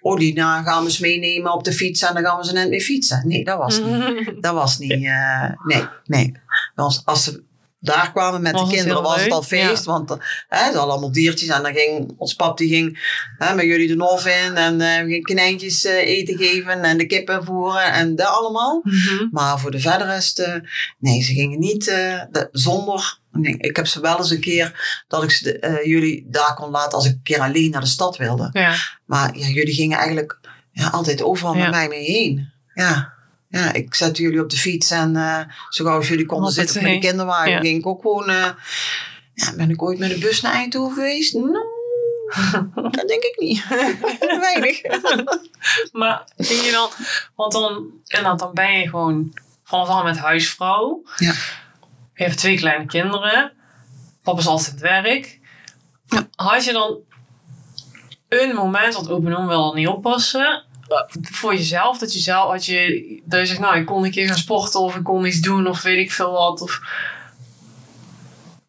oh 0.00 0.18
die 0.18 0.34
nou, 0.34 0.64
gaan 0.64 0.78
we 0.78 0.84
eens 0.88 0.98
meenemen 0.98 1.52
op 1.52 1.64
de 1.64 1.72
fiets 1.72 2.02
en 2.02 2.14
dan 2.14 2.24
gaan 2.24 2.38
we 2.38 2.44
ze 2.46 2.52
net 2.52 2.68
weer 2.68 2.80
fietsen. 2.80 3.22
Nee, 3.28 3.44
dat 3.44 3.58
was 3.58 3.80
niet. 3.80 4.32
Dat 4.42 4.54
was 4.54 4.78
niet, 4.78 4.92
eh, 4.92 5.50
nee, 5.64 5.84
nee. 6.04 6.32
Als, 6.74 7.02
als 7.04 7.24
ze 7.24 7.42
daar 7.84 8.12
kwamen 8.12 8.42
met 8.42 8.52
Was 8.52 8.60
de 8.60 8.66
het 8.66 8.76
kinderen, 8.76 9.02
was 9.02 9.22
het 9.22 9.32
al 9.32 9.42
feest. 9.42 9.84
Want 9.84 10.10
hè, 10.48 10.58
ze 10.58 10.62
hadden 10.64 10.80
allemaal 10.82 11.12
diertjes 11.12 11.48
en 11.48 11.62
dan 11.62 11.74
ging 11.74 12.14
ons 12.18 12.34
pap 12.34 12.58
die 12.58 12.68
ging 12.68 12.98
hè, 13.38 13.54
met 13.54 13.64
jullie 13.64 13.88
de 13.88 13.96
nof 13.96 14.26
in 14.26 14.56
en 14.56 14.80
eh 14.80 14.98
we 15.02 15.04
gingen 15.08 15.22
konijntjes 15.22 15.84
eh, 15.84 15.94
eten 16.06 16.36
geven 16.36 16.82
en 16.82 16.98
de 16.98 17.06
kippen 17.06 17.44
voeren 17.44 17.92
en 17.92 18.16
dat 18.16 18.26
allemaal. 18.26 18.80
Mhm. 18.84 19.26
Maar 19.30 19.58
voor 19.60 19.70
de 19.70 19.80
verder 19.80 20.06
rest, 20.06 20.38
eh, 20.38 20.54
nee, 20.98 21.22
ze 21.22 21.32
gingen 21.32 21.58
niet 21.58 21.84
de- 21.84 22.48
zonder. 22.52 23.18
Nee, 23.32 23.54
ik 23.58 23.76
heb 23.76 23.86
ze 23.86 24.00
wel 24.00 24.18
eens 24.18 24.30
een 24.30 24.40
keer 24.40 25.02
dat 25.08 25.22
ik 25.22 25.30
ze, 25.30 25.80
jullie 25.84 26.26
daar 26.30 26.54
kon 26.54 26.70
laten 26.70 26.92
als 26.92 27.06
ik 27.06 27.12
een 27.12 27.22
keer 27.22 27.40
alleen 27.40 27.70
naar 27.70 27.80
de 27.80 27.86
stad 27.86 28.16
wilde. 28.16 28.48
Ja. 28.52 28.74
Maar 29.06 29.36
ja, 29.38 29.46
jullie 29.46 29.74
gingen 29.74 29.98
eigenlijk 29.98 30.38
ja, 30.72 30.88
altijd 30.88 31.22
overal 31.22 31.54
met 31.54 31.70
mij 31.70 31.88
mee 31.88 32.04
heen. 32.04 32.52
Ja. 32.74 33.12
Ja, 33.60 33.72
ik 33.72 33.94
zette 33.94 34.22
jullie 34.22 34.42
op 34.42 34.50
de 34.50 34.56
fiets 34.56 34.90
en 34.90 35.16
eh 35.16 35.40
zo 35.68 35.84
gauw 35.84 35.96
als 35.96 36.08
jullie 36.08 36.26
konden 36.26 36.52
zitten 36.52 36.82
met 36.82 36.92
de 36.92 36.98
kinderwagen, 36.98 37.50
Ja. 37.50 37.60
ging 37.60 37.78
ik 37.78 37.86
ook 37.86 38.02
gewoon. 38.02 38.28
eh, 38.28 38.48
ja, 39.34 39.54
ben 39.56 39.70
ik 39.70 39.82
ooit 39.82 39.98
met 39.98 40.10
de 40.10 40.18
bus 40.18 40.40
naar 40.40 40.52
Eindhoven 40.52 40.94
geweest? 40.94 41.34
Nou, 41.34 41.64
dat 42.90 43.08
denk 43.08 43.22
ik 43.22 43.34
niet. 43.38 43.64
Weinig. 44.50 44.80
Maar 45.92 46.24
ging 46.36 46.64
je 46.64 46.70
dan, 46.70 46.88
want 47.34 47.52
dan, 47.52 47.90
inderdaad, 48.06 48.38
dan 48.38 48.50
ben 48.54 48.78
je 48.78 48.88
gewoon 48.88 49.32
vanaf 49.64 49.88
aan 49.88 50.04
met 50.04 50.18
huisvrouw. 50.18 51.02
Ja. 51.16 51.32
Je 52.14 52.24
hebt 52.24 52.38
twee 52.38 52.56
kleine 52.56 52.86
kinderen. 52.86 53.52
Papa 54.22 54.38
is 54.38 54.46
altijd 54.46 54.68
aan 54.68 54.74
het 54.74 55.04
werk. 55.04 55.38
Ja. 56.06 56.28
Had 56.34 56.64
je 56.64 56.72
dan 56.72 56.98
een 58.28 58.54
moment, 58.54 58.94
want 58.94 59.08
open 59.10 59.36
om 59.36 59.46
wil 59.46 59.72
niet 59.74 59.88
oppassen, 59.88 60.64
voor 61.22 61.54
jezelf, 61.54 61.98
dat 61.98 62.12
je 62.12 62.18
zelf, 62.18 62.50
had 62.50 62.66
je, 62.66 63.20
dat 63.24 63.40
je 63.40 63.46
zegt, 63.46 63.60
nou, 63.60 63.76
ik 63.76 63.86
kon 63.86 64.04
een 64.04 64.10
keer 64.10 64.26
gaan 64.26 64.36
sporten 64.36 64.80
of 64.80 64.96
ik 64.96 65.04
kon 65.04 65.26
iets 65.26 65.40
doen 65.40 65.66
of 65.66 65.82
weet 65.82 65.98
ik 65.98 66.12
veel 66.12 66.32
wat. 66.32 66.60
Of, 66.60 66.80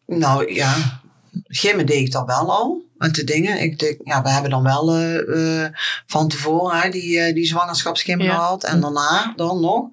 Nou 0.06 0.54
ja, 0.54 1.00
gimmen 1.48 1.86
deed 1.86 2.06
ik 2.06 2.12
dat 2.12 2.26
wel 2.26 2.50
al. 2.50 2.84
Met 2.96 3.14
de 3.14 3.24
dingen. 3.24 3.60
Ik 3.62 3.78
denk, 3.78 3.96
ja, 4.04 4.22
we 4.22 4.28
hebben 4.30 4.50
dan 4.50 4.62
wel 4.62 4.90
eh, 4.94 5.62
eh, 5.64 5.72
van 6.06 6.28
tevoren 6.28 6.80
hè, 6.80 6.88
die, 6.90 7.18
eh, 7.20 7.34
die 7.34 7.46
zwangerschapsgimmen 7.46 8.26
Ja. 8.26 8.34
gehad. 8.34 8.64
En 8.64 8.80
daarna 8.80 9.32
dan 9.36 9.60
nog. 9.60 9.88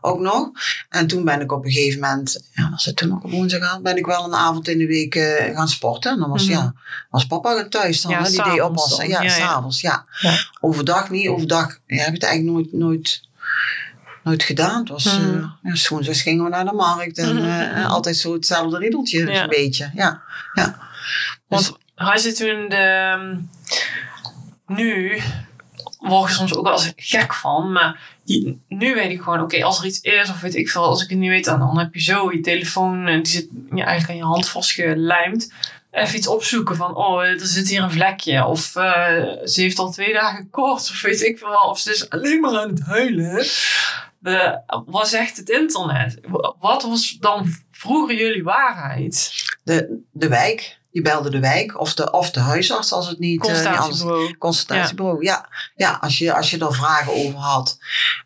Ook 0.00 0.20
nog. 0.20 0.50
En 0.88 1.06
toen 1.06 1.24
ben 1.24 1.40
ik 1.40 1.52
op 1.52 1.64
een 1.64 1.70
gegeven 1.70 2.00
moment, 2.00 2.48
ja, 2.52 2.70
was 2.70 2.84
het 2.84 2.96
toen 2.96 3.08
nog 3.08 3.22
op 3.22 3.30
woensdag, 3.30 3.80
ben 3.80 3.96
ik 3.96 4.06
wel 4.06 4.24
een 4.24 4.34
avond 4.34 4.68
in 4.68 4.78
de 4.78 4.86
week 4.86 5.14
gaan 5.54 5.68
sporten. 5.68 6.12
En 6.12 6.18
dan 6.18 6.30
was, 6.30 6.42
Mhm. 6.42 6.52
ja, 6.52 6.74
was 7.10 7.26
papa 7.26 7.66
thuis 7.68 8.00
dan. 8.02 8.10
Ja, 8.12 8.22
hè, 8.22 8.30
die 8.30 8.42
deed 8.42 8.60
oppassen. 8.62 9.08
Ja, 9.08 9.22
Ja, 9.22 9.28
s'avonds. 9.28 9.80
Ja. 9.80 10.04
Overdag 10.60 11.10
niet. 11.10 11.28
Overdag 11.28 11.78
ja, 11.86 11.96
heb 11.96 12.06
ik 12.08 12.14
het 12.14 12.22
eigenlijk 12.22 12.56
nooit, 12.56 12.72
nooit, 12.72 13.22
nooit 14.24 14.42
gedaan. 14.42 14.78
Het 14.80 14.88
was, 14.88 15.04
ja, 15.62 15.86
woensdags 15.88 16.22
gingen 16.22 16.44
we 16.44 16.50
naar 16.50 16.64
de 16.64 16.72
markt. 16.72 17.18
En 17.18 17.44
eh, 17.74 17.90
altijd 17.90 18.16
zo 18.16 18.32
hetzelfde 18.32 18.78
riedeltje. 18.78 19.26
Ja. 19.26 19.42
Een 19.42 19.48
beetje. 19.48 19.90
Ja. 19.94 20.22
ja. 20.54 20.86
Want 21.46 21.76
had 21.94 22.22
je 22.22 22.32
toen 22.32 22.68
de. 22.68 23.44
Nu 24.66 25.20
word 25.98 26.28
je 26.28 26.36
soms 26.36 26.54
ook 26.54 26.64
wel 26.64 26.72
eens 26.72 26.92
gek 26.96 27.34
van, 27.34 27.72
maar 27.72 28.00
nu 28.68 28.94
weet 28.94 29.10
ik 29.10 29.22
gewoon, 29.22 29.40
oké, 29.40 29.64
als 29.64 29.78
er 29.78 29.86
iets 29.86 30.00
is 30.00 30.30
of 30.30 30.40
weet 30.40 30.54
ik 30.54 30.70
veel, 30.70 30.82
als 30.82 31.02
ik 31.02 31.08
het 31.08 31.18
niet 31.18 31.30
weet, 31.30 31.44
dan, 31.44 31.58
dan 31.58 31.78
heb 31.78 31.94
je 31.94 32.00
zo 32.00 32.32
je 32.32 32.40
telefoon 32.40 33.06
en 33.06 33.22
die 33.22 33.32
zit 33.32 33.48
ja, 33.70 33.84
eigenlijk 33.84 34.10
aan 34.10 34.26
je 34.26 34.32
hand 34.32 34.48
vastgelijmd. 34.48 35.52
Even 35.90 36.16
iets 36.16 36.26
opzoeken 36.26 36.76
van, 36.76 36.96
oh, 36.96 37.22
er 37.22 37.46
zit 37.46 37.68
hier 37.68 37.82
een 37.82 37.90
vlekje. 37.90 38.44
Of 38.44 38.76
eh, 38.76 39.24
ze 39.44 39.60
heeft 39.60 39.78
al 39.78 39.90
twee 39.90 40.12
dagen 40.12 40.50
koorts, 40.50 40.90
of 40.90 41.02
weet 41.02 41.22
ik 41.22 41.38
veel 41.38 41.48
wel. 41.48 41.68
Of 41.68 41.78
ze 41.78 41.90
is 41.90 42.10
alleen 42.10 42.40
maar 42.40 42.58
aan 42.60 42.68
het 42.68 42.82
huilen. 42.82 43.46
De, 44.18 44.60
wat 44.86 45.08
zegt 45.08 45.36
het 45.36 45.48
internet? 45.48 46.18
Wat 46.58 46.82
was 46.82 47.16
dan 47.20 47.54
vroeger 47.70 48.16
jullie 48.16 48.42
waarheid? 48.42 49.32
De, 49.64 50.02
de 50.12 50.28
wijk. 50.28 50.77
Je 50.98 51.04
belde 51.04 51.30
de 51.30 51.40
wijk 51.40 51.80
of 51.80 51.94
de, 51.94 52.10
of 52.10 52.30
de 52.30 52.40
huisarts 52.40 52.92
als 52.92 53.08
het 53.08 53.18
niet, 53.18 53.40
eh, 53.40 53.46
Consultatiebureau. 53.52 54.36
Consultatiebureau, 54.38 55.22
ja. 55.24 55.48
Ja, 55.76 55.98
als 56.00 56.18
je, 56.18 56.32
als 56.34 56.50
je 56.50 56.58
er 56.58 56.74
vragen 56.74 57.12
over 57.12 57.38
had. 57.38 57.78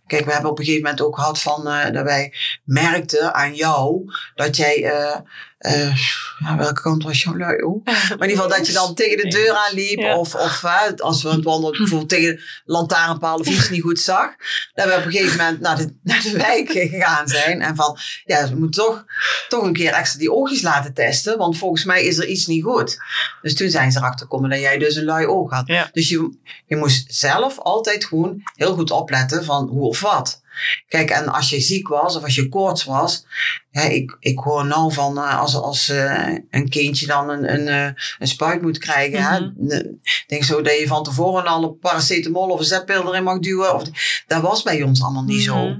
Kijk, 0.07 0.25
we 0.25 0.33
hebben 0.33 0.51
op 0.51 0.59
een 0.59 0.65
gegeven 0.65 0.85
moment 0.85 1.03
ook 1.07 1.15
gehad 1.17 1.41
van 1.41 1.69
eh, 1.69 1.93
dat 1.93 2.05
wij 2.05 2.35
merkten 2.65 3.35
aan 3.35 3.55
jou 3.55 4.13
dat 4.35 4.57
jij. 4.57 4.85
eh, 4.85 5.21
eh, 5.62 5.96
ja, 6.38 6.57
welke 6.57 6.81
kant 6.81 7.03
was 7.03 7.22
jouw 7.22 7.37
lui? 7.37 7.62
Oh. 7.62 7.85
Maar 7.85 7.94
in 8.11 8.29
ieder 8.29 8.42
geval 8.42 8.48
dat 8.48 8.66
je 8.66 8.72
dan 8.72 8.94
tegen 8.94 9.16
de 9.16 9.29
deur 9.29 9.55
aanliep. 9.55 9.98
Ja. 9.98 10.16
Of, 10.16 10.35
of 10.35 10.64
als 10.96 11.22
we 11.22 11.29
aan 11.29 11.35
het 11.35 11.44
wandelen 11.44 11.79
bijvoorbeeld 11.79 12.09
tegen 12.09 12.37
de 12.37 12.42
lantaarnpaal 12.64 13.38
of 13.38 13.46
iets 13.46 13.70
niet 13.70 13.83
goed 13.83 14.01
zag. 14.01 14.35
Dat 14.75 14.87
we 14.87 14.96
op 14.96 15.05
een 15.05 15.12
gegeven 15.12 15.37
moment 15.37 15.61
naar 15.61 15.77
de, 15.77 15.94
naar 16.03 16.22
de 16.22 16.37
wijk 16.37 16.70
gegaan 16.70 17.29
zijn. 17.29 17.61
En 17.61 17.77
van, 17.77 17.98
ja, 18.25 18.48
we 18.48 18.57
moeten 18.57 18.85
toch, 18.85 19.05
toch 19.48 19.62
een 19.62 19.72
keer 19.72 19.92
extra 19.92 20.18
die 20.18 20.33
oogjes 20.33 20.62
laten 20.62 20.94
testen. 20.94 21.38
Want 21.38 21.59
volgens 21.59 21.85
mij 21.85 22.05
is 22.05 22.18
er 22.18 22.27
iets 22.27 22.46
niet 22.46 22.64
goed. 22.64 22.98
Dus 23.42 23.55
toen 23.55 23.70
zijn 23.70 23.92
ze 23.92 23.98
erachter 23.98 24.27
gekomen 24.27 24.51
dat 24.51 24.61
jij 24.61 24.79
dus 24.79 24.96
een 24.96 25.05
lui 25.05 25.27
oog 25.27 25.51
had. 25.51 25.66
Ja. 25.66 25.88
Dus 25.92 26.09
je, 26.09 26.38
je 26.66 26.77
moest 26.77 27.14
zelf 27.14 27.59
altijd 27.59 28.05
gewoon 28.05 28.42
heel 28.55 28.75
goed 28.75 28.90
opletten 28.90 29.44
van 29.44 29.68
hoe 29.68 29.88
of 29.88 30.01
wat. 30.01 30.41
Kijk, 30.88 31.11
en 31.11 31.29
als 31.29 31.51
je 31.51 31.61
ziek 31.61 31.88
was 31.88 32.17
of 32.17 32.23
als 32.23 32.35
je 32.35 32.49
koorts 32.49 32.85
was. 32.85 33.27
Ja, 33.71 33.81
ik, 33.83 34.17
ik 34.21 34.38
hoor 34.38 34.67
nou 34.67 34.93
van 34.93 35.18
eh, 35.18 35.39
als, 35.39 35.55
als 35.55 35.89
eh, 35.89 36.29
een 36.51 36.68
kindje 36.68 37.07
dan 37.07 37.29
een, 37.31 37.53
een, 37.53 37.68
eh, 37.68 38.03
een 38.18 38.26
spuit 38.29 38.62
moet 38.62 38.79
krijgen. 38.79 39.22
hè, 39.22 39.41
Mhm. 39.41 39.70
Ik 40.03 40.24
denk 40.26 40.45
zo 40.45 40.62
dat 40.62 40.79
je 40.79 40.87
van 40.87 41.03
tevoren 41.05 41.45
al 41.45 41.62
een 41.62 41.79
paracetamol 41.79 42.49
of 42.49 42.59
een 42.59 42.64
zetpil 42.64 43.07
erin 43.07 43.22
mag 43.24 43.39
duwen. 43.39 43.74
Of, 43.74 43.83
dat 44.26 44.43
was 44.43 44.62
bij 44.62 44.83
ons 44.83 45.03
allemaal 45.03 45.24
niet 45.24 45.43
zo. 45.43 45.68
Mhm. 45.68 45.79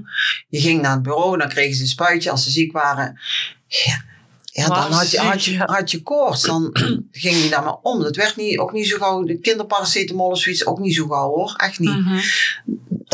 Je 0.49 0.59
ging 0.59 0.81
naar 0.81 0.93
het 0.93 1.01
bureau, 1.01 1.37
dan 1.37 1.49
kregen 1.49 1.75
ze 1.75 1.81
een 1.81 1.87
spuitje 1.87 2.31
als 2.31 2.43
ze 2.43 2.49
ziek 2.51 2.71
waren. 2.71 3.19
Ja, 3.67 4.03
ja 4.45 4.67
dan 4.67 4.91
had 4.91 5.11
je, 5.11 5.19
had, 5.19 5.43
je, 5.45 5.57
had 5.57 5.91
je 5.91 6.01
koorts. 6.01 6.41
Dan 6.41 6.69
ging 7.11 7.43
je 7.43 7.49
daar 7.49 7.63
maar 7.63 7.77
om. 7.81 8.01
Dat 8.01 8.15
werd 8.15 8.35
niet, 8.35 8.57
ook 8.57 8.71
niet 8.71 8.87
zo 8.87 8.97
gauw. 8.97 9.23
De 9.23 9.39
kinderparacetamol 9.39 10.29
of 10.29 10.39
zoiets 10.39 10.65
ook 10.65 10.79
niet 10.79 10.95
zo 10.95 11.07
gauw 11.07 11.29
hoor. 11.29 11.53
Echt 11.57 11.79
niet. 11.79 11.99
Mhm. 12.05 12.19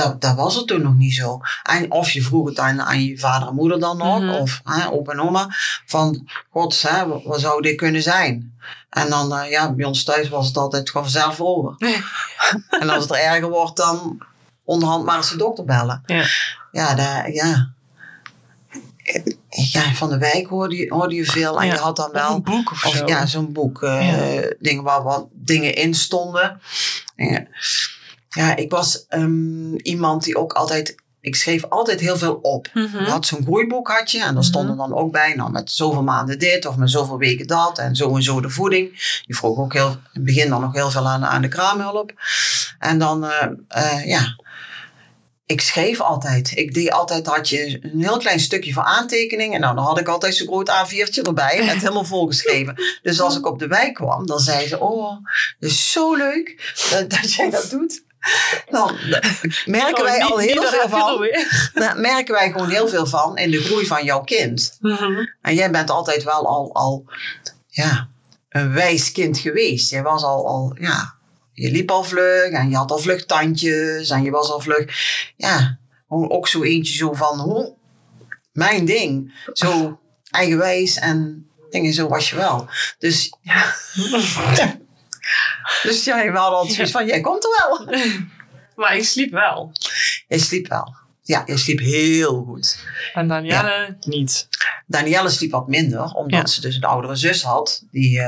Dat, 0.03 0.21
dat 0.21 0.35
was 0.35 0.55
het 0.55 0.67
toen 0.67 0.81
nog 0.81 0.95
niet 0.95 1.13
zo. 1.13 1.39
En 1.63 1.91
of 1.91 2.11
je 2.11 2.21
vroeg 2.21 2.49
het 2.49 2.59
aan, 2.59 2.81
aan 2.81 3.03
je 3.03 3.17
vader 3.19 3.47
en 3.47 3.53
moeder 3.55 3.79
dan 3.79 3.97
nog, 3.97 4.19
Mhm. 4.19 4.29
of 4.29 4.61
hè, 4.63 4.91
opa 4.91 5.11
en 5.11 5.19
oma, 5.21 5.47
van, 5.85 6.29
god, 6.51 6.81
hè, 6.81 7.07
wat, 7.23 7.39
zou 7.39 7.61
dit 7.61 7.75
kunnen 7.75 8.01
zijn? 8.01 8.57
En 8.89 9.09
dan, 9.09 9.33
eh, 9.35 9.49
ja, 9.49 9.73
bij 9.73 9.85
ons 9.85 10.03
thuis 10.03 10.29
was 10.29 10.47
het 10.47 10.57
altijd 10.57 10.89
gewoon 10.89 11.09
zelf 11.09 11.41
over. 11.41 11.73
en 12.79 12.89
als 12.89 13.03
het 13.03 13.11
erger 13.13 13.49
wordt, 13.49 13.77
dan 13.77 14.17
onderhand 14.63 15.05
maar 15.05 15.17
eens 15.17 15.29
de 15.29 15.37
dokter 15.37 15.65
bellen. 15.65 16.03
Ja. 16.05 16.25
Ja, 16.71 16.95
daar, 16.95 17.31
ja. 17.31 17.69
Ja, 19.49 19.93
van 19.93 20.09
de 20.09 20.17
wijk 20.17 20.47
hoorde 20.47 20.75
je, 20.75 20.93
hoorde 20.93 21.15
je 21.15 21.25
veel 21.25 21.59
en 21.61 21.67
Ja. 21.67 21.73
je 21.73 21.79
had 21.79 21.95
dan 21.95 22.11
wel 22.11 22.35
een 22.35 22.43
boek 22.43 22.71
of, 22.71 22.85
of 22.85 22.95
zo. 22.95 23.05
ja, 23.07 23.25
zo'n 23.25 23.53
boek. 23.53 23.83
eh, 23.83 24.37
Dingen 24.59 24.83
waar 24.83 25.03
wat 25.03 25.27
dingen 25.31 25.75
in 25.75 25.93
stonden. 25.93 26.61
Ja, 27.15 27.45
ja 28.29 28.55
ik 28.55 28.71
was 28.71 29.05
ehm, 29.07 29.75
iemand 29.75 30.23
die 30.23 30.37
ook 30.37 30.53
altijd... 30.53 30.95
Ik 31.21 31.35
schreef 31.35 31.63
altijd 31.63 31.99
heel 31.99 32.17
veel 32.17 32.33
op. 32.33 32.67
Mhm. 32.73 33.03
Je 33.03 33.09
had 33.09 33.25
zo'n 33.25 33.43
groeiboek 33.43 33.87
had 33.87 34.11
je. 34.11 34.23
En 34.23 34.33
daar 34.33 34.43
stond 34.43 34.69
er 34.69 34.75
dan 34.75 34.95
ook 34.95 35.11
bij. 35.11 35.33
Nou, 35.35 35.51
met 35.51 35.71
zoveel 35.71 36.03
maanden 36.03 36.39
dit. 36.39 36.65
Of 36.65 36.75
met 36.75 36.91
zoveel 36.91 37.17
weken 37.17 37.47
dat. 37.47 37.77
En 37.77 37.95
zo 37.95 38.15
en 38.15 38.23
zo 38.23 38.41
de 38.41 38.49
voeding. 38.49 38.89
Je 39.25 39.35
vroeg 39.35 39.57
ook 39.57 39.73
heel, 39.73 39.89
in 39.89 39.99
het 40.13 40.23
begin 40.23 40.49
dan 40.49 40.61
nog 40.61 40.73
heel 40.73 40.91
veel 40.91 41.07
aan, 41.07 41.25
aan 41.25 41.41
de 41.41 41.47
kraamhulp. 41.47 42.13
En 42.79 42.99
dan, 42.99 43.25
eh, 43.25 43.47
eh, 43.67 44.05
ja... 44.05 44.35
Ik 45.49 45.61
schreef 45.61 46.01
altijd. 46.01 46.51
Ik 46.57 46.73
deed 46.73 46.91
altijd, 46.91 47.27
had 47.27 47.49
je 47.49 47.79
een 47.81 48.01
heel 48.01 48.17
klein 48.17 48.39
stukje 48.39 48.73
van 48.73 48.83
aantekening. 48.83 49.53
En 49.53 49.59
nou, 49.59 49.75
dan 49.75 49.83
had 49.83 49.99
ik 49.99 50.07
altijd 50.07 50.35
zo'n 50.35 50.47
groot 50.47 50.69
A4'tje 50.69 51.21
erbij. 51.21 51.61
Met 51.65 51.75
helemaal 51.75 52.05
volgeschreven. 52.05 52.75
Dus 53.01 53.21
als 53.21 53.37
ik 53.37 53.45
op 53.45 53.59
de 53.59 53.67
wijk 53.67 53.93
kwam, 53.93 54.25
dan 54.25 54.39
zei 54.39 54.67
ze... 54.67 54.79
Oh, 54.79 55.25
dat 55.59 55.69
is 55.69 55.91
zo 55.91 56.15
leuk 56.15 56.73
dat, 56.89 57.09
dat 57.21 57.33
jij 57.33 57.49
dat 57.49 57.69
doet. 57.69 58.03
Dan 58.69 58.97
merken 59.65 60.03
wij 60.03 60.23
al 60.23 60.37
heel 60.37 60.63
veel 60.63 60.89
van. 60.89 61.29
Daar 61.73 61.97
merken 62.11 62.33
wij 62.33 62.51
gewoon 62.51 62.69
heel 62.69 62.87
veel 62.87 63.05
van 63.05 63.37
in 63.37 63.51
de 63.51 63.61
groei 63.61 63.85
van 63.85 64.03
jouw 64.03 64.21
kind. 64.21 64.77
Mhm. 64.79 65.25
En 65.41 65.55
jij 65.55 65.71
bent 65.71 65.89
altijd 65.89 66.23
wel 66.23 66.47
al, 66.47 66.73
al 66.73 67.05
ja, 67.67 68.09
een 68.49 68.73
wijs 68.73 69.11
kind 69.11 69.37
geweest. 69.37 69.89
Jij 69.89 70.03
was 70.03 70.23
al, 70.23 70.47
al, 70.47 70.75
ja, 70.79 71.13
je 71.53 71.71
liep 71.71 71.91
al 71.91 72.03
vlug 72.03 72.51
en 72.51 72.69
je 72.69 72.75
had 72.75 72.91
al 72.91 72.99
vlug 72.99 73.25
tandjes 73.25 74.09
en 74.09 74.23
je 74.23 74.31
was 74.31 74.51
al 74.51 74.59
vlug, 74.59 74.85
ja, 75.35 75.77
ook 76.07 76.47
zo 76.47 76.63
eentje 76.63 76.93
zo 76.93 77.13
van, 77.13 77.39
oh, 77.41 77.77
mijn 78.51 78.85
ding. 78.85 79.43
Zo 79.53 79.99
eigenwijs 80.29 80.97
en 80.97 81.47
dingen, 81.69 81.93
zo 81.93 82.07
was 82.07 82.29
je 82.29 82.35
wel. 82.35 82.67
Dus 82.97 83.33
ja, 83.41 83.75
dus 85.83 86.03
ja, 86.03 86.15
we 86.31 86.37
hadden 86.37 86.57
altijd 86.57 86.73
zoiets 86.75 86.91
van, 86.93 87.05
jij 87.05 87.21
komt 87.21 87.43
er 87.43 87.49
wel. 87.67 87.97
Maar 88.75 88.95
ik 88.95 89.03
sliep 89.05 89.31
wel. 89.31 89.71
Je 90.27 90.39
sliep 90.39 90.67
wel. 90.67 90.95
Ja, 91.21 91.43
je 91.45 91.57
sliep 91.57 91.79
heel 91.79 92.43
goed. 92.47 92.85
En 93.13 93.27
Danielle 93.27 93.97
niet. 93.99 94.47
Danielle 94.87 95.29
sliep 95.29 95.51
wat 95.51 95.67
minder, 95.67 96.03
omdat 96.13 96.39
Ja. 96.39 96.45
ze 96.47 96.61
dus 96.61 96.75
een 96.75 96.83
oudere 96.83 97.15
zus 97.15 97.43
had. 97.43 97.83
Die, 97.91 98.21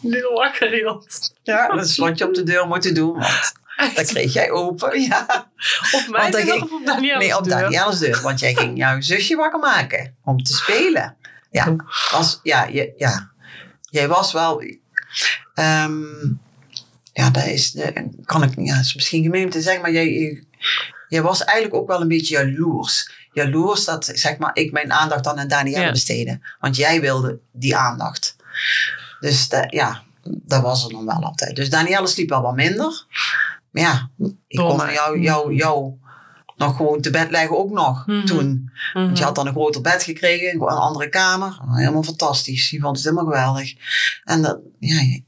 Die 0.00 0.22
wakker 0.34 0.70
hield. 0.70 1.32
ja, 1.42 1.68
dat 1.68 1.88
slotje 1.88 2.26
op 2.26 2.34
de 2.34 2.42
deur 2.42 2.66
moeten 2.66 2.94
doen, 2.94 3.12
want 3.18 3.52
dat 3.94 4.06
kreeg 4.06 4.32
jij 4.32 4.50
open. 4.50 5.00
Ja. 5.02 5.50
Op 5.92 6.06
mijn 6.08 6.30
deur 6.30 6.40
ging- 6.42 6.62
of 6.62 6.72
op 6.72 6.86
Danielle's 6.86 7.18
Nee, 7.26 7.36
op 7.36 7.44
deur? 7.44 7.58
Danielle's 7.60 7.98
deur, 7.98 8.20
want 8.22 8.40
jij 8.40 8.54
ging 8.54 8.78
jouw 8.78 9.00
zusje 9.00 9.36
wakker 9.36 9.58
maken 9.60 10.16
om 10.24 10.42
te 10.42 10.52
spelen. 10.52 11.16
Ja, 11.50 11.76
was, 12.10 12.40
ja, 12.42 12.64
je, 12.64 12.92
ja. 12.96 13.30
Jij 13.96 14.08
was 14.08 14.32
wel... 14.32 14.62
ehm, 15.54 16.02
ja, 17.12 17.30
dat 17.30 17.44
is, 17.46 17.74
eh, 17.74 18.02
kan 18.24 18.42
ik, 18.42 18.52
ja, 18.58 18.78
is 18.78 18.94
misschien 18.94 19.22
gemeen 19.22 19.50
te 19.50 19.60
zeggen, 19.60 19.82
maar 19.82 19.92
jij, 19.92 20.12
je- 20.12 20.44
jij 21.08 21.22
was 21.22 21.44
eigenlijk 21.44 21.80
ook 21.82 21.88
wel 21.88 22.00
een 22.00 22.08
beetje 22.08 22.34
jaloers. 22.36 23.10
Jaloers 23.32 23.84
dat, 23.84 24.10
zeg 24.14 24.38
maar, 24.38 24.50
ik 24.54 24.72
mijn 24.72 24.92
aandacht 24.92 25.24
dan 25.24 25.38
aan 25.38 25.48
Danielle 25.48 25.84
Ja. 25.84 25.90
besteedde. 25.90 26.40
Want 26.60 26.76
jij 26.76 27.00
wilde 27.00 27.38
die 27.52 27.76
aandacht. 27.76 28.36
Dus 29.20 29.48
dat, 29.48 29.72
ja, 29.72 30.02
dat 30.22 30.62
was 30.62 30.84
er 30.84 30.90
dan 30.90 31.06
wel 31.06 31.22
altijd. 31.22 31.56
Dus 31.56 31.70
Danielle 31.70 32.06
sliep 32.06 32.28
wel 32.28 32.42
wat 32.42 32.54
minder. 32.54 33.04
Maar 33.70 33.82
ja, 33.82 34.10
ik 34.48 34.56
Door 34.56 34.76
kon 34.78 34.92
jou, 34.92 35.20
jou, 35.20 35.54
jou 35.54 35.92
nog 36.56 36.76
gewoon 36.76 37.00
te 37.00 37.10
bed 37.10 37.30
leggen 37.30 37.58
ook 37.58 37.70
nog 37.70 38.06
Mhm. 38.06 38.24
toen. 38.26 38.70
Want 38.92 39.08
je 39.08 39.14
Mhm. 39.14 39.22
had 39.22 39.34
dan 39.34 39.46
een 39.46 39.52
groter 39.52 39.80
bed 39.80 40.02
gekregen, 40.02 40.50
een 40.54 40.60
andere 40.68 41.08
kamer. 41.08 41.58
Helemaal 41.70 42.02
fantastisch. 42.02 42.70
Je 42.70 42.80
vond 42.80 42.96
het 42.96 43.04
helemaal 43.04 43.24
geweldig. 43.32 43.74
En 44.24 44.42
dat, 44.42 44.58
ja, 44.78 45.00
je, 45.00 45.22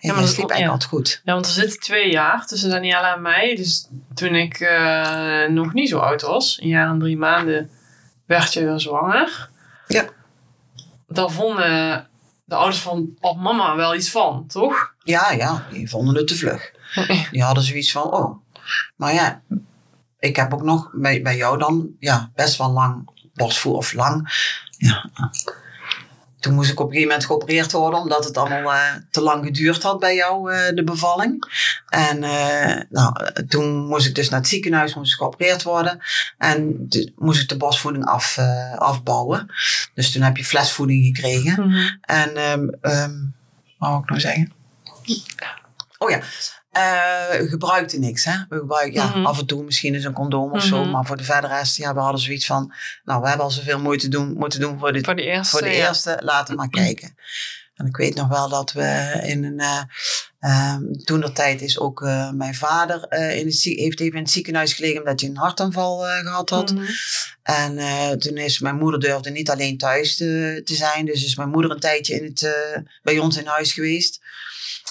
ja, 0.00 0.14
maar 0.14 0.28
sliep 0.28 0.48
ja. 0.48 0.54
eigenlijk 0.54 0.68
altijd 0.70 0.84
goed. 0.90 1.20
Ja, 1.24 1.32
want 1.32 1.46
er 1.46 1.52
zitten 1.52 1.80
twee 1.80 2.10
jaar 2.10 2.46
tussen 2.46 2.70
Daniela 2.70 3.14
en 3.14 3.22
mij. 3.22 3.54
Dus 3.56 3.88
toen 4.14 4.34
ik 4.34 4.60
eh, 4.60 5.48
nog 5.48 5.72
niet 5.72 5.88
zo 5.88 5.98
oud 5.98 6.22
was, 6.22 6.58
een 6.60 6.68
jaar 6.68 6.88
en 6.90 6.98
drie 6.98 7.16
maanden, 7.16 7.70
werd 8.26 8.52
je 8.52 8.64
weer 8.64 8.80
zwanger. 8.80 9.50
Ja. 9.88 10.04
Daar 11.08 11.30
vonden 11.30 12.08
de 12.44 12.54
ouders 12.54 12.80
van 12.80 13.08
op 13.20 13.38
mama 13.38 13.76
wel 13.76 13.94
iets 13.94 14.10
van, 14.10 14.44
toch? 14.46 14.94
Ja, 15.04 15.30
ja, 15.30 15.66
die 15.70 15.88
vonden 15.90 16.14
het 16.16 16.26
te 16.26 16.34
vlug. 16.36 16.70
Die 17.30 17.42
hadden 17.42 17.64
zoiets 17.64 17.92
van, 17.92 18.02
oh. 18.02 18.36
Maar 18.96 19.14
ja, 19.14 19.42
ik 20.22 20.36
heb 20.36 20.54
ook 20.54 20.62
nog 20.62 20.90
bij, 20.92 21.22
bij 21.22 21.36
jou 21.36 21.58
dan 21.58 21.90
ja, 21.98 22.30
best 22.34 22.58
wel 22.58 22.70
lang 22.70 23.10
borstvoer 23.34 23.76
of 23.76 23.92
lang. 23.92 24.28
Ja. 24.76 25.10
Toen 26.40 26.54
moest 26.54 26.70
ik 26.70 26.80
op 26.80 26.86
een 26.86 26.92
gegeven 26.92 27.08
moment 27.08 27.26
geopereerd 27.26 27.72
worden, 27.72 28.00
omdat 28.00 28.24
het 28.24 28.36
allemaal 28.36 28.72
eh, 28.72 28.94
te 29.10 29.20
lang 29.20 29.44
geduurd 29.44 29.82
had 29.82 29.98
bij 29.98 30.14
jou, 30.14 30.52
eh, 30.52 30.74
de 30.74 30.84
bevalling. 30.84 31.44
En 31.88 32.22
eh, 32.22 32.80
nou, 32.90 33.32
toen 33.48 33.86
moest 33.86 34.06
ik 34.06 34.14
dus 34.14 34.28
naar 34.28 34.40
het 34.40 34.48
ziekenhuis, 34.48 34.94
moest 34.94 35.12
ik 35.12 35.18
geopereerd 35.18 35.62
worden. 35.62 36.00
En 36.38 36.88
moest 37.16 37.42
ik 37.42 37.48
de 37.48 37.56
borstvoeding 37.56 38.04
af, 38.04 38.38
afbouwen. 38.76 39.46
Dus 39.94 40.12
toen 40.12 40.22
heb 40.22 40.36
je 40.36 40.44
flesvoeding 40.44 41.04
gekregen. 41.04 41.68
Mhm. 41.68 41.88
En, 42.00 42.36
ehm 42.36 42.68
ehm 42.80 43.14
wat 43.78 43.90
wou 43.90 44.02
ik 44.02 44.08
nou 44.08 44.20
zeggen? 44.20 44.52
Oh 45.98 46.10
ja, 46.10 46.20
eh 46.72 47.48
gebruikte 47.48 47.98
niks. 47.98 48.24
Hè? 48.24 48.34
We 48.48 48.56
gebruiken 48.58 48.92
ja, 49.00 49.06
Mhm. 49.08 49.26
af 49.26 49.38
en 49.38 49.46
toe 49.46 49.64
misschien 49.64 49.94
eens 49.94 50.04
een 50.04 50.12
condoom 50.12 50.52
of 50.52 50.62
zo. 50.62 50.80
Mhm. 50.80 50.90
Maar 50.90 51.04
voor 51.04 51.16
de 51.16 51.24
verdere 51.24 51.54
rest, 51.54 51.76
ja, 51.76 51.94
we 51.94 52.00
hadden 52.00 52.20
zoiets 52.20 52.46
van... 52.46 52.72
Nou, 53.04 53.20
we 53.20 53.26
hebben 53.28 53.44
al 53.46 53.50
zoveel 53.52 53.80
moeite 53.80 54.08
doen, 54.08 54.32
moeten 54.32 54.60
doen 54.60 54.78
voor, 54.78 54.92
dit, 54.92 55.04
Voor 55.04 55.16
de 55.16 55.22
eerste. 55.22 55.50
voor 55.58 55.66
de 55.68 55.74
ja. 55.74 55.88
eerste. 55.88 56.18
Laten 56.22 56.50
we 56.54 56.60
maar 56.60 56.68
kijken. 56.70 57.16
En 57.74 57.86
ik 57.86 57.96
weet 57.96 58.14
nog 58.14 58.28
wel 58.28 58.48
dat 58.48 58.72
we 58.72 59.20
in 59.22 59.44
een... 59.44 59.62
ehm, 60.40 60.92
toen 61.04 61.20
de 61.20 61.32
tijd 61.32 61.60
is 61.62 61.78
ook 61.78 62.02
eh, 62.02 62.30
mijn 62.30 62.54
vader 62.54 63.12
in 63.12 63.46
het, 63.46 63.54
zie- 63.54 63.80
heeft 63.80 64.00
even 64.00 64.16
in 64.16 64.22
het 64.22 64.32
ziekenhuis 64.32 64.72
gelegen... 64.72 64.98
omdat 64.98 65.20
hij 65.20 65.28
een 65.28 65.36
hartaanval 65.36 66.06
eh, 66.08 66.18
gehad 66.18 66.50
had. 66.50 66.72
Mhm. 66.74 66.84
En 67.42 67.78
toen 68.18 68.36
is 68.36 68.58
mijn 68.58 68.76
moeder 68.76 69.00
durfde 69.00 69.30
niet 69.30 69.50
alleen 69.50 69.78
thuis 69.78 70.16
te, 70.16 70.60
te 70.64 70.74
zijn. 70.74 71.04
Dus 71.06 71.24
is 71.24 71.36
mijn 71.36 71.48
moeder 71.48 71.70
een 71.70 71.80
tijdje 71.80 72.14
in 72.14 72.24
het, 72.24 72.52
bij 73.02 73.18
ons 73.18 73.36
in 73.36 73.46
huis 73.46 73.72
geweest. 73.72 74.20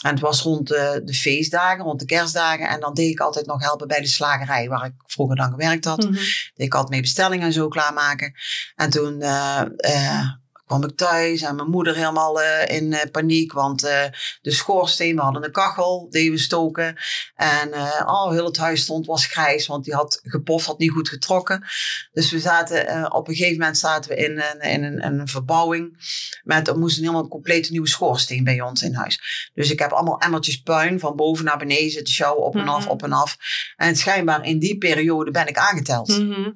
En 0.02 0.12
het 0.12 0.20
was 0.20 0.42
rond 0.42 0.72
eh, 0.72 0.92
de 1.04 1.14
feestdagen, 1.14 1.84
rond 1.84 2.00
de 2.00 2.06
kerstdagen. 2.06 2.68
En 2.68 2.80
dan 2.80 2.94
deed 2.94 3.12
ik 3.12 3.20
altijd 3.20 3.46
nog 3.46 3.62
helpen 3.62 3.88
bij 3.88 4.02
de 4.02 4.08
slagerij 4.08 4.68
waar 4.68 4.86
ik 4.86 4.94
vroeger 5.06 5.36
dan 5.36 5.50
gewerkt 5.52 5.86
had. 5.86 6.04
Mhm. 6.04 6.14
Deed 6.54 6.66
ik 6.68 6.74
altijd 6.74 6.92
mee 6.92 7.02
bestellingen 7.02 7.46
en 7.46 7.54
zo 7.54 7.68
klaarmaken. 7.68 8.34
En 8.76 8.90
toen 8.90 9.22
eh, 9.22 9.62
eh, 9.78 10.28
kwam 10.72 10.84
ik 10.90 10.98
thuis 10.98 11.42
en 11.42 11.56
mijn 11.56 11.70
moeder 11.70 11.96
helemaal 11.96 12.42
eh, 12.42 12.76
in 12.78 12.94
eh, 12.94 13.12
paniek. 13.12 13.54
Want 13.54 13.84
eh, 13.84 14.04
de 14.42 14.52
schoorsteen, 14.52 15.16
we 15.16 15.22
hadden 15.22 15.44
een 15.44 15.52
kachel, 15.52 16.08
die 16.10 16.32
we 16.32 16.38
stoken. 16.38 16.96
En 17.36 17.74
eh, 17.74 18.02
oh, 18.06 18.32
heel 18.32 18.46
het 18.46 18.58
huis 18.58 18.82
stond, 18.82 19.06
was 19.06 19.26
grijs, 19.26 19.68
want 19.68 19.86
die 19.86 19.94
had 19.94 20.20
gepoft, 20.24 20.66
had 20.66 20.80
niet 20.80 20.92
goed 20.92 21.10
getrokken. 21.10 21.64
Dus 22.12 22.32
we 22.32 22.40
zaten, 22.40 23.14
op 23.14 23.28
een 23.28 23.36
gegeven 23.36 23.58
moment 23.60 23.78
zaten 23.78 24.10
we 24.12 24.18
in 24.18 24.40
een, 24.40 24.60
in 24.72 24.84
een, 24.84 25.06
een 25.06 25.28
verbouwing. 25.28 25.98
Met, 26.44 26.68
er 26.68 26.78
moest 26.78 26.98
een 26.98 27.04
helemaal 27.04 27.28
compleet 27.28 27.70
nieuwe 27.70 27.88
schoorsteen 27.88 28.44
bij 28.44 28.62
ons 28.62 28.82
in 28.82 28.94
huis. 28.94 29.50
Dus 29.54 29.72
ik 29.72 29.80
heb 29.80 29.92
allemaal 29.92 30.20
emmertjes 30.20 30.62
puin 30.62 31.00
van 31.00 31.16
boven 31.16 31.46
naar 31.46 31.58
beneden 31.58 31.92
zitten 31.92 32.14
sjouwen, 32.14 32.44
op 32.46 32.56
en 32.56 32.68
af, 32.68 32.82
Mhm. 32.84 32.90
op 32.92 33.04
en 33.04 33.12
af. 33.12 33.38
En 33.76 33.96
schijnbaar 33.96 34.46
in 34.46 34.60
die 34.60 34.78
periode 34.78 35.32
ben 35.32 35.48
ik 35.48 35.58
aangeteld. 35.58 36.08
Mhm. 36.08 36.50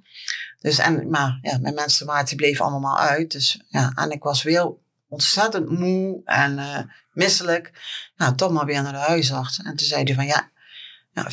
Dus 0.66 0.78
en, 0.78 1.10
maar 1.10 1.40
ja, 1.42 1.58
mijn 1.58 1.74
menstruatie 1.74 2.38
bleef 2.38 2.62
allemaal 2.62 2.80
maar 2.80 3.10
uit. 3.10 3.32
Dus 3.32 3.60
ja, 3.68 3.92
en 3.96 4.12
ik 4.12 4.24
was 4.24 4.44
weer 4.44 4.72
ontzettend 5.08 5.70
moe 5.70 6.22
en 6.24 6.60
eh, 6.60 6.80
misselijk. 7.12 7.72
Nou, 8.16 8.36
toch 8.36 8.52
maar 8.52 8.66
weer 8.66 8.82
naar 8.82 8.92
de 8.92 8.98
huisarts. 8.98 9.58
En 9.58 9.76
toen 9.76 9.88
zei 9.88 10.04
hij 10.04 10.14
van 10.14 10.26
ja, 10.26 10.50
ja 11.12 11.28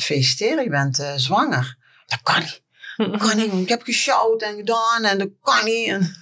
je 0.61 0.67
bent 0.69 0.99
eh, 0.99 1.13
zwanger. 1.15 1.77
Dat 2.05 2.21
kan 2.21 2.39
niet. 2.39 2.61
Dat 2.97 3.17
kan 3.17 3.37
niet. 3.37 3.53
Ik 3.53 3.69
heb 3.69 3.81
gesjouwd 3.81 4.41
en 4.41 4.55
gedaan 4.55 5.03
en 5.03 5.17
dat 5.17 5.29
kan 5.41 5.65
niet. 5.65 5.87
En... 5.87 6.15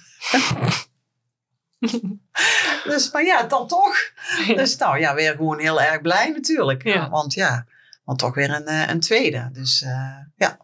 dus, 2.90 3.10
maar 3.10 3.24
ja, 3.24 3.42
dan 3.42 3.68
toch. 3.68 3.96
Dus 4.46 4.76
nou 4.76 4.98
ja, 4.98 5.14
weer 5.14 5.32
gewoon 5.36 5.58
heel 5.58 5.80
erg 5.80 6.00
blij 6.00 6.28
natuurlijk. 6.28 6.82
Ja. 6.82 7.08
Want 7.08 7.34
ja, 7.34 7.66
want 8.04 8.18
toch 8.18 8.34
weer 8.34 8.50
een, 8.50 8.66
eh, 8.66 8.88
een 8.88 9.00
tweede. 9.00 9.48
Dus 9.52 9.84
ja, 10.36 10.58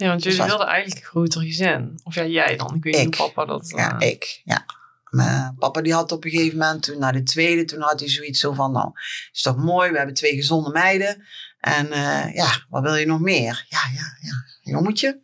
Ja, 0.00 0.08
want 0.08 0.22
jullie 0.22 0.38
was- 0.38 0.48
wilden 0.48 0.66
eigenlijk 0.66 1.00
een 1.00 1.06
groter 1.06 1.42
gezin. 1.42 2.00
Of 2.04 2.14
ja, 2.14 2.24
jij 2.24 2.56
dan. 2.56 2.74
Ik 2.74 2.82
weet 2.82 3.04
niet 3.04 3.16
hoe 3.16 3.30
papa 3.30 3.44
dat... 3.52 3.72
ja, 3.76 3.98
eh, 3.98 4.08
ik. 4.08 4.40
Ja. 4.44 4.64
mijn 5.10 5.54
papa 5.58 5.80
die 5.80 5.94
had 5.94 6.12
op 6.12 6.24
een 6.24 6.30
gegeven 6.30 6.58
moment, 6.58 6.82
toen 6.82 6.98
naar 6.98 7.12
de 7.12 7.22
tweede, 7.22 7.64
toen 7.64 7.80
had 7.80 8.00
hij 8.00 8.08
zoiets 8.08 8.40
zo 8.40 8.52
van, 8.52 8.72
nou, 8.72 8.90
is 9.32 9.42
toch 9.42 9.56
mooi, 9.56 9.90
we 9.90 9.96
hebben 9.96 10.14
twee 10.14 10.34
gezonde 10.34 10.70
meiden. 10.70 11.24
En 11.60 11.92
eh, 11.92 12.34
ja, 12.34 12.50
wat 12.68 12.82
wil 12.82 12.94
je 12.94 13.06
nog 13.06 13.20
meer? 13.20 13.66
Ja, 13.68 13.80
ja, 13.94 14.16
ja, 14.20 14.44
jongetje, 14.72 15.20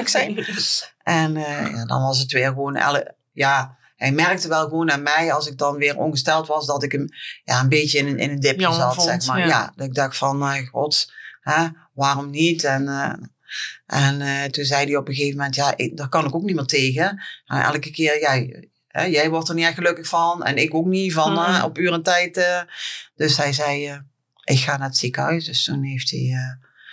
ik 0.00 0.08
zijn. 0.08 0.34
En 1.02 1.36
eh, 1.36 1.70
ja, 1.70 1.84
dan 1.86 2.02
was 2.02 2.18
het 2.18 2.32
weer 2.32 2.46
gewoon, 2.48 2.76
elle, 2.76 3.14
ja, 3.32 3.76
hij 3.96 4.12
merkte 4.12 4.48
wel 4.48 4.68
gewoon 4.68 4.90
aan 4.90 5.02
mij, 5.02 5.32
als 5.32 5.46
ik 5.46 5.58
dan 5.58 5.76
weer 5.76 5.96
ongesteld 5.96 6.46
was, 6.46 6.66
dat 6.66 6.82
ik 6.82 6.92
hem 6.92 7.06
ja, 7.44 7.60
een 7.60 7.68
beetje 7.68 7.98
in 7.98 8.06
een, 8.06 8.18
in 8.18 8.30
een 8.30 8.40
dipje 8.40 8.72
zat, 8.72 8.94
vond, 8.94 9.08
zeg 9.08 9.26
maar. 9.26 9.38
ja. 9.38 9.46
Ja. 9.46 9.72
dat 9.76 9.86
ik 9.86 9.94
dacht 9.94 10.16
van, 10.16 10.42
uh, 10.42 10.68
god, 10.68 11.12
hè, 11.40 11.66
waarom 11.94 12.30
niet? 12.30 12.64
En, 12.64 12.88
en 13.86 14.20
eh, 14.20 14.44
toen 14.44 14.64
zei 14.64 14.84
hij 14.86 14.96
op 14.96 15.08
een 15.08 15.14
gegeven 15.14 15.36
moment, 15.36 15.54
ja, 15.54 15.76
ik, 15.76 15.96
daar 15.96 16.08
kan 16.08 16.26
ik 16.26 16.34
ook 16.34 16.42
niet 16.42 16.54
meer 16.56 16.64
tegen. 16.64 17.22
En 17.46 17.62
elke 17.62 17.90
keer, 17.90 18.20
jij, 18.20 18.68
hè, 18.88 19.02
jij 19.04 19.30
wordt 19.30 19.48
er 19.48 19.54
niet 19.54 19.64
echt 19.64 19.74
gelukkig 19.74 20.06
van 20.08 20.42
en 20.44 20.56
ik 20.56 20.74
ook 20.74 20.86
niet 20.86 21.12
van 21.12 21.38
eh, 21.38 21.62
op 21.64 21.78
uur 21.78 21.92
en 21.92 22.02
tijd. 22.02 22.36
eh. 22.36 22.60
dus 23.14 23.36
hij 23.36 23.52
zei, 23.52 24.00
ik 24.44 24.58
ga 24.58 24.76
naar 24.76 24.88
het 24.88 24.96
ziekenhuis. 24.96 25.44
Dus 25.44 25.64
toen 25.64 25.82
heeft 25.82 26.10
hij 26.10 26.20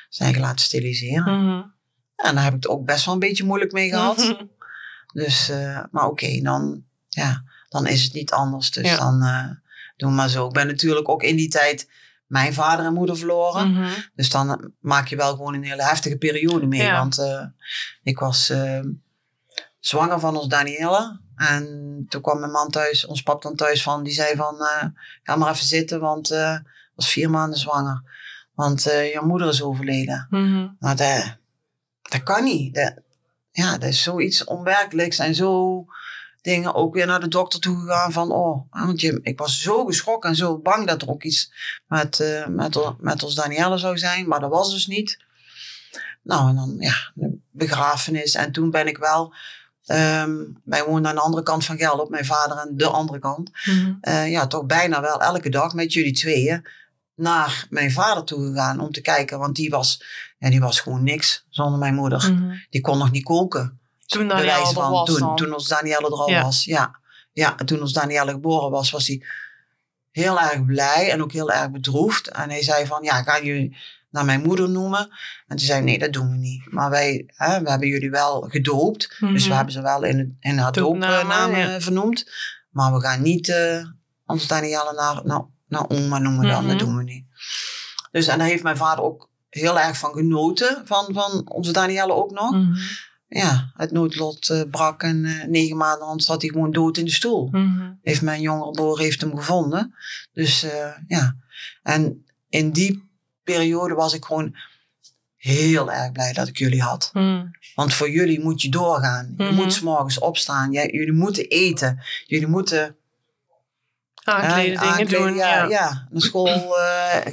zijn 0.09 0.29
eigen 0.29 0.41
laten 0.41 0.65
steriliseren. 0.65 1.43
Mhm. 1.43 1.63
En 2.15 2.35
daar 2.35 2.43
heb 2.43 2.53
ik 2.53 2.63
het 2.63 2.67
ook 2.67 2.85
best 2.85 3.05
wel 3.05 3.13
een 3.13 3.19
beetje 3.19 3.43
moeilijk 3.45 3.71
mee 3.71 3.89
gehad. 3.89 4.35
Dus, 5.13 5.51
maar 5.91 6.05
oké, 6.07 6.41
dan, 6.41 6.83
ja, 7.09 7.43
dan 7.69 7.87
is 7.87 8.03
het 8.03 8.13
niet 8.13 8.31
anders. 8.31 8.71
Dus 8.71 8.89
Ja. 8.89 8.97
dan 8.97 9.19
doen 9.97 10.09
we 10.09 10.15
maar 10.15 10.29
zo. 10.29 10.47
Ik 10.47 10.53
ben 10.53 10.67
natuurlijk 10.67 11.09
ook 11.09 11.23
in 11.23 11.35
die 11.35 11.47
tijd 11.47 11.89
mijn 12.28 12.53
vader 12.53 12.86
en 12.86 12.93
moeder 12.93 13.17
verloren. 13.17 13.71
Mhm. 13.71 13.89
Dus 14.15 14.30
dan 14.30 14.49
eh, 14.49 14.67
maak 14.80 15.07
je 15.07 15.15
wel 15.15 15.36
gewoon 15.36 15.53
een 15.53 15.63
hele 15.63 15.84
heftige 15.84 16.17
periode 16.17 16.65
mee. 16.65 16.82
Ja. 16.82 16.97
Want 16.97 17.19
eh, 17.19 17.45
ik 18.03 18.19
was 18.19 18.49
eh, 18.49 18.80
zwanger 19.80 20.19
van 20.19 20.38
ons 20.38 20.47
Danielle. 20.47 21.19
En 21.36 22.05
toen 22.09 22.21
kwam 22.21 22.39
mijn 22.39 22.51
man 22.51 22.69
thuis, 22.69 23.05
ons 23.05 23.21
pap 23.21 23.41
dan 23.41 23.55
thuis 23.55 23.84
van. 23.84 24.03
Die 24.03 24.13
zei 24.13 24.36
van, 24.36 24.55
ga 25.23 25.36
maar 25.36 25.51
even 25.51 25.65
zitten, 25.65 25.99
want 25.99 26.32
eh 26.32 26.57
was 26.95 27.09
vier 27.09 27.30
maanden 27.30 27.59
zwanger. 27.59 28.03
Want 28.53 28.84
je 28.84 29.21
moeder 29.23 29.47
is 29.47 29.61
overleden. 29.61 30.28
Maar 30.80 30.95
dat, 30.95 31.38
dat 32.01 32.23
kan 32.23 32.43
niet. 32.43 32.75
Dat, 32.75 32.93
ja, 33.51 33.78
dat 33.78 33.89
is 33.89 34.03
zoiets 34.03 34.43
onwerkelijks 34.43 35.19
en 35.19 35.36
zo 35.36 35.86
dingen. 36.47 36.73
Ook 36.73 36.93
weer 36.93 37.05
naar 37.05 37.19
de 37.19 37.27
dokter 37.27 37.59
toe 37.59 37.79
gegaan 37.79 38.11
van, 38.11 38.31
oh, 38.31 38.61
want 38.69 39.01
je, 39.01 39.19
ik 39.23 39.39
was 39.39 39.61
zo 39.61 39.85
geschrokken 39.85 40.29
en 40.29 40.35
zo 40.35 40.57
bang 40.57 40.87
dat 40.87 41.01
er 41.01 41.09
ook 41.09 41.23
iets 41.23 41.51
met, 41.87 42.19
eh, 42.19 42.47
met, 42.47 42.79
met 42.99 43.23
ons 43.23 43.35
Danielle 43.35 43.77
zou 43.77 43.97
zijn. 43.97 44.27
Maar 44.27 44.39
dat 44.39 44.49
was 44.49 44.71
dus 44.71 44.87
niet. 44.87 45.25
Nou, 46.23 46.49
en 46.49 46.55
dan, 46.55 46.75
ja, 46.79 47.11
de 47.13 47.37
begrafenis. 47.51 48.35
En 48.35 48.51
toen 48.51 48.71
ben 48.71 48.87
ik 48.87 48.97
wel, 48.97 49.33
ehm, 49.85 50.35
wij 50.63 50.83
woonden 50.83 51.09
aan 51.09 51.15
de 51.15 51.21
andere 51.21 51.43
kant 51.43 51.65
van 51.65 51.77
Gelderop, 51.77 52.09
mijn 52.09 52.25
vader 52.25 52.57
aan 52.57 52.71
de 52.75 52.87
andere 52.87 53.19
kant. 53.19 53.51
Mhm. 53.65 53.93
Eh, 54.01 54.31
ja, 54.31 54.47
toch 54.47 54.65
bijna 54.65 55.01
wel 55.01 55.21
elke 55.21 55.49
dag 55.49 55.73
met 55.73 55.93
jullie 55.93 56.13
tweeën 56.13 56.67
naar 57.15 57.67
mijn 57.69 57.91
vader 57.91 58.23
toe 58.23 58.47
gegaan 58.47 58.79
om 58.79 58.91
te 58.91 59.01
kijken. 59.01 59.39
Want 59.39 59.55
die 59.55 59.69
was, 59.69 60.03
ja, 60.37 60.49
die 60.49 60.59
was 60.59 60.79
gewoon 60.79 61.03
niks 61.03 61.45
zonder 61.49 61.79
mijn 61.79 61.95
moeder. 61.95 62.33
Mhm. 62.33 62.55
Die 62.69 62.81
kon 62.81 62.97
nog 62.97 63.11
niet 63.11 63.23
koken. 63.23 63.76
Toen 64.07 64.27
Bewijs 64.27 64.45
Danielle 64.45 64.67
er 64.67 64.73
van 64.73 64.91
was 64.91 65.09
toen, 65.09 65.19
dan. 65.19 65.35
toen 65.35 65.53
ons 65.53 65.67
Danielle 65.67 66.05
er 66.07 66.13
al 66.13 66.29
Ja. 66.29 66.41
was. 66.41 66.63
Ja. 66.63 66.99
ja, 67.31 67.57
en 67.57 67.65
toen 67.65 67.81
ons 67.81 67.93
Danielle 67.93 68.31
geboren 68.31 68.71
was, 68.71 68.91
was 68.91 69.07
hij 69.07 69.21
heel 70.11 70.39
erg 70.39 70.65
blij 70.65 71.11
en 71.11 71.21
ook 71.23 71.31
heel 71.31 71.51
erg 71.51 71.71
bedroefd. 71.71 72.27
En 72.27 72.49
hij 72.49 72.63
zei 72.63 72.85
van, 72.85 73.03
ja, 73.03 73.23
gaan 73.23 73.43
jullie 73.45 73.77
naar 74.09 74.25
mijn 74.25 74.41
moeder 74.41 74.69
noemen? 74.69 74.99
En 75.47 75.57
toen 75.57 75.65
zei 75.65 75.81
nee, 75.83 75.99
dat 75.99 76.13
doen 76.13 76.29
we 76.29 76.35
niet. 76.37 76.71
Maar 76.71 76.89
wij, 76.89 77.29
hè, 77.35 77.61
we 77.61 77.69
hebben 77.69 77.87
jullie 77.87 78.09
wel 78.09 78.41
gedoopt. 78.49 79.09
Dus 79.19 79.41
we 79.43 79.47
Mhm. 79.47 79.55
hebben 79.55 79.73
ze 79.73 79.81
wel 79.81 80.03
in, 80.03 80.37
in 80.39 80.57
haar 80.57 80.71
doopnaam 80.71 81.55
ja. 81.55 81.81
vernoemd. 81.81 82.31
Maar 82.69 82.93
we 82.93 83.01
gaan 83.01 83.21
niet 83.21 83.49
eh 83.49 83.85
ons 84.25 84.47
Danielle 84.47 84.93
naar, 84.93 85.21
naar, 85.25 85.41
naar 85.67 85.89
oma 85.89 86.17
noemen 86.17 86.47
dan. 86.47 86.59
Mhm. 86.65 86.69
Dat 86.69 86.79
doen 86.79 86.97
we 86.97 87.03
niet. 87.03 87.25
Dus 88.11 88.27
en 88.27 88.37
daar 88.37 88.47
heeft 88.47 88.63
mijn 88.63 88.77
vader 88.77 89.03
ook 89.03 89.29
heel 89.49 89.79
erg 89.79 89.97
van 89.97 90.11
genoten. 90.13 90.81
Van, 90.85 91.05
van 91.13 91.41
onze 91.49 91.71
Danielle 91.71 92.13
ook 92.13 92.31
nog. 92.31 92.51
Mhm. 92.51 92.75
Ja, 93.30 93.71
het 93.75 93.91
noodlot 93.91 94.49
eh, 94.49 94.61
brak 94.71 95.03
en 95.03 95.25
eh, 95.25 95.43
negen 95.47 95.78
maanden 95.78 96.07
anders 96.07 96.25
zat 96.25 96.41
hij 96.41 96.51
gewoon 96.51 96.71
dood 96.71 96.97
in 96.97 97.05
de 97.05 97.11
stoel. 97.11 97.47
Mhm. 97.51 97.91
Heeft 98.01 98.21
mijn 98.21 98.41
jongere 98.41 98.71
broer 98.71 98.99
heeft 98.99 99.21
hem 99.21 99.38
gevonden. 99.38 99.95
Dus 100.34 100.63
eh, 100.63 100.91
ja. 101.07 101.36
En 101.84 102.25
in 102.49 102.71
die 102.71 103.09
periode 103.43 103.93
was 103.93 104.13
ik 104.13 104.25
gewoon 104.25 104.55
heel 105.36 105.91
erg 105.91 106.11
blij 106.11 106.34
dat 106.34 106.47
ik 106.47 106.57
jullie 106.57 106.82
had. 106.82 107.09
Mhm. 107.13 107.45
Want 107.75 107.93
voor 107.93 108.09
jullie 108.09 108.39
moet 108.39 108.61
je 108.61 108.69
doorgaan. 108.69 109.34
Je 109.38 109.43
Mhm. 109.43 109.53
moet 109.53 109.73
's 109.73 109.80
morgens 109.82 110.19
opstaan. 110.19 110.71
Jij, 110.71 110.89
jullie 110.91 111.13
moeten 111.13 111.47
eten. 111.47 112.01
Jullie 112.25 112.47
moeten 112.47 112.95
Aankleden, 114.23 114.63
dingen 114.80 114.80
aankleden, 114.93 115.21
doen. 115.21 115.36
Ja, 115.36 115.55
Ja. 115.55 115.69
ja, 115.69 116.07
naar 116.11 116.21
school 116.21 116.73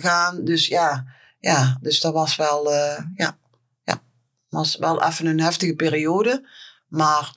gaan. 0.01 0.45
Dus 0.45 0.67
ja, 0.67 1.05
ja, 1.41 1.79
dus 1.81 2.01
dat 2.01 2.13
was 2.13 2.37
wel, 2.37 2.71
ja, 3.15 3.39
was 4.55 4.77
wel 4.77 5.03
even 5.03 5.27
een 5.27 5.41
heftige 5.41 5.75
periode. 5.75 6.49
Maar, 6.89 7.35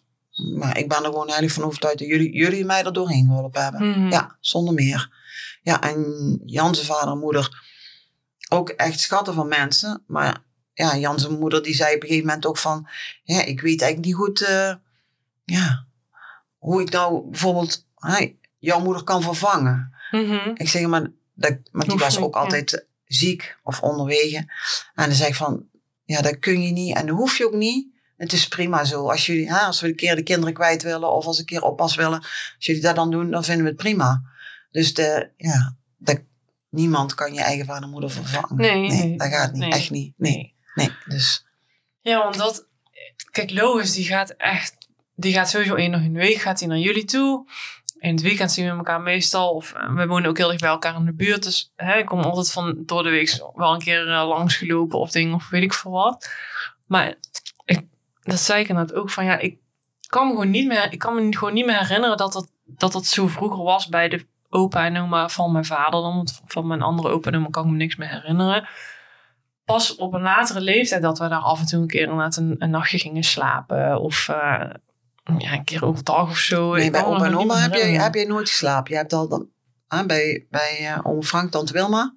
maar 0.58 0.78
ik 0.78 0.90
ben 0.90 0.98
er 0.98 1.06
gewoon 1.06 1.26
eigenlijk 1.26 1.54
van 1.54 1.64
overtuigd 1.64 1.98
dat 1.98 2.08
jullie, 2.08 2.36
jullie 2.36 2.66
mij 2.66 2.84
er 2.84 2.94
doorheen 2.94 3.26
geholpen 3.26 3.64
hebben. 3.64 3.90
Mhm. 3.90 4.12
Ja, 4.12 4.38
zonder 4.40 4.74
meer. 4.74 5.16
Ja, 5.62 5.82
en 5.82 6.42
Jan's 6.46 6.86
vader 6.86 7.12
en 7.12 7.20
moeder 7.20 7.66
ook 8.50 8.70
echt 8.70 9.00
schatten 9.00 9.34
van 9.34 9.48
mensen. 9.48 10.04
Maar 10.08 10.44
ja, 10.74 10.98
Jan's 10.98 11.28
moeder 11.28 11.64
die 11.64 11.76
zei 11.76 11.96
op 11.96 12.02
een 12.02 12.08
gegeven 12.08 12.28
moment 12.28 12.46
ook 12.46 12.58
van... 12.58 12.88
Ja, 13.24 13.44
ik 13.44 13.62
weet 13.62 13.82
eigenlijk 13.82 14.06
niet 14.06 14.16
goed 14.16 14.42
eh, 14.42 14.74
ja, 15.44 15.86
hoe 16.58 16.82
ik 16.82 16.92
nou 16.92 17.30
bijvoorbeeld 17.30 17.86
jouw 18.60 18.80
moeder 18.80 19.04
kan 19.04 19.22
vervangen. 19.22 19.96
Mhm. 20.12 20.52
Ik 20.54 20.70
zeg 20.70 20.86
maar, 20.86 21.12
dat, 21.34 21.58
want 21.72 21.90
die 21.90 22.00
was 22.00 22.18
ook 22.18 22.36
altijd 22.36 22.86
ziek 23.06 23.58
of 23.64 23.82
onderwegen. 23.82 24.52
En 24.96 25.06
dan 25.06 25.14
zeg 25.14 25.28
ik 25.28 25.36
van, 25.36 25.66
ja, 26.08 26.22
dat 26.22 26.40
kun 26.40 26.62
je 26.62 26.72
niet 26.72 26.96
en 26.96 27.06
dat 27.06 27.16
hoef 27.16 27.38
je 27.38 27.46
ook 27.46 27.54
niet. 27.54 27.88
Het 28.18 28.34
is 28.34 28.48
prima 28.48 28.84
zo. 28.84 29.10
Als, 29.10 29.26
jullie, 29.26 29.54
hè, 29.54 29.60
als 29.60 29.82
we 29.82 29.88
een 29.88 29.96
keer 29.96 30.16
de 30.16 30.24
kinderen 30.24 30.54
kwijt 30.54 30.84
willen 30.84 31.12
of 31.12 31.26
als 31.26 31.36
we 31.36 31.42
een 31.42 31.48
keer 31.48 31.62
oppas 31.62 31.96
willen, 31.96 32.20
als 32.20 32.66
jullie 32.66 32.82
dat 32.82 32.96
dan 32.96 33.12
doen, 33.12 33.32
dan 33.32 33.44
vinden 33.44 33.64
we 33.64 33.70
het 33.70 33.80
prima. 33.80 34.22
Dus 34.72 34.94
de, 34.94 35.30
ja, 35.38 35.76
dat, 35.98 36.20
niemand 36.70 37.14
kan 37.14 37.34
je 37.34 37.42
eigen 37.42 37.66
vader 37.66 37.84
en 37.84 37.90
moeder 37.90 38.12
vervangen. 38.12 38.56
Nee, 38.56 38.88
nee. 38.88 39.18
dat 39.18 39.28
gaat 39.28 39.52
niet. 39.52 39.62
Nee. 39.62 39.72
Echt 39.72 39.92
niet. 39.92 40.14
Nee, 40.18 40.56
nee. 40.76 40.92
Dus, 41.06 41.46
Ja, 42.02 42.24
want 42.24 42.38
dat... 42.38 42.68
Kijk, 43.32 43.52
Lois 43.52 43.94
die 43.94 44.06
gaat 44.06 44.30
echt... 44.30 44.78
Die 45.16 45.34
gaat 45.34 45.50
sowieso 45.50 45.76
één 45.76 45.94
in 45.94 46.14
de 46.14 46.20
week 46.20 46.38
gaat 46.38 46.60
hij 46.60 46.68
naar 46.68 46.78
jullie 46.78 47.06
toe. 47.06 47.50
In 48.00 48.12
het 48.12 48.22
weekend 48.22 48.52
zien 48.52 48.66
we 48.66 48.78
elkaar 48.78 49.02
meestal. 49.02 49.54
Of 49.54 49.74
eh, 49.74 49.94
we 49.94 50.08
wonen 50.08 50.30
ook 50.30 50.38
heel 50.38 50.48
dicht 50.48 50.62
bij 50.62 50.70
elkaar 50.70 50.96
in 50.96 51.06
de 51.06 51.14
buurt. 51.14 51.44
Dus 51.44 51.72
hè, 51.76 51.98
ik 51.98 52.06
kom 52.06 52.20
altijd 52.20 52.52
van 52.52 52.84
door 52.86 53.04
de 53.04 53.10
week 53.10 53.46
wel 53.56 53.74
een 53.74 53.80
keer 53.80 54.08
uh, 54.08 54.28
langsgelopen 54.28 55.00
of 55.00 55.12
dingen. 55.12 55.34
Of 55.34 55.50
weet 55.50 55.64
ik 55.64 55.74
veel 55.74 55.92
wat. 55.92 56.32
Maar 56.86 57.16
ik, 57.66 57.82
dat 58.22 58.40
zei 58.40 58.62
ik 58.62 58.70
inderdaad 58.70 58.96
ook 58.96 59.10
van... 59.10 59.26
Ja, 59.26 59.38
ik 59.38 59.58
kan 60.08 60.28
me 60.28 60.32
gewoon 60.32 60.50
niet 60.50 60.68
meer... 60.68 60.92
Ik 60.92 61.00
kan 61.00 61.16
me 61.16 61.38
gewoon 61.38 61.54
niet 61.54 61.66
meer 61.66 61.80
herinneren 61.80 62.18
dat 62.18 62.34
dat, 62.66 62.92
dat, 62.92 63.06
zo 63.06 63.28
vroeger 63.28 63.64
was 63.64 63.88
bij 63.88 64.10
de 64.10 64.26
opa 64.50 64.86
en 64.86 64.98
oma 64.98 65.30
van 65.30 65.52
mijn 65.52 65.66
vader. 65.66 66.02
Dan, 66.02 66.28
van 66.46 66.68
mijn 66.68 66.82
andere 66.82 67.10
opa 67.10 67.32
en 67.32 67.38
oma 67.38 67.50
kan 67.50 67.66
ik 67.66 67.72
me 67.72 67.78
niks 67.78 67.96
meer 67.96 68.10
herinneren 68.10 68.68
pas 69.68 69.96
op 69.96 70.14
een 70.14 70.22
latere 70.22 70.62
leeftijd 70.62 71.02
dat 71.02 71.20
we 71.20 71.28
daar 71.28 71.40
af 71.40 71.60
en 71.60 71.66
toe 71.66 71.82
een 71.82 71.88
keer 71.88 72.02
inderdaad 72.02 72.36
een, 72.36 72.56
een 72.60 72.70
nachtje 72.70 73.00
gingen 73.00 73.24
slapen. 73.24 74.00
Of 74.00 74.28
uh, 74.28 74.70
ja, 75.38 75.54
een 75.54 75.64
keer 75.64 75.86
overdag 75.86 76.30
of 76.30 76.38
zo. 76.38 76.74
nee, 76.74 76.92
bij 76.92 77.04
opa 77.06 77.26
en 77.26 77.38
oma 77.38 77.58
heb 77.58 77.74
je, 77.74 77.84
heb 77.84 78.14
je 78.14 78.28
nooit 78.28 78.50
geslapen. 78.50 78.92
Je 78.92 78.98
hebt 78.98 79.14
al 79.14 79.28
dan, 79.28 79.50
ah, 79.88 80.06
bij, 80.06 80.46
bij 80.50 80.78
uh, 80.82 81.00
oom 81.04 81.24
Frank, 81.24 81.52
tante 81.52 81.74
Wilma, 81.74 82.14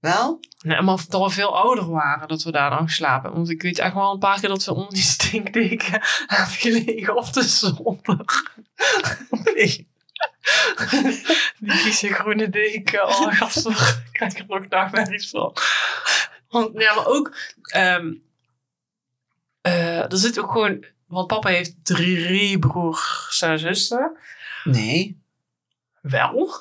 wel? 0.00 0.40
Nee, 0.58 0.82
maar 0.82 1.04
dat 1.08 1.22
we 1.22 1.30
veel 1.30 1.56
ouder 1.56 1.90
waren 1.90 2.28
dat 2.28 2.42
we 2.42 2.52
daar 2.52 2.70
dan 2.70 2.88
geslapen. 2.88 3.32
Want 3.32 3.50
ik 3.50 3.62
weet 3.62 3.78
echt 3.78 3.94
wel 3.94 4.12
een 4.12 4.18
paar 4.18 4.40
keer 4.40 4.48
dat 4.48 4.64
we 4.64 4.74
onder 4.74 4.92
die 4.92 5.02
stinkdeken 5.02 6.00
hebben 6.26 6.54
gelegen 6.54 7.16
op 7.16 7.32
de 7.32 7.42
zolder. 7.42 8.24
nee. 9.54 9.92
Die 11.58 11.72
vieze 11.72 12.08
groene 12.08 12.48
deken. 12.48 13.06
Oh, 13.08 13.34
gastig. 13.34 13.96
Ik 13.96 14.12
krijg 14.12 14.38
er 14.38 14.44
nog 14.48 14.68
nachtmerries 14.68 15.30
van. 15.30 15.56
Want 16.48 16.80
ja, 16.80 16.94
maar 16.94 17.06
ook... 17.06 17.36
Um, 17.76 18.22
uh, 19.62 20.12
er 20.12 20.16
zit 20.16 20.38
ook 20.38 20.50
gewoon... 20.50 20.84
Want 21.14 21.26
papa 21.26 21.48
heeft 21.48 21.84
drie 21.84 22.58
broers 22.58 23.42
en 23.42 23.58
zussen. 23.58 24.16
Nee. 24.64 25.22
Wel? 26.00 26.54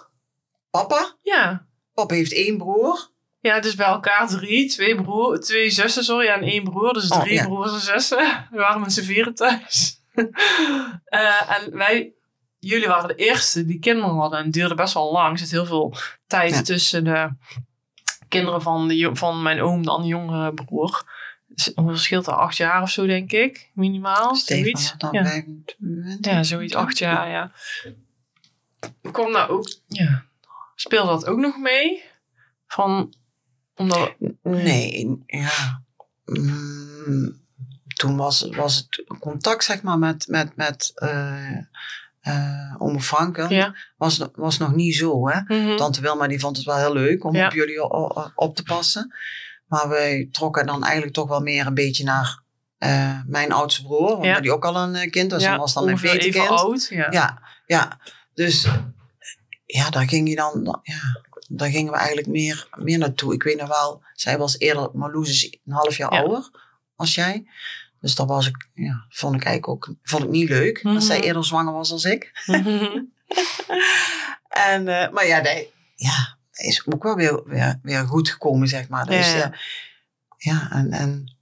Papa? 0.70 1.16
Ja. 1.22 1.66
Papa 1.93 2.14
heeft 2.14 2.34
één 2.34 2.58
broer. 2.58 3.12
Ja, 3.39 3.60
dus 3.60 3.76
bij 3.76 3.86
elkaar 3.86 4.28
drie. 4.28 4.70
Twee, 4.70 4.95
broer, 4.95 5.39
twee 5.39 5.70
zussen, 5.70 6.04
sorry. 6.04 6.28
En 6.28 6.41
één 6.41 6.64
broer. 6.64 6.93
Dus 6.93 7.08
drie 7.08 7.22
oh, 7.22 7.30
ja. 7.30 7.45
broers 7.45 7.74
en 7.74 7.80
zussen. 7.80 8.47
We 8.51 8.58
waren 8.58 8.82
met 8.82 8.93
z'n 8.93 9.01
vieren 9.01 9.36
thuis. 9.36 10.01
uh, 10.16 11.51
en 11.56 11.78
wij... 11.78 12.14
Jullie 12.60 12.88
waren 12.88 13.08
de 13.08 13.16
eerste 13.16 13.66
die 13.66 13.80
kinderen 13.80 14.16
hadden. 14.16 14.39
En 14.39 14.45
het 14.45 14.54
duurde 14.54 14.76
best 14.76 14.93
wel 14.93 15.12
lang. 15.12 15.32
Er 15.32 15.38
zit 15.38 15.51
heel 15.51 15.66
veel 15.66 15.95
tijd 16.28 16.54
ja. 16.54 16.62
tussen 16.62 17.04
de 17.04 17.30
kinderen 18.28 18.62
van, 18.62 18.88
de, 18.88 19.10
van 19.14 19.41
mijn 19.41 19.62
oom, 19.62 19.86
dan 19.86 20.06
jongere 20.06 20.54
broer. 20.54 21.04
Er 21.56 21.84
verschilt 21.86 22.28
er 22.28 22.34
acht 22.34 22.58
jaar 22.58 22.82
of 22.82 22.89
zo, 22.89 23.06
denk 23.06 23.32
ik. 23.32 23.70
Minimaal. 23.74 24.36
Stefan, 24.36 24.64
zoiets. 24.64 24.93
Dan 24.97 25.12
ja. 25.12 25.26
25. 25.26 26.32
ja, 26.32 26.43
zoiets. 26.43 26.76
Acht 26.76 26.97
jaar, 26.97 27.30
ja. 27.30 27.51
kwam 29.12 29.34
daar 29.34 29.49
ook, 29.49 29.74
ja, 29.88 30.26
speelde 30.76 31.12
dat 31.12 31.26
ook 31.26 31.39
nog 31.39 31.58
mee? 31.58 32.04
Van, 32.68 33.14
omdat, 33.76 34.14
Nee, 34.41 35.24
ja. 35.26 35.82
Mm, 36.26 37.41
toen 37.95 38.18
was, 38.18 38.49
was 38.49 38.76
het 38.76 39.20
contact, 39.20 39.64
zeg 39.64 39.82
maar, 39.82 39.99
met, 39.99 40.28
met, 40.28 40.56
met 40.56 40.91
eh 40.95 41.58
eh, 42.24 42.76
Ome 42.78 43.01
Franke, 43.01 43.45
ja. 43.49 43.76
was, 43.97 44.22
was 44.36 44.58
nog 44.58 44.74
niet 44.76 44.95
zo, 44.95 45.30
hè. 45.30 45.41
Mhm. 45.47 45.76
Tante 45.76 46.01
Wilma 46.01 46.28
die 46.28 46.39
vond 46.39 46.58
het 46.58 46.66
wel 46.66 46.78
heel 46.78 46.93
leuk 46.93 47.24
om 47.24 47.36
Ja. 47.36 47.45
op 47.45 47.54
jullie 47.54 47.89
op 48.36 48.56
te 48.56 48.64
passen. 48.64 49.14
Maar 49.74 49.89
wij 49.89 50.28
trokken 50.32 50.65
dan 50.65 50.84
eigenlijk 50.84 51.13
toch 51.13 51.28
wel 51.28 51.39
meer 51.41 51.65
een 51.65 51.74
beetje 51.74 52.03
naar 52.03 52.41
eh, 52.78 53.19
mijn 53.28 53.51
oudste 53.51 53.82
broer. 53.84 54.09
Omdat 54.09 54.26
Ja. 54.26 54.39
die 54.39 54.53
ook 54.53 54.65
al 54.65 54.76
een 54.76 54.95
eh, 54.95 55.09
kind 55.11 55.32
was. 55.32 55.41
ja, 55.43 55.53
en 55.53 55.59
was 55.59 55.74
dan 55.74 55.86
mijn 55.86 55.97
even 55.97 56.09
petekind. 56.09 56.47
oud. 56.47 56.88
Ja. 56.89 57.07
Ja, 57.11 57.41
ja. 57.65 57.99
Dus 58.34 58.67
ja, 59.65 59.89
daar 59.89 60.07
ging 60.07 60.30
je 60.30 60.36
dan, 60.36 60.80
ja, 60.84 61.21
daar 61.47 61.69
gingen 61.69 61.91
we 61.91 61.97
eigenlijk 61.97 62.28
meer, 62.28 62.67
meer 62.76 62.97
naartoe. 62.97 63.34
Ik 63.34 63.43
weet 63.43 63.59
nog 63.59 63.67
wel, 63.67 64.03
zij 64.13 64.38
was 64.38 64.57
eerder, 64.57 64.89
Marloes 64.93 65.30
is 65.30 65.57
een 65.65 65.74
half 65.74 65.97
jaar 65.97 66.13
Ja. 66.13 66.19
ouder 66.19 66.49
als 66.95 67.15
jij. 67.15 67.45
Dus 67.99 68.15
dat 68.15 68.28
was 68.28 68.47
ik, 68.47 68.67
ja, 68.74 69.05
vond 69.09 69.36
ik 69.36 69.43
eigenlijk 69.43 69.67
ook, 69.67 69.95
vond 70.03 70.24
ik 70.24 70.30
niet 70.30 70.49
leuk. 70.49 70.84
Dat 70.84 70.93
Mhm. 70.93 71.01
zij 71.01 71.21
eerder 71.21 71.45
zwanger 71.45 71.74
was 71.74 71.91
als 71.91 72.03
ik. 72.05 72.32
Mhm. 72.45 72.86
En, 74.49 74.88
eh, 74.88 75.09
maar 75.11 75.28
ja, 75.28 75.39
nee, 75.41 75.69
ja, 75.95 76.38
is 76.54 76.86
ook 76.86 77.04
wel 77.04 77.16
weer, 77.16 77.43
weer, 77.45 77.80
weer 77.82 78.06
goed 78.06 78.30
gekomen, 78.30 78.68
zeg 78.68 78.88
maar. 78.88 79.06
Dus, 79.06 79.32
Ja. 79.32 79.38
ja, 79.38 79.54
ja, 80.38 80.72
en, 80.72 80.91
en 80.91 81.34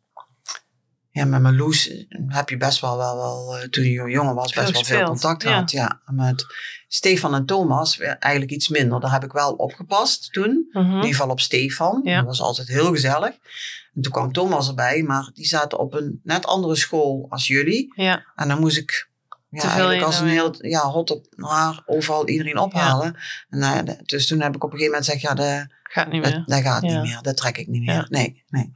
ja, 1.12 1.26
met 1.26 1.42
Marloes 1.42 1.90
eh, 1.90 2.06
heb 2.28 2.50
je 2.50 2.58
best 2.58 2.80
wel, 2.80 2.98
wel, 2.98 3.16
wel 3.16 3.58
eh, 3.58 3.68
toen 3.68 3.84
je 3.84 4.10
jongen 4.10 4.36
was, 4.36 4.54
best 4.54 4.66
Veel 4.66 4.74
wel 4.74 4.84
veel 4.84 5.06
contact 5.08 5.44
ja. 5.44 5.60
had. 5.60 5.72
Ja, 5.72 6.02
met 6.06 6.46
Stefan 6.88 7.36
en 7.36 7.46
Thomas 7.46 8.00
eigenlijk 8.00 8.52
iets 8.52 8.68
minder. 8.68 9.00
Daar 9.00 9.12
heb 9.12 9.24
ik 9.24 9.32
wel 9.32 9.54
opgepast 9.54 10.34
toen. 10.34 10.68
Mhm. 10.72 10.86
In 10.86 10.96
ieder 10.96 11.10
geval 11.10 11.30
op 11.30 11.40
Stefan. 11.40 12.02
Ja. 12.04 12.18
Dat 12.18 12.26
was 12.26 12.42
altijd 12.42 12.68
heel 12.68 12.92
gezellig. 12.92 13.36
En 13.94 14.02
toen 14.02 14.12
kwam 14.12 14.32
Thomas 14.32 14.68
erbij, 14.68 15.02
maar 15.02 15.30
die 15.34 15.46
zaten 15.46 15.80
op 15.80 15.94
een 15.94 16.20
net 16.24 16.46
andere 16.46 16.76
school 16.76 17.26
als 17.30 17.48
jullie. 17.48 17.94
Ja, 17.96 18.26
En 18.36 18.48
dan 18.48 18.60
moest 18.60 18.78
ik 18.78 19.10
ja, 19.52 19.64
eigenlijk 19.70 20.02
als 20.02 20.20
een 20.20 20.28
heel 20.28 20.56
ja, 20.58 20.82
hot 20.82 21.10
op 21.12 21.26
haar 21.36 21.82
overal 21.86 22.28
iedereen 22.28 22.58
ophalen. 22.58 23.18
En, 23.50 23.62
eh, 23.88 23.98
dus 24.06 24.28
toen 24.28 24.42
heb 24.42 24.56
ik 24.56 24.64
op 24.64 24.72
een 24.72 24.78
gegeven 24.78 25.00
moment 25.00 25.06
gezegd, 25.06 25.22
ja, 25.22 25.34
de, 25.34 25.74
gaat 25.84 26.12
niet 26.12 26.24
dat, 26.24 26.34
meer. 26.34 26.44
dat 26.46 26.62
gaat 26.62 26.84
Ja. 26.84 27.02
niet 27.02 27.02
meer. 27.12 27.22
Dat 27.22 27.38
trek 27.38 27.58
ik 27.58 27.68
niet 27.68 27.82
meer. 27.86 27.94
Ja. 27.94 28.06
Nee, 28.10 28.44
nee. 28.50 28.72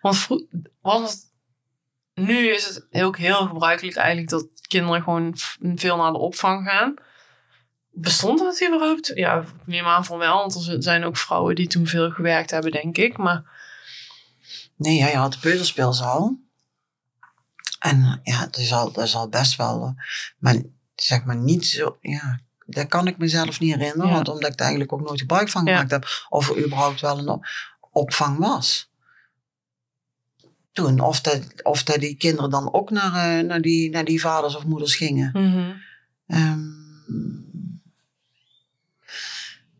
Want 0.00 0.26
was 0.80 1.10
het, 1.10 1.32
nu 2.14 2.48
is 2.48 2.66
het 2.66 3.02
ook 3.02 3.16
heel 3.18 3.46
gebruikelijk 3.46 3.96
eigenlijk 3.96 4.28
dat 4.28 4.46
kinderen 4.68 5.02
gewoon 5.02 5.34
veel 5.74 5.96
naar 5.96 6.12
de 6.12 6.18
opvang 6.18 6.68
gaan. 6.68 6.94
Bestond 7.90 8.38
dat 8.38 8.62
überhaupt? 8.66 9.12
Ja, 9.14 9.40
ik 9.40 9.46
neem 9.64 9.84
aan 9.86 10.04
van 10.04 10.18
wel, 10.18 10.36
want 10.36 10.66
er 10.68 10.82
zijn 10.82 11.04
ook 11.04 11.16
vrouwen 11.16 11.54
die 11.54 11.66
toen 11.66 11.86
veel 11.86 12.10
gewerkt 12.10 12.50
hebben, 12.50 12.70
denk 12.70 12.96
ik. 12.98 13.16
Maar 13.16 13.54
Nee, 14.76 14.96
ja, 14.96 15.06
je 15.08 15.16
had 15.16 15.32
de 15.32 15.38
peuterspeelzaal. 15.38 16.36
En 17.90 18.02
eh, 18.04 18.14
ja, 18.34 18.40
dat 18.40 18.56
is 18.56 18.72
al, 18.72 18.92
dat 18.92 19.04
is 19.04 19.14
al 19.14 19.28
best 19.28 19.56
wel, 19.56 19.82
eh, 19.84 20.04
maar 20.38 20.56
zeg 20.94 21.24
maar 21.24 21.36
niet 21.36 21.66
zo, 21.66 21.98
ja, 22.00 22.40
dat 22.66 22.86
kan 22.86 23.06
ik 23.06 23.18
mezelf 23.18 23.60
niet 23.60 23.74
herinneren, 23.74 24.06
Ja. 24.08 24.12
want 24.14 24.28
omdat 24.28 24.48
ik 24.50 24.54
er 24.54 24.60
eigenlijk 24.60 24.92
ook 24.92 25.00
nooit 25.06 25.20
gebruik 25.20 25.48
van 25.48 25.64
Ja. 25.64 25.72
gemaakt 25.72 25.90
heb, 25.90 26.26
of 26.28 26.48
er 26.50 26.64
überhaupt 26.64 27.00
wel 27.00 27.18
een 27.18 27.28
op- 27.28 27.46
opvang 27.90 28.38
was. 28.38 28.90
Toen, 30.72 31.00
of 31.00 31.20
dat, 31.20 31.62
of 31.62 31.82
dat 31.82 32.00
die 32.00 32.16
kinderen 32.16 32.50
dan 32.50 32.72
ook 32.72 32.90
naar, 32.90 33.38
eh, 33.38 33.44
naar, 33.44 33.60
die, 33.60 33.90
naar 33.90 34.04
die 34.04 34.20
vaders 34.20 34.56
of 34.56 34.64
moeders 34.64 34.96
gingen. 34.96 35.30
Ehm, 36.26 36.60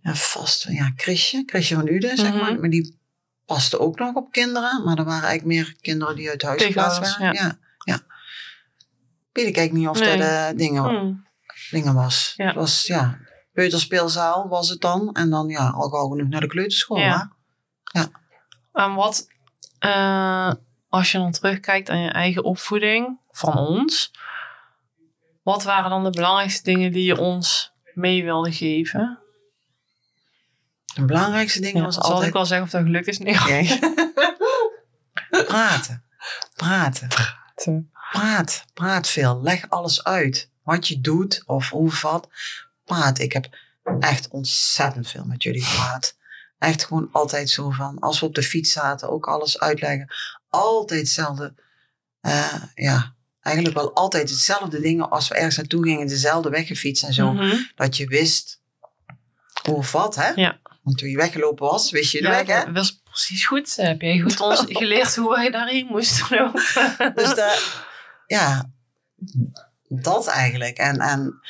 ja, 0.01 0.15
vast, 0.15 0.67
ja, 0.69 0.93
Chrisje, 0.97 1.43
Chrisje 1.47 1.75
van 1.75 1.89
Uden, 1.89 2.17
zeg 2.17 2.31
Mhm. 2.33 2.39
maar. 2.39 2.59
Maar 2.61 2.71
die 2.71 2.99
paste 3.47 3.79
ook 3.79 3.99
nog 3.99 4.15
op 4.15 4.33
kinderen. 4.33 4.85
Maar 4.85 4.99
er 4.99 5.05
waren 5.05 5.29
eigenlijk 5.29 5.45
meer 5.67 5.77
kinderen 5.81 6.17
die 6.17 6.31
uit 6.31 6.43
huis 6.43 6.63
geplaatst 6.65 6.99
waren. 7.19 7.35
Ja. 7.35 7.59
Ja, 9.37 9.43
Weet 9.43 9.51
ik 9.51 9.57
eigenlijk 9.57 9.73
niet 9.73 9.89
of 9.89 9.99
Nee. 10.01 10.19
dat 10.19 10.29
eh, 10.29 10.49
dingen, 10.57 10.83
Hmm. 10.85 11.27
dingen 11.71 11.95
was. 11.95 12.33
Ja. 12.37 12.47
Het 12.47 12.55
was, 12.55 12.87
ja, 12.87 13.19
peuterspeelzaal 13.53 14.49
was 14.49 14.69
het 14.69 14.81
dan. 14.81 15.13
En 15.13 15.31
dan, 15.31 15.49
ja, 15.49 15.69
al 15.69 15.89
gauw 15.89 16.09
genoeg 16.09 16.29
naar 16.29 16.41
de 16.41 16.47
kleuterschool. 16.47 16.99
Ja. 16.99 17.33
hè? 17.85 18.03
En 18.73 18.95
wat, 18.95 19.29
eh, 19.79 20.53
als 20.89 21.13
je 21.13 21.19
dan 21.19 21.33
terugkijkt 21.33 21.89
aan 21.91 22.01
je 22.01 22.11
eigen 22.11 22.45
opvoeding 22.45 23.19
van 23.31 23.57
ons, 23.59 24.11
wat 25.43 25.63
waren 25.63 25.91
dan 25.91 26.05
de 26.05 26.11
belangrijkste 26.11 26.63
dingen 26.63 26.93
die 26.93 27.05
je 27.05 27.19
ons 27.19 27.73
mee 27.95 28.25
wilde 28.25 28.53
geven? 28.53 29.19
Het 30.95 31.07
belangrijkste 31.07 31.61
ding 31.61 31.77
Ja, 31.77 31.83
was 31.83 31.95
zal 31.95 32.03
altijd 32.05 32.27
ik 32.27 32.33
wel 32.33 32.45
zeggen 32.47 32.67
of 32.67 32.73
dat 32.73 32.83
gelukt 32.83 33.07
is? 33.07 33.19
Nee. 33.19 33.35
Nee. 33.35 33.79
praten. 35.47 36.05
Praten. 36.55 37.09
Praat, 38.13 38.65
praat 38.75 39.09
veel. 39.09 39.41
Leg 39.43 39.71
alles 39.71 40.05
uit. 40.05 40.51
Wat 40.63 40.89
je 40.89 41.01
doet 41.01 41.43
of 41.47 41.69
hoe 41.71 41.93
wat. 42.03 42.29
Praat. 42.85 43.19
Ik 43.19 43.33
heb 43.33 43.49
echt 44.01 44.29
ontzettend 44.29 45.09
veel 45.09 45.25
met 45.25 45.43
jullie 45.43 45.63
gepraat. 45.65 46.17
Echt 46.59 46.85
gewoon 46.85 47.09
altijd 47.13 47.51
zo 47.51 47.71
van, 47.71 47.99
als 47.99 48.21
we 48.21 48.27
op 48.27 48.35
de 48.35 48.43
fiets 48.43 48.73
zaten, 48.73 49.11
ook 49.11 49.27
alles 49.29 49.59
uitleggen. 49.61 50.15
Altijd 50.49 51.01
hetzelfde. 51.01 51.55
eh, 52.21 52.63
ja, 52.75 53.15
eigenlijk 53.41 53.77
wel 53.77 53.95
altijd 53.95 54.31
hetzelfde 54.31 54.81
dingen 54.81 55.11
als 55.11 55.29
we 55.29 55.35
ergens 55.35 55.57
naartoe 55.57 55.85
gingen, 55.85 56.07
dezelfde 56.07 56.51
weg 56.51 56.67
gefietst 56.67 57.05
en 57.05 57.13
zo. 57.13 57.33
Mhm. 57.33 57.57
Dat 57.75 57.97
je 57.97 58.07
wist 58.07 58.61
hoe 59.63 59.75
of 59.77 59.93
wat, 59.93 60.15
hè? 60.15 60.29
Ja. 60.29 60.59
Want 60.83 60.99
toen 60.99 61.09
je 61.09 61.17
weggelopen 61.17 61.67
was, 61.67 61.91
wist 61.91 62.13
je 62.13 62.19
de 62.23 62.29
Ja, 62.29 62.31
weg, 62.31 62.47
hè? 62.47 62.65
dat 62.65 62.75
was 62.75 63.01
precies 63.05 63.47
goed. 63.47 63.77
Heb 63.77 64.01
jij 64.01 64.19
goed 64.21 64.41
ons 64.51 64.65
geleerd 64.67 65.17
hoe 65.17 65.35
wij 65.35 65.51
daarheen 65.51 65.87
moesten 65.87 66.37
lopen? 66.39 66.63
Dus 67.15 67.35
de, 67.35 67.85
ja, 68.27 68.71
dat 69.89 70.27
eigenlijk. 70.27 70.77
En, 70.79 70.99
en 70.99 71.41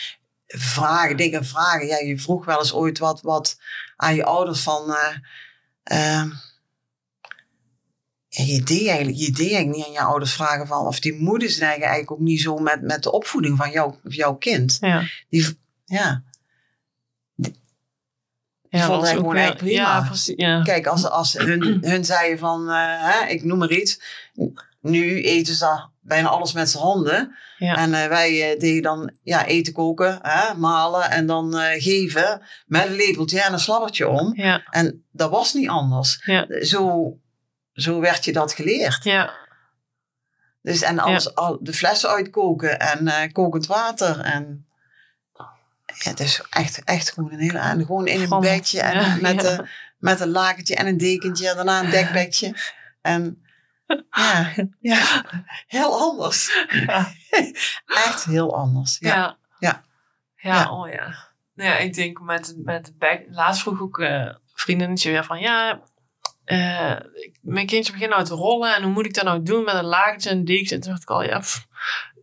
vragen, 0.47 1.17
dingen 1.17 1.45
vragen. 1.45 1.87
Ja, 1.87 1.97
je 1.99 2.19
vroeg 2.19 2.45
wel 2.45 2.59
eens 2.59 2.73
ooit 2.73 2.99
wat, 2.99 3.21
wat 3.23 3.59
aan 3.97 4.15
je 4.15 4.25
ouders 4.25 4.61
van... 4.61 4.97
eh, 5.83 6.25
ja, 8.29 8.45
je, 8.45 8.63
deed 8.63 8.87
eigenlijk, 8.89 9.19
je 9.19 9.31
deed 9.31 9.53
eigenlijk 9.53 9.77
niet 9.77 9.87
aan 9.87 9.93
je 9.93 10.01
ouders 10.01 10.33
vragen 10.33 10.67
van... 10.67 10.87
Of 10.87 11.01
die 11.01 11.21
moeders 11.21 11.59
neigen 11.59 11.83
eigenlijk 11.83 12.11
ook 12.11 12.27
niet 12.27 12.41
zo 12.41 12.57
met, 12.59 12.83
met 12.83 13.03
de 13.03 13.13
opvoeding 13.13 13.57
van 13.57 13.71
jou, 13.71 13.95
jouw 14.03 14.35
kind. 14.35 14.77
ja. 14.81 15.03
Die, 15.29 15.59
ja, 15.85 16.25
Ja, 18.69 18.87
vond 18.87 19.09
gewoon 19.09 19.57
prima. 19.57 19.71
Ja, 19.71 20.03
precies. 20.03 20.37
Ja. 20.37 20.63
Kijk, 20.63 20.87
als, 20.87 21.05
als 21.05 21.33
hun, 21.33 21.79
hun 21.85 22.05
zeiden 22.05 22.39
van, 22.39 22.69
eh, 22.71 23.11
hè, 23.11 23.27
ik 23.27 23.45
noem 23.45 23.59
maar 23.59 23.71
iets. 23.71 24.01
Nu 24.81 25.23
eten 25.23 25.55
ze 25.55 25.89
bijna 26.07 26.29
alles 26.29 26.53
met 26.53 26.71
z'n 26.71 26.79
handen. 26.79 27.37
Ja. 27.59 27.77
En 27.77 27.95
eh, 27.95 28.09
wij 28.09 28.53
eh, 28.53 28.59
deden 28.61 28.83
dan 28.83 29.13
ja, 29.23 29.45
eten 29.45 29.73
koken, 29.73 30.19
hè, 30.23 30.55
malen 30.55 31.11
en 31.11 31.27
dan 31.27 31.59
eh, 31.59 31.83
geven 31.83 32.43
met 32.67 32.87
een 32.87 32.95
lepeltje 32.97 33.43
en 33.43 33.53
een 33.53 33.59
slabbertje 33.59 34.09
om. 34.09 34.35
Ja, 34.35 34.63
En 34.71 35.05
dat 35.13 35.31
was 35.31 35.55
niet 35.55 35.69
anders. 35.69 36.23
ja, 36.25 36.47
Zo, 36.65 37.17
zo 37.73 38.01
werd 38.01 38.25
je 38.25 38.33
dat 38.33 38.53
geleerd. 38.53 39.05
ja, 39.05 39.35
Dus, 40.63 40.83
en 40.83 40.99
alles, 40.99 41.35
al 41.35 41.59
de 41.61 41.73
flessen 41.73 42.11
uitkoken 42.11 42.79
en 42.79 43.33
kokend 43.33 43.67
water. 43.67 44.21
En 44.21 44.67
ja, 45.99 46.11
het 46.11 46.21
is 46.21 46.43
echt, 46.51 46.85
echt 46.85 47.13
gewoon 47.13 47.33
een 47.33 47.39
hele... 47.39 47.59
En 47.59 47.85
gewoon 47.85 48.07
in 48.07 48.33
een 48.33 48.41
bedje 48.41 48.81
en 48.81 49.21
met. 49.21 49.45
Een, 49.45 49.69
met 49.99 50.21
een 50.21 50.31
lakentje 50.31 50.75
en 50.75 50.87
een 50.87 50.97
dekentje. 50.97 51.49
En 51.49 51.57
daarna 51.57 51.81
een 51.81 51.91
dekbedje. 51.91 52.55
En 53.03 53.46
ja, 54.11 54.53
ja, 54.81 55.25
heel 55.67 56.01
anders. 56.01 56.67
Ja. 56.69 57.13
Echt 58.07 58.25
heel 58.25 58.57
anders. 58.57 58.97
Ja. 58.99 59.39
ja. 59.59 59.85
Ja. 60.37 60.71
Oh 60.71 60.89
ja. 60.89 61.35
Nou 61.55 61.71
ja, 61.71 61.77
ik 61.77 61.95
denk 61.95 62.21
met, 62.21 62.55
met 62.57 62.99
back, 62.99 63.23
laatst 63.31 63.63
vroeg 63.63 63.81
ook 63.81 63.99
eh 63.99 64.35
vriendinnetje 64.55 65.11
weer 65.11 65.25
van, 65.25 65.41
ja, 65.41 65.83
eh, 66.45 66.97
mijn 67.41 67.67
kindje 67.67 67.93
begint 67.93 68.11
nou 68.11 68.25
te 68.25 68.35
rollen 68.35 68.75
en 68.75 68.83
hoe 68.83 68.93
moet 68.93 69.07
ik 69.07 69.15
dat 69.15 69.25
nou 69.25 69.43
doen 69.43 69.65
met 69.65 69.75
een 69.75 69.85
lakentje 69.85 70.31
en 70.31 70.37
een 70.37 70.45
dekentje? 70.45 70.75
En 70.75 70.81
toen 70.81 70.91
dacht 70.91 71.03
ik 71.03 71.11
al, 71.11 71.23
ja, 71.23 71.39
pff, 71.39 71.67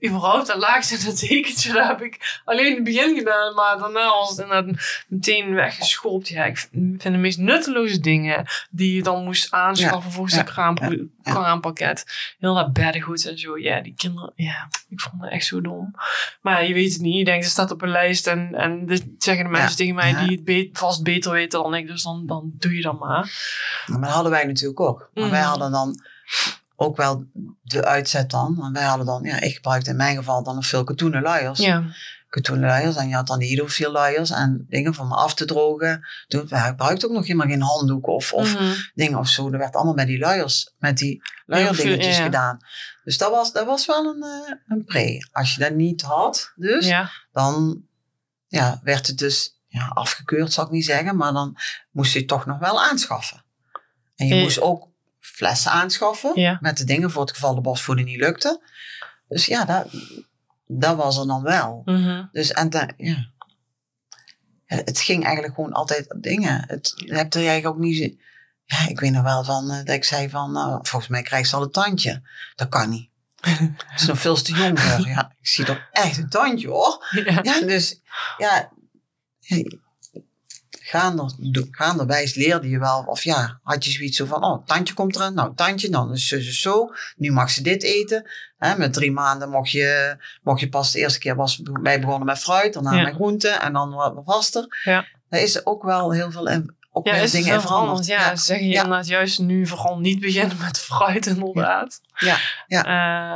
überhaupt 0.06 0.56
lakentje 0.56 0.98
en 0.98 1.06
een 1.08 1.16
dekentje, 1.28 1.74
dat 1.74 1.88
heb 1.88 2.02
ik 2.02 2.42
alleen 2.46 2.66
in 2.68 2.76
het 2.76 2.84
begin 2.84 3.18
gedaan, 3.18 3.54
maar 3.54 3.78
daarna 3.78 4.08
was 4.10 4.30
het 4.30 4.40
inderdaad 4.40 5.04
meteen 5.08 5.54
weggeschopt. 5.54 6.28
Ja, 6.28 6.46
ik 6.46 6.58
vind 6.72 7.02
de 7.02 7.10
meest 7.10 7.38
nutteloze 7.38 8.00
dingen 8.00 8.46
die 8.70 8.96
je 8.96 9.04
dan 9.04 9.24
moest 9.24 9.52
aanschaffen 9.52 10.12
volgens 10.12 10.36
ja, 10.36 10.44
kraampakket. 11.24 12.06
Heel 12.40 12.54
dat 12.54 12.74
beddengoed 12.74 13.26
en 13.28 13.38
zo. 13.40 13.58
Ja, 13.58 13.82
die 13.82 13.94
kinderen, 13.98 14.32
ja, 14.36 14.68
ik 14.90 15.02
vond 15.02 15.22
het 15.22 15.32
echt 15.32 15.46
zo 15.46 15.62
dom. 15.62 15.96
Maar 16.42 16.68
je 16.68 16.74
weet 16.74 16.94
het 16.94 17.02
niet. 17.02 17.18
Je 17.18 17.26
denkt, 17.26 17.44
het 17.44 17.52
staat 17.54 17.72
op 17.72 17.82
een 17.82 17.90
lijst. 17.90 18.28
En, 18.28 18.56
en 18.56 18.86
dit 18.86 19.06
zeggen 19.18 19.44
de 19.44 19.50
mensen 19.52 19.78
tegen 19.78 19.96
mij 19.96 20.14
die 20.16 20.36
het 20.36 20.44
be- 20.44 20.70
vast 20.74 21.04
beter 21.04 21.32
weten 21.32 21.62
dan 21.64 21.74
ik. 21.76 21.88
Dus 21.88 22.04
dan, 22.04 22.24
dan 22.28 22.52
doe 22.58 22.76
je 22.76 22.82
dat 22.82 23.00
maar. 23.00 23.32
Maar 23.86 24.00
dat 24.02 24.10
hadden 24.10 24.32
wij 24.32 24.46
natuurlijk 24.46 24.80
ook. 24.80 25.10
Maar 25.14 25.30
wij 25.30 25.40
Mhm. 25.40 25.50
hadden 25.50 25.72
dan 25.72 26.02
ook 26.76 26.98
wel 26.98 27.26
de 27.62 27.86
uitzet 27.86 28.30
dan. 28.32 28.56
Want 28.56 28.78
wij 28.78 28.86
hadden 28.86 29.06
dan, 29.06 29.24
ja, 29.24 29.40
ik 29.40 29.54
gebruikte 29.56 29.90
in 29.90 29.96
mijn 29.96 30.16
geval 30.16 30.44
dan 30.44 30.56
nog 30.56 30.66
veel 30.66 30.84
katoenen 30.84 31.22
luiers. 31.22 31.60
Ja. 31.60 31.84
katoenluiers 32.34 32.96
en 32.96 33.08
je 33.08 33.16
had 33.16 33.28
dan 33.28 33.42
heel 33.42 33.68
veel 33.68 33.92
luiers 33.92 34.30
en 34.30 34.66
dingen 34.70 34.94
voor 34.94 35.08
me 35.08 35.16
af 35.16 35.34
te 35.34 35.46
drogen. 35.46 36.08
Toen 36.28 36.48
we 36.48 36.56
gebruikten 36.58 37.08
ook 37.10 37.14
nog 37.16 37.26
helemaal 37.28 37.48
geen 37.48 37.62
handdoeken 37.62 38.14
of, 38.14 38.34
of 38.34 38.54
Mhm. 38.60 38.74
dingen 38.94 39.20
of 39.20 39.28
zo. 39.28 39.50
Dat 39.50 39.60
werd 39.60 39.76
allemaal 39.76 39.94
met 39.94 40.08
die 40.08 40.20
luiers, 40.20 40.74
met 40.78 40.98
die 40.98 41.22
luierdingetjes 41.46 42.18
Ja, 42.18 42.24
gedaan. 42.24 42.60
Dus 43.04 43.18
dat 43.18 43.32
was, 43.32 43.52
dat 43.52 43.66
was 43.66 43.86
wel 43.86 44.06
een, 44.06 44.24
eh, 44.24 44.54
een 44.68 44.84
pre. 44.84 45.28
Als 45.32 45.54
je 45.56 45.60
dat 45.60 45.74
niet 45.74 46.02
had, 46.02 46.52
dus, 46.56 46.88
Ja. 46.88 47.10
dan 47.32 47.82
ja, 48.48 48.80
werd 48.84 49.08
het 49.08 49.18
dus 49.18 49.60
ja, 49.68 49.88
afgekeurd, 49.88 50.54
zal 50.54 50.66
ik 50.66 50.72
niet 50.72 50.86
zeggen. 50.86 51.16
Maar 51.16 51.34
dan 51.34 51.58
moest 51.92 52.14
je 52.14 52.20
het 52.20 52.28
toch 52.28 52.46
nog 52.46 52.60
wel 52.60 52.82
aanschaffen. 52.84 53.44
En 54.16 54.28
je 54.28 54.34
Eh. 54.36 54.42
moest 54.42 54.62
ook 54.62 54.88
flessen 55.44 55.72
aanschaffen 55.72 56.40
Ja. 56.40 56.58
met 56.62 56.78
de 56.78 56.84
dingen 56.84 57.12
voor 57.12 57.22
het 57.22 57.32
geval 57.32 57.56
de 57.56 57.62
bosvoeding 57.62 58.08
niet 58.08 58.20
lukte. 58.20 58.62
Dus 59.28 59.46
ja, 59.46 59.66
dat, 59.66 59.88
dat 60.68 60.96
was 60.96 61.18
er 61.18 61.28
dan 61.28 61.42
wel. 61.44 61.82
Mhm. 61.86 62.24
Dus 62.32 62.52
en 62.52 62.70
dan, 62.70 62.92
ja. 62.98 63.32
Het 64.66 65.00
ging 65.00 65.24
eigenlijk 65.24 65.56
gewoon 65.56 65.72
altijd 65.72 66.16
dingen. 66.18 66.64
Het 66.68 66.94
hebt 66.96 67.36
er 67.36 67.42
eigenlijk 67.46 67.76
ook 67.76 67.82
niet. 67.82 68.16
Ja, 68.66 68.88
ik 68.88 69.00
weet 69.00 69.12
nog 69.12 69.24
wel 69.24 69.44
van 69.44 69.72
eh, 69.72 69.78
dat 69.78 69.96
ik 69.96 70.04
zei 70.04 70.30
van, 70.30 70.52
nou, 70.52 70.80
volgens 70.82 71.12
mij 71.12 71.22
krijgt 71.22 71.50
ze 71.50 71.56
al 71.56 71.62
een 71.62 71.72
tandje. 71.72 72.22
Dat 72.56 72.70
kan 72.70 72.90
niet. 72.90 73.10
Het 73.88 74.02
is 74.02 74.06
nog 74.06 74.20
veel 74.20 74.42
te 74.42 74.54
jong. 74.54 74.80
Ja, 75.06 75.32
ik 75.40 75.48
zie 75.48 75.66
toch 75.66 75.88
echt 75.92 76.18
een 76.18 76.30
tandje 76.30 76.68
hoor. 76.68 77.06
Ja. 77.26 77.40
Ja, 77.42 77.60
dus 77.62 78.02
ja, 78.38 78.72
gaande, 81.00 81.68
gaanderwijs 81.72 82.36
leerde 82.36 82.70
je 82.70 82.80
wel, 82.80 83.04
of 83.08 83.24
ja, 83.24 83.60
had 83.64 83.86
je 83.86 83.92
zoiets 83.92 84.18
zo 84.18 84.26
van, 84.26 84.44
oh, 84.44 84.66
tandje 84.66 84.94
komt 84.94 85.16
eraan, 85.16 85.34
nou, 85.34 85.56
tandje, 85.56 85.90
dan 85.90 86.12
is 86.12 86.28
zo, 86.28 86.40
zo, 86.40 86.52
zo, 86.52 86.90
nu 87.16 87.32
mag 87.32 87.50
ze 87.50 87.62
dit 87.62 87.84
eten. 87.84 88.30
Hè, 88.58 88.78
met 88.78 88.94
drie 88.94 89.12
maanden 89.12 89.50
mocht 89.50 89.72
je, 89.72 90.18
mocht 90.44 90.60
je 90.60 90.70
pas 90.70 90.92
de 90.92 91.00
eerste 91.00 91.20
keer, 91.20 91.36
was 91.36 91.62
wij 91.64 92.00
begonnen 92.00 92.26
met 92.26 92.40
fruit, 92.40 92.74
daarna 92.74 92.94
Ja. 92.96 93.04
met 93.04 93.14
groenten 93.14 93.62
en 93.62 93.74
dan 93.74 93.92
wat 93.94 94.22
vaster. 94.26 94.82
Ja. 94.84 95.06
Daar 95.30 95.42
is 95.42 95.66
ook 95.66 95.84
wel 95.84 96.12
heel 96.12 96.32
veel, 96.32 96.48
in, 96.48 96.76
ook 96.92 97.08
Ja, 97.08 97.14
is 97.14 97.32
dingen 97.32 97.48
in 97.48 97.60
veel 97.60 97.62
veranderd? 97.62 98.06
veranderd. 98.06 98.30
Ja, 98.30 98.36
zeg 98.36 98.60
je 98.60 98.68
Ja. 98.68 98.84
inderdaad 98.84 99.08
juist 99.08 99.40
nu 99.40 99.68
vooral 99.68 100.00
niet 100.00 100.20
beginnen 100.20 100.58
met 100.58 100.80
fruit 100.80 101.26
inderdaad. 101.26 102.02
Ja, 102.16 102.38
ja. 102.68 102.84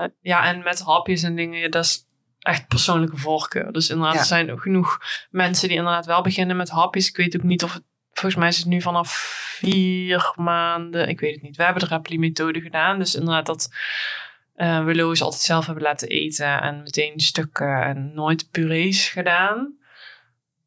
Eh, 0.04 0.10
ja, 0.22 0.46
en 0.46 0.64
met 0.64 0.80
hapjes 0.80 1.24
en 1.24 1.36
dingen, 1.36 1.72
dat 1.72 1.86
is 1.86 2.06
echt 2.48 2.68
persoonlijke 2.68 3.18
voorkeur. 3.18 3.72
Dus 3.72 3.90
inderdaad, 3.90 4.14
Ja. 4.14 4.20
er 4.20 4.26
zijn 4.26 4.52
ook 4.52 4.62
genoeg 4.62 4.98
mensen 5.30 5.68
die 5.68 5.78
inderdaad 5.78 6.06
wel 6.06 6.22
beginnen 6.22 6.58
met 6.58 6.70
hapjes. 6.70 7.08
Ik 7.08 7.18
weet 7.18 7.36
ook 7.36 7.44
niet 7.44 7.64
of 7.64 7.74
het, 7.74 7.84
volgens 8.12 8.36
mij 8.36 8.48
is 8.48 8.58
het 8.58 8.66
nu 8.66 8.82
vanaf 8.82 9.10
vier 9.60 10.34
maanden, 10.36 11.08
ik 11.10 11.20
weet 11.20 11.34
het 11.34 11.44
niet. 11.44 11.56
We 11.56 11.64
hebben 11.64 11.82
de 11.88 11.96
Repli-methode 11.96 12.62
gedaan, 12.62 13.00
dus 13.00 13.16
inderdaad 13.16 13.46
dat 13.46 13.70
eh 14.56 14.86
we 14.86 14.96
Lois 14.96 15.22
altijd 15.22 15.42
zelf 15.42 15.66
hebben 15.66 15.84
laten 15.84 16.08
eten 16.08 16.62
en 16.62 16.84
meteen 16.84 17.20
stukken 17.20 17.84
en 17.84 18.14
nooit 18.14 18.52
purees 18.52 19.10
gedaan. 19.10 19.76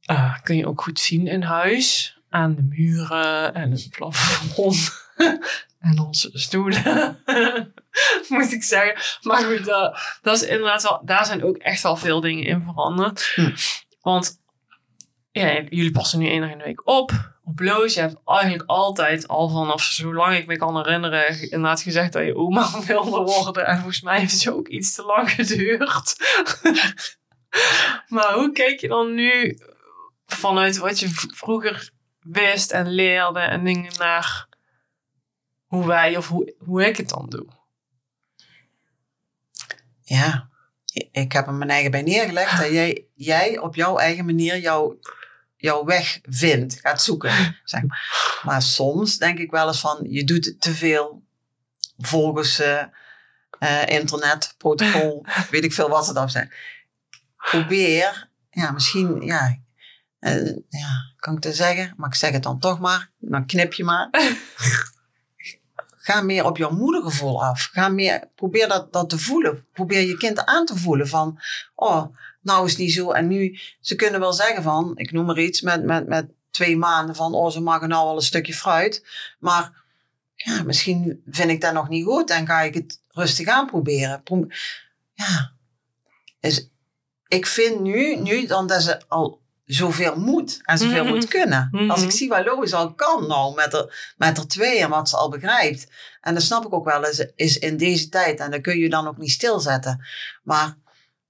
Eh, 0.01 0.41
kun 0.43 0.57
je 0.57 0.67
ook 0.67 0.83
goed 0.83 0.99
zien 1.01 1.27
in 1.27 1.43
huis. 1.43 2.19
Aan 2.29 2.55
de 2.55 2.63
muren 2.63 3.55
en 3.55 3.71
het 3.71 3.89
plafond. 3.91 5.09
en 5.81 5.99
onze 5.99 6.31
stoelen. 6.33 7.19
Moet 8.29 8.53
ik 8.53 8.63
zeggen. 8.63 9.21
Maar 9.23 9.43
goed, 9.45 9.65
dat, 9.65 10.19
dat 10.23 10.37
is 10.37 10.43
inderdaad 10.43 10.83
wel, 10.83 11.01
daar 11.05 11.27
zijn 11.27 11.45
ook 11.45 11.57
echt 11.57 11.83
wel 11.83 11.97
veel 11.97 12.21
dingen 12.21 12.45
in 12.45 12.63
veranderd. 12.63 13.33
Hm. 13.35 13.55
Want 14.01 14.41
ja, 15.31 15.61
jullie 15.69 15.91
passen 15.91 16.19
nu 16.19 16.29
één 16.29 16.41
dag 16.41 16.51
in 16.51 16.59
de 16.59 16.65
week 16.65 16.87
op. 16.87 17.39
Op 17.45 17.61
Loos. 17.61 17.95
Je 17.95 18.01
hebt 18.01 18.21
eigenlijk 18.25 18.63
altijd 18.67 19.29
al 19.29 19.49
vanaf 19.49 19.83
zolang 19.83 20.37
ik 20.37 20.47
me 20.47 20.57
kan 20.57 20.77
herinneren 20.77 21.41
inderdaad 21.41 21.83
gezegd 21.83 22.13
dat 22.13 22.25
je 22.25 22.37
oma 22.37 22.71
wilde 22.87 23.21
worden. 23.21 23.67
En 23.67 23.77
volgens 23.77 24.01
mij 24.01 24.19
heeft 24.19 24.45
het 24.45 24.55
ook 24.55 24.69
iets 24.69 24.95
te 24.95 25.03
lang 25.03 25.31
geduurd. 25.31 26.17
maar 28.15 28.33
hoe 28.33 28.53
keek 28.53 28.81
je 28.81 28.89
dan 28.89 29.15
nu 29.15 29.59
vanuit 30.27 30.79
wat 30.79 31.01
je 31.01 31.09
vroeger 31.35 31.91
wist 32.21 32.71
en 32.71 32.89
leerde 32.89 33.41
en 33.41 33.65
dingen 33.65 33.93
naar 33.99 34.49
hoe 35.71 35.87
wij 35.87 36.17
of 36.17 36.29
hoe, 36.29 36.55
hoe 36.59 36.87
ik 36.87 36.97
het 36.97 37.09
dan 37.09 37.27
doe? 37.29 37.47
Ja, 40.03 40.49
ik 41.13 41.33
heb 41.33 41.47
er 41.47 41.53
mijn 41.53 41.71
eigen 41.71 41.91
bij 41.91 42.03
neergelegd 42.03 42.59
dat 42.59 42.71
jij, 42.71 43.07
jij 43.15 43.59
op 43.59 43.75
jouw 43.75 43.99
eigen 43.99 44.25
manier 44.25 44.59
jouw, 44.59 44.99
jouw 45.57 45.85
weg 45.85 46.21
vindt, 46.23 46.81
gaat 46.81 47.03
zoeken. 47.03 47.57
Zeg 47.65 47.83
maar. 47.83 48.41
maar 48.45 48.63
soms 48.63 49.19
denk 49.19 49.39
ik 49.39 49.51
wel 49.51 49.67
eens 49.67 49.81
van, 49.81 50.07
je 50.09 50.25
doet 50.25 50.45
het 50.45 50.61
te 50.61 50.75
veel 50.75 51.23
volgens 51.99 52.59
eh 52.59 52.83
eh, 53.61 53.87
internet, 53.87 54.55
protocol, 54.59 55.25
weet 55.51 55.65
ik 55.65 55.73
veel 55.73 55.89
wat 55.89 56.07
ze 56.07 56.13
dan 56.13 56.31
zijn. 56.31 56.53
Probeer, 57.37 58.29
ja, 58.51 58.71
misschien, 58.71 59.21
ja, 59.21 59.59
eh, 60.19 60.57
ja, 60.69 61.13
kan 61.17 61.37
ik 61.37 61.45
het 61.45 61.57
zeggen, 61.57 61.95
maar 61.97 62.09
ik 62.09 62.15
zeg 62.15 62.33
het 62.33 62.43
dan 62.43 62.59
toch 62.59 62.79
maar, 62.79 63.11
dan 63.19 63.47
knip 63.47 63.73
je 63.73 63.85
maar. 63.85 64.09
Ga 66.03 66.21
meer 66.21 66.45
op 66.45 66.57
jouw 66.57 66.71
moedergevoel 66.71 67.45
af. 67.45 67.69
Ga 67.73 67.89
meer, 67.89 68.29
probeer 68.35 68.69
dat, 68.69 68.93
dat 68.93 69.09
te 69.09 69.19
voelen. 69.19 69.67
Probeer 69.73 70.01
je 70.01 70.17
kind 70.17 70.45
aan 70.45 70.67
te 70.67 70.77
voelen 70.77 71.09
van, 71.09 71.41
oh, 71.75 72.05
nou 72.43 72.65
is 72.65 72.71
het 72.71 72.81
niet 72.81 72.93
zo. 72.93 73.11
En 73.11 73.27
nu, 73.27 73.59
ze 73.81 73.95
kunnen 73.95 74.21
wel 74.21 74.33
zeggen 74.33 74.63
van, 74.63 74.93
ik 74.95 75.13
noem 75.13 75.27
maar 75.27 75.39
iets, 75.39 75.61
met, 75.61 75.85
met, 75.85 76.07
met 76.07 76.31
twee 76.51 76.77
maanden 76.77 77.15
van, 77.15 77.35
oh, 77.35 77.51
ze 77.51 77.61
maken 77.61 77.89
nou 77.89 78.07
wel 78.07 78.17
een 78.17 78.23
stukje 78.23 78.55
fruit. 78.55 79.07
Maar 79.39 79.83
ja, 80.35 80.63
misschien 80.63 81.23
vind 81.27 81.51
ik 81.51 81.61
dat 81.61 81.73
nog 81.73 81.89
niet 81.89 82.05
goed 82.05 82.31
en 82.31 82.47
ga 82.47 82.61
ik 82.61 82.75
het 82.75 83.03
rustig 83.09 83.47
aan 83.47 83.67
proberen. 83.67 84.23
Pro- 84.23 84.49
ja, 85.13 85.53
dus 86.41 86.71
ik 87.29 87.47
vind 87.47 87.81
nu, 87.81 88.17
nu 88.17 88.47
dan 88.47 88.67
dat 88.67 88.83
ze 88.83 89.09
al 89.09 89.40
zoveel 89.73 90.17
moet 90.17 90.61
en 90.63 90.79
zoveel 90.79 91.05
Mhm. 91.05 91.13
moet 91.15 91.29
kunnen. 91.29 91.89
Als 91.89 92.03
ik 92.03 92.11
zie 92.11 92.29
wat 92.29 92.45
Lois 92.45 92.73
al 92.73 92.95
kan 92.95 93.27
nou 93.27 93.55
met 93.55 93.73
er, 93.75 94.13
met 94.17 94.39
er 94.39 94.49
twee 94.49 94.79
en 94.81 94.89
wat 94.91 95.09
ze 95.09 95.17
al 95.17 95.31
begrijpt. 95.31 95.93
En 96.21 96.35
dat 96.35 96.43
snap 96.43 96.65
ik 96.67 96.73
ook 96.73 96.85
wel, 96.85 97.07
is, 97.07 97.27
is 97.35 97.59
in 97.59 97.77
deze 97.77 98.09
tijd. 98.09 98.41
En 98.41 98.51
dan 98.51 98.61
kun 98.61 98.79
je 98.79 98.89
dan 98.89 99.07
ook 99.07 99.17
niet 99.19 99.31
stilzetten. 99.31 100.07
Maar 100.43 100.77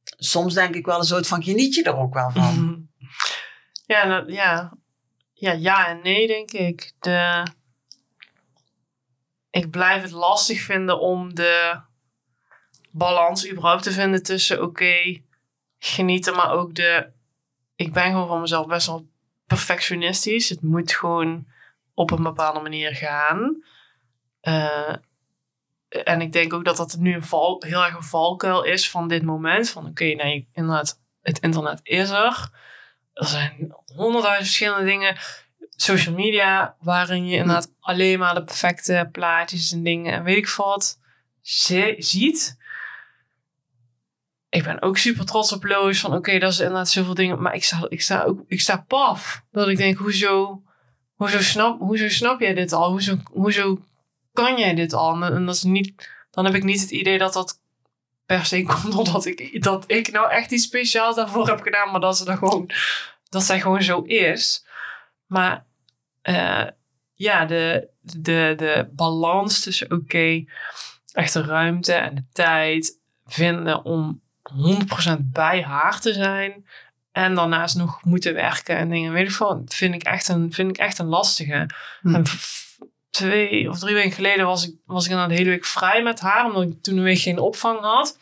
soms 0.05 0.55
denk 0.55 0.74
ik 0.74 0.86
wel 0.86 0.99
een 0.99 1.05
soort 1.05 1.26
van 1.26 1.43
geniet 1.43 1.74
je 1.74 1.82
er 1.82 1.97
ook 1.97 2.14
wel 2.14 2.30
van. 2.30 2.88
Ja, 3.86 4.24
ja. 4.26 4.72
ja, 5.32 5.53
ja 5.53 5.88
en 5.88 6.01
nee, 6.03 6.26
denk 6.26 6.51
ik. 6.51 6.93
De, 7.01 7.47
ik 9.51 9.70
blijf 9.70 10.03
het 10.03 10.11
lastig 10.11 10.61
vinden 10.61 11.01
om 11.01 11.34
de 11.34 11.80
balans 12.91 13.51
überhaupt 13.51 13.82
te 13.82 13.91
vinden 13.93 14.22
tussen 14.22 14.62
oké, 14.62 15.20
genieten, 15.78 16.34
maar 16.34 16.51
ook 16.53 16.74
de. 16.74 17.11
Ik 17.81 17.93
ben 17.93 18.05
gewoon 18.05 18.26
van 18.26 18.41
mezelf 18.41 18.66
best 18.66 18.87
wel 18.87 19.09
perfectionistisch. 19.47 20.49
Het 20.49 20.62
moet 20.62 20.93
gewoon 20.93 21.47
op 21.95 22.11
een 22.11 22.22
bepaalde 22.22 22.61
manier 22.61 22.95
gaan. 22.95 23.64
Eh, 24.41 24.95
en 25.89 26.20
ik 26.20 26.33
denk 26.33 26.53
ook 26.53 26.64
dat 26.64 26.76
dat 26.76 26.97
nu 26.99 27.14
een 27.14 27.57
heel 27.59 27.85
erg 27.85 27.95
een 27.95 28.03
valkuil 28.03 28.62
is 28.62 28.91
van 28.91 29.09
dit 29.09 29.22
moment. 29.22 29.70
Van 29.70 29.87
oké, 29.87 30.05
nee, 30.05 30.49
inderdaad, 30.53 31.01
het 31.22 31.39
internet 31.39 31.81
is 31.83 32.11
er. 32.11 32.51
Er 33.12 33.26
zijn 33.26 33.74
honderdduizend 33.95 34.47
verschillende 34.47 34.85
dingen. 34.85 35.16
Social 35.76 36.14
media, 36.14 36.76
waarin 36.81 37.26
je 37.26 37.37
inderdaad 37.37 37.72
alleen 37.81 38.18
maar 38.18 38.35
de 38.35 38.45
perfecte 38.45 39.09
plaatjes 39.12 39.72
en 39.72 39.83
dingen 39.83 40.12
en 40.12 40.22
weet 40.22 40.37
ik 40.37 40.49
wat 40.49 41.01
zi- 41.41 41.95
ziet. 41.99 42.59
Ik 44.51 44.63
ben 44.63 44.83
ook 44.83 44.99
super 44.99 45.25
trots 45.25 45.53
op 45.53 45.65
Lois 45.65 46.01
van 46.01 46.15
oké, 46.15 46.39
dat 46.39 46.53
is 46.53 46.59
inderdaad 46.59 46.89
zoveel 46.89 47.15
dingen. 47.15 47.43
Maar 47.43 47.55
ik 47.55 47.65
sta, 47.65 47.87
ik 47.89 48.03
sta 48.03 48.23
ook, 48.23 48.45
ik 48.47 48.61
sta 48.61 48.85
paf. 48.89 49.43
Dat 49.51 49.69
ik 49.69 49.77
denk, 49.77 49.99
hoezo, 49.99 50.63
hoezo, 51.15 51.41
snap, 51.41 51.79
hoezo 51.79 52.09
snap 52.09 52.41
jij 52.41 52.55
dit 52.55 52.73
al? 52.73 52.91
Hoezo, 52.91 53.17
hoezo 53.33 53.85
kan 54.33 54.59
jij 54.59 54.75
dit 54.75 54.93
al? 54.93 55.23
En, 55.23 55.47
dat 55.47 55.55
is 55.55 55.63
niet, 55.63 56.09
dan 56.31 56.45
heb 56.45 56.55
ik 56.55 56.65
niet 56.65 56.81
het 56.81 56.91
idee 56.91 57.19
dat 57.19 57.33
dat 57.33 57.61
per 58.27 58.45
se 58.45 58.63
komt 58.83 58.95
omdat 58.95 59.25
ik, 59.25 59.63
dat 59.63 59.85
ik 59.87 60.11
nou 60.11 60.31
echt 60.31 60.51
iets 60.51 60.65
speciaals 60.65 61.17
daarvoor 61.17 61.49
heb 61.49 61.61
gedaan. 61.61 61.91
Maar 61.91 62.01
dat 62.01 62.17
ze 62.17 62.25
dat 62.25 62.39
gewoon, 62.39 62.71
dat 63.29 63.43
zij 63.43 63.61
gewoon 63.61 63.83
zo 63.83 64.01
is. 64.01 64.67
Maar 65.27 65.67
eh, 66.23 66.67
ja, 67.15 67.45
de, 67.45 67.89
de, 68.01 68.55
de 68.57 68.89
balans 68.93 69.61
tussen 69.61 69.93
oké, 69.93 70.45
echt 71.13 71.33
de 71.33 71.43
ruimte 71.43 71.93
en 71.93 72.15
de 72.15 72.25
tijd 72.33 72.99
vinden 73.27 73.85
om 73.85 74.23
100% 74.53 75.19
bij 75.23 75.63
haar 75.63 76.01
te 76.01 76.13
zijn. 76.13 76.67
En 77.13 77.35
daarnaast 77.35 77.77
nog 77.77 78.05
moeten 78.05 78.35
werken 78.35 78.77
en 78.77 78.89
dingen. 78.89 79.13
Weet 79.13 79.29
ik 79.29 79.35
veel, 79.35 79.63
vind 79.67 79.95
ik 79.95 80.03
echt 80.03 80.29
een, 80.29 80.53
vind 80.53 80.71
ik 80.71 80.79
echt 80.79 80.99
een 80.99 81.07
lastige. 81.07 81.69
Hm. 82.01 82.15
En 82.15 82.25
twee 83.11 83.71
of 83.71 83.79
drie 83.79 83.95
weken 83.95 84.13
geleden 84.13 84.47
was 84.47 84.69
ik, 84.69 84.75
was 84.85 85.05
ik 85.05 85.11
dan 85.11 85.29
de 85.29 85.35
hele 85.35 85.51
week 85.51 85.65
vrij 85.65 86.03
met 86.03 86.21
haar. 86.21 86.45
Omdat 86.45 86.63
ik 86.63 86.83
toen 86.83 86.97
een 86.97 87.03
week 87.03 87.19
geen 87.19 87.39
opvang 87.39 87.81
had. 87.81 88.19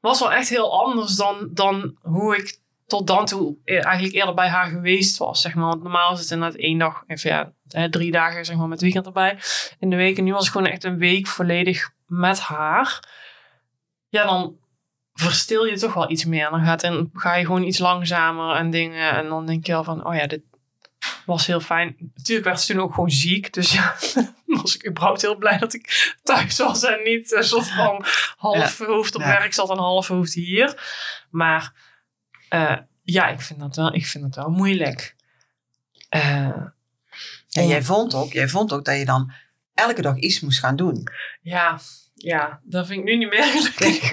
Was 0.00 0.20
wel 0.20 0.32
echt 0.32 0.48
heel 0.48 0.84
anders 0.84 1.16
dan, 1.16 1.48
dan 1.52 1.96
hoe 2.00 2.36
ik 2.36 2.58
tot 2.86 3.06
dan 3.06 3.26
toe 3.26 3.56
eigenlijk 3.64 4.14
eerder 4.14 4.34
bij 4.34 4.48
haar 4.48 4.66
geweest 4.66 5.16
was. 5.16 5.40
Zeg 5.40 5.54
maar. 5.54 5.66
Want 5.66 5.82
normaal 5.82 6.12
is 6.12 6.20
het 6.20 6.30
inderdaad 6.30 6.58
één 6.58 6.78
dag, 6.78 7.02
even 7.06 7.30
ja, 7.30 7.88
drie 7.88 8.10
dagen 8.10 8.44
zeg 8.44 8.56
maar, 8.56 8.68
met 8.68 8.80
weekend 8.80 9.06
erbij 9.06 9.38
in 9.78 9.90
de 9.90 9.96
week. 9.96 10.18
En 10.18 10.24
nu 10.24 10.32
was 10.32 10.46
ik 10.46 10.52
gewoon 10.52 10.66
echt 10.66 10.84
een 10.84 10.98
week 10.98 11.26
volledig 11.26 11.90
met 12.06 12.40
haar. 12.40 13.00
Ja, 14.08 14.24
dan 14.24 14.56
verstil 15.16 15.64
je 15.64 15.78
toch 15.78 15.94
wel 15.94 16.10
iets 16.10 16.24
meer. 16.24 16.50
Dan 16.50 16.64
gaat 16.64 16.82
en 16.82 17.10
ga 17.14 17.34
je 17.34 17.44
gewoon 17.44 17.62
iets 17.62 17.78
langzamer 17.78 18.56
en 18.56 18.70
dingen. 18.70 19.12
En 19.12 19.28
dan 19.28 19.46
denk 19.46 19.66
je 19.66 19.72
wel 19.72 19.84
van, 19.84 20.06
oh 20.06 20.14
ja, 20.14 20.26
dit 20.26 20.40
was 21.26 21.46
heel 21.46 21.60
fijn. 21.60 21.96
Natuurlijk 22.14 22.46
werd 22.46 22.60
ze 22.60 22.72
toen 22.72 22.82
ook 22.82 22.94
gewoon 22.94 23.10
ziek. 23.10 23.52
Dus 23.52 23.72
ja, 23.72 23.94
was 24.46 24.74
ik 24.76 24.86
überhaupt 24.88 25.22
heel 25.22 25.36
blij 25.36 25.58
dat 25.58 25.74
ik 25.74 26.16
thuis 26.22 26.58
was 26.58 26.84
en 26.84 27.02
niet 27.04 27.32
een 27.32 27.44
soort 27.44 27.68
van 27.70 28.04
half 28.36 28.78
hoofd 28.78 29.14
op 29.14 29.20
Ja. 29.20 29.26
werk 29.28 29.54
zat 29.54 29.70
en 29.70 29.78
half 29.78 30.08
hoofd 30.08 30.34
hier. 30.34 30.82
Maar 31.30 31.72
eh, 32.48 32.76
ja, 33.02 33.28
ik 33.28 33.40
vind 33.40 33.60
dat 33.60 33.76
wel, 33.76 33.94
ik 33.94 34.06
vind 34.06 34.24
dat 34.24 34.34
wel 34.34 34.50
moeilijk. 34.54 35.14
Eh, 36.08 36.46
En 37.50 37.66
jij 37.66 37.82
vond 37.82 38.14
ook, 38.14 38.32
jij 38.32 38.48
vond 38.48 38.72
ook 38.72 38.84
dat 38.84 38.98
je 38.98 39.04
dan 39.04 39.32
elke 39.74 40.02
dag 40.02 40.16
iets 40.16 40.40
moest 40.40 40.58
gaan 40.58 40.76
doen. 40.76 41.08
ja, 41.40 41.78
ja, 42.26 42.60
dat 42.64 42.86
vind 42.86 42.98
ik 42.98 43.04
nu 43.04 43.16
niet 43.16 43.28
meer 43.28 43.44
gelukkig. 43.44 44.08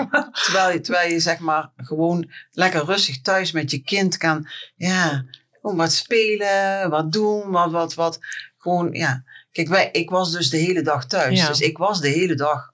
Terwijl 0.46 0.72
je, 0.72 0.80
terwijl 0.80 1.12
je 1.12 1.20
zeg 1.20 1.40
maar 1.40 1.70
gewoon 1.78 2.32
lekker 2.52 2.86
rustig 2.86 3.22
thuis 3.22 3.52
met 3.52 3.72
je 3.72 3.82
kind 3.82 4.18
kan, 4.18 4.48
ja, 4.76 5.26
gewoon 5.62 5.78
wat 5.78 5.92
spelen, 5.92 6.90
wat 6.90 7.12
doen, 7.12 7.52
wat, 7.52 7.72
wat, 7.72 7.94
wat. 7.94 8.20
Gewoon, 8.58 8.92
ja. 8.92 9.24
Kijk, 9.52 9.68
wij, 9.68 9.90
ik 9.92 10.10
was 10.10 10.32
dus 10.32 10.50
de 10.50 10.58
hele 10.58 10.82
dag 10.82 11.06
thuis. 11.06 11.40
Ja. 11.40 11.48
Dus 11.48 11.60
ik 11.60 11.78
was 11.78 12.02
de 12.02 12.08
hele 12.08 12.36
dag 12.36 12.73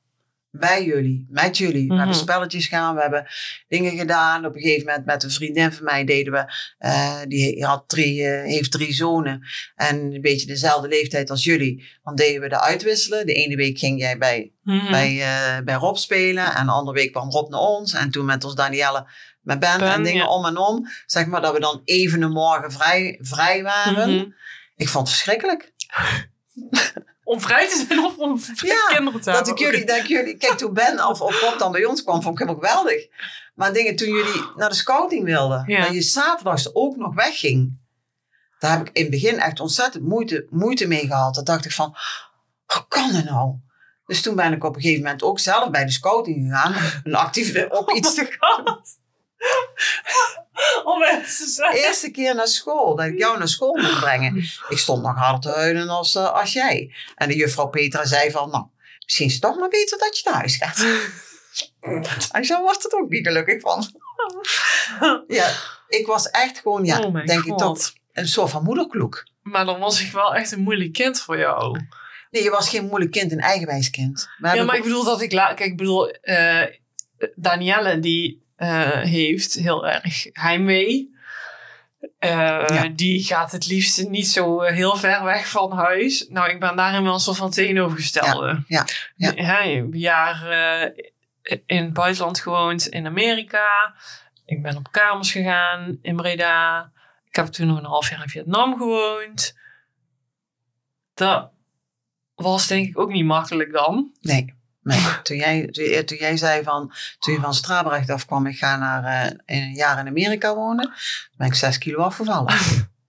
bij 0.52 0.84
jullie, 0.86 1.26
met 1.30 1.58
jullie. 1.58 1.82
We 1.82 1.88
Mhm. 1.88 1.98
hebben 1.98 2.16
spelletjes 2.16 2.66
gedaan, 2.68 2.96
we 2.96 3.02
hebben 3.02 3.28
dingen 3.68 3.98
gedaan. 3.98 4.46
Op 4.46 4.56
een 4.56 4.62
gegeven 4.62 4.86
moment 4.86 5.06
met 5.06 5.24
een 5.24 5.32
vriendin 5.32 5.72
van 5.72 5.84
mij 5.84 6.04
deden 6.04 6.34
we, 6.34 6.54
eh, 6.78 7.20
die 7.28 7.66
had 7.66 7.84
drie, 7.88 8.24
eh, 8.28 8.44
heeft 8.44 8.72
drie 8.72 8.94
zonen. 8.94 9.42
En 9.76 10.14
een 10.14 10.22
beetje 10.22 10.48
dezelfde 10.48 10.88
leeftijd 10.88 11.30
als 11.30 11.44
jullie. 11.44 11.88
Dan 12.04 12.16
deden 12.16 12.42
we 12.42 12.50
de 12.50 12.62
uitwisselen. 12.62 13.26
De 13.26 13.34
ene 13.34 13.56
week 13.56 13.78
ging 13.78 14.00
jij 14.00 14.18
bij 14.18 14.52
Mhm. 14.64 14.92
bij, 14.92 15.22
eh, 15.22 15.64
bij 15.64 15.76
Rob 15.76 15.96
spelen. 15.96 16.56
En 16.56 16.66
de 16.66 16.72
andere 16.72 16.98
week 16.98 17.12
kwam 17.12 17.30
Rob 17.30 17.50
naar 17.52 17.60
ons. 17.60 17.94
En 17.94 18.12
toen 18.12 18.26
met 18.26 18.44
ons 18.44 18.56
Danielle 18.56 19.08
met 19.42 19.60
Ben, 19.60 19.80
Ben, 19.80 19.92
en 19.92 20.04
dingen 20.04 20.24
ja. 20.24 20.30
om 20.30 20.46
en 20.46 20.58
om. 20.58 20.88
Zeg 21.06 21.26
maar 21.26 21.42
dat 21.42 21.54
we 21.54 21.60
dan 21.60 21.82
even 21.86 22.22
een 22.22 22.32
morgen 22.32 22.72
vrij, 22.72 23.18
vrij 23.22 23.64
waren. 23.64 24.16
Mhm. 24.16 24.26
Ik 24.76 24.88
vond 24.90 25.08
het 25.08 25.18
verschrikkelijk. 25.18 25.72
Om 27.30 27.42
vrij 27.42 27.68
te 27.70 27.86
zijn 27.88 28.00
of 28.00 28.18
om 28.18 28.40
Ja, 28.56 28.76
kinderen 28.88 29.22
te 29.22 29.32
Dat 29.32 29.36
hebben. 29.36 29.54
ik 29.54 29.60
jullie, 29.60 29.86
dat 29.86 29.98
ik 29.98 30.06
jullie, 30.08 30.38
kijk 30.38 30.58
toen 30.58 30.74
Ben 30.74 31.08
of, 31.08 31.22
of 31.22 31.42
Rob 31.42 31.60
dan 31.60 31.72
bij 31.72 31.86
ons 31.86 32.04
kwam, 32.04 32.22
vond 32.22 32.40
ik 32.40 32.48
helemaal 32.48 32.70
geweldig. 32.70 33.08
Maar 33.56 33.74
dingen 33.74 33.96
toen 33.96 34.08
jullie 34.08 34.44
naar 34.56 34.70
de 34.70 34.76
scouting 34.76 35.24
wilden. 35.24 35.64
Ja. 35.68 35.82
Dat 35.84 35.94
je 35.94 36.02
zaterdags 36.02 36.76
ook 36.76 36.96
nog 36.96 37.16
wegging. 37.16 37.78
Daar 38.60 38.78
heb 38.78 38.88
ik 38.88 38.96
in 38.96 39.02
het 39.02 39.12
begin 39.12 39.40
echt 39.40 39.60
ontzettend 39.60 40.04
moeite, 40.04 40.48
moeite 40.50 40.88
mee 40.88 41.08
gehad. 41.08 41.36
Dan 41.36 41.44
dacht 41.44 41.66
ik 41.66 41.72
van, 41.72 41.96
hoe 42.66 42.86
kan 42.88 43.14
dat 43.14 43.24
nou? 43.24 43.54
Dus 44.06 44.22
toen 44.22 44.36
ben 44.36 44.54
ik 44.54 44.64
op 44.64 44.76
een 44.76 44.82
gegeven 44.82 45.04
moment 45.04 45.24
ook 45.24 45.40
zelf 45.40 45.70
bij 45.70 45.86
de 45.86 45.92
scouting 45.92 46.50
gegaan. 46.50 46.74
Een 47.04 47.16
actieve, 47.16 47.68
ook 47.72 47.92
iets 47.92 48.14
te 48.14 48.38
Om 50.84 51.00
mensen 51.00 51.56
te 51.56 51.82
eerste 51.86 52.12
keer 52.12 52.36
naar 52.36 52.48
school, 52.48 52.96
dat 52.96 53.06
ik 53.06 53.18
jou 53.18 53.38
naar 53.38 53.48
school 53.48 53.78
moet 53.78 54.00
brengen. 54.00 54.36
Ik 54.70 54.78
stond 54.78 55.04
nog 55.04 55.16
harder 55.16 55.40
te 55.40 55.58
huilen 55.58 55.90
als, 55.90 56.16
eh, 56.16 56.32
als 56.32 56.54
jij. 56.54 56.96
En 57.16 57.28
de 57.28 57.36
juffrouw 57.36 57.68
Petra 57.68 58.06
zei 58.06 58.32
van, 58.32 58.50
nou, 58.50 58.66
misschien 59.06 59.28
is 59.28 59.34
het 59.34 59.42
toch 59.42 59.58
maar 59.58 59.70
beter 59.70 59.98
dat 59.98 60.18
je 60.20 60.30
naar 60.30 60.40
huis 60.40 60.56
gaat. 60.56 60.86
En 62.32 62.46
zo 62.46 62.62
wordt 62.62 62.84
het 62.84 62.94
ook 62.94 63.10
niet 63.10 63.28
gelukkig 63.28 63.62
van. 63.62 63.86
Ja, 65.28 65.50
ik 65.88 66.06
was 66.08 66.30
echt 66.30 66.60
gewoon, 66.60 66.86
ja, 66.86 67.00
oh 67.00 67.14
denk 67.14 67.42
god. 67.42 67.48
ik 67.48 67.58
toch, 67.58 67.94
een 68.14 68.28
soort 68.28 68.50
van 68.50 68.64
moederkloek. 68.64 69.28
Maar 69.42 69.66
dan 69.66 69.80
was 69.80 70.02
ik 70.02 70.12
wel 70.12 70.36
echt 70.36 70.52
een 70.52 70.62
moeilijk 70.62 70.94
kind 70.94 71.22
voor 71.22 71.38
jou. 71.38 71.80
Nee, 72.32 72.44
je 72.44 72.50
was 72.50 72.70
geen 72.70 72.86
moeilijk 72.86 73.12
kind, 73.12 73.32
een 73.32 73.40
eigenwijs 73.40 73.90
kind. 73.90 74.30
We 74.38 74.56
Ja, 74.56 74.64
maar 74.64 74.76
ik 74.76 74.84
bedoel 74.84 75.04
dat 75.04 75.22
ik... 75.22 75.30
Kijk, 75.30 75.60
ik 75.60 75.78
bedoel... 75.78 76.10
eh 76.10 76.64
Danielle, 77.36 78.00
die 78.00 78.44
heeft 78.66 79.54
heel 79.54 79.88
erg 79.88 80.26
heimwee. 80.34 81.18
Eh, 82.20 82.30
Ja. 82.68 82.88
Die 82.96 83.24
gaat 83.24 83.52
het 83.52 83.68
liefst 83.68 84.08
niet 84.10 84.28
zo 84.28 84.62
eh, 84.62 84.76
heel 84.76 84.96
ver 84.96 85.24
weg 85.24 85.50
van 85.50 85.72
huis. 85.72 86.28
Nou, 86.30 86.50
ik 86.50 86.60
ben 86.60 86.76
daarin 86.76 87.04
wel 87.04 87.14
een 87.14 87.20
soort 87.20 87.38
van 87.38 87.52
tegenovergestelde. 87.52 88.64
Ja, 88.68 88.86
ja, 89.16 89.32
Ja, 89.32 89.32
ik 89.32 89.46
heb 89.46 89.84
een 89.84 90.00
jaar 90.00 90.50
eh, 90.50 91.06
in 91.66 91.84
het 91.84 91.94
buitenland 91.94 92.40
gewoond, 92.40 92.88
in 92.88 93.06
Amerika. 93.06 93.96
Ik 94.46 94.62
ben 94.62 94.78
op 94.78 94.92
kamers 94.92 95.32
gegaan 95.32 96.00
in 96.02 96.16
Breda. 96.16 96.92
Ik 97.30 97.36
heb 97.36 97.46
toen 97.46 97.68
nog 97.68 97.78
een 97.78 97.86
half 97.86 98.10
jaar 98.10 98.22
in 98.22 98.30
Vietnam 98.30 98.78
gewoond. 98.78 99.58
Dat 101.14 101.52
was 102.36 102.68
denk 102.68 102.88
ik 102.88 103.00
ook 103.00 103.12
niet 103.12 103.26
makkelijk 103.26 103.72
dan. 103.72 104.12
Nee. 104.22 104.54
Toen 105.24 105.38
jij, 105.38 105.68
toen, 105.68 106.06
toen 106.06 106.18
jij 106.18 106.38
zei 106.38 106.64
van, 106.64 106.94
toen 107.20 107.34
je 107.34 107.40
van 107.40 107.54
Strabrecht 107.54 108.10
afkwam, 108.10 108.46
ik 108.46 108.58
ga 108.58 108.78
naar 108.78 109.04
eh, 109.04 109.38
een 109.46 109.74
jaar 109.74 110.00
in 110.00 110.08
Amerika 110.08 110.56
wonen, 110.56 110.94
ben 111.38 111.48
ik 111.48 111.54
zes 111.54 111.78
kilo 111.78 112.04
afgevallen. 112.04 112.58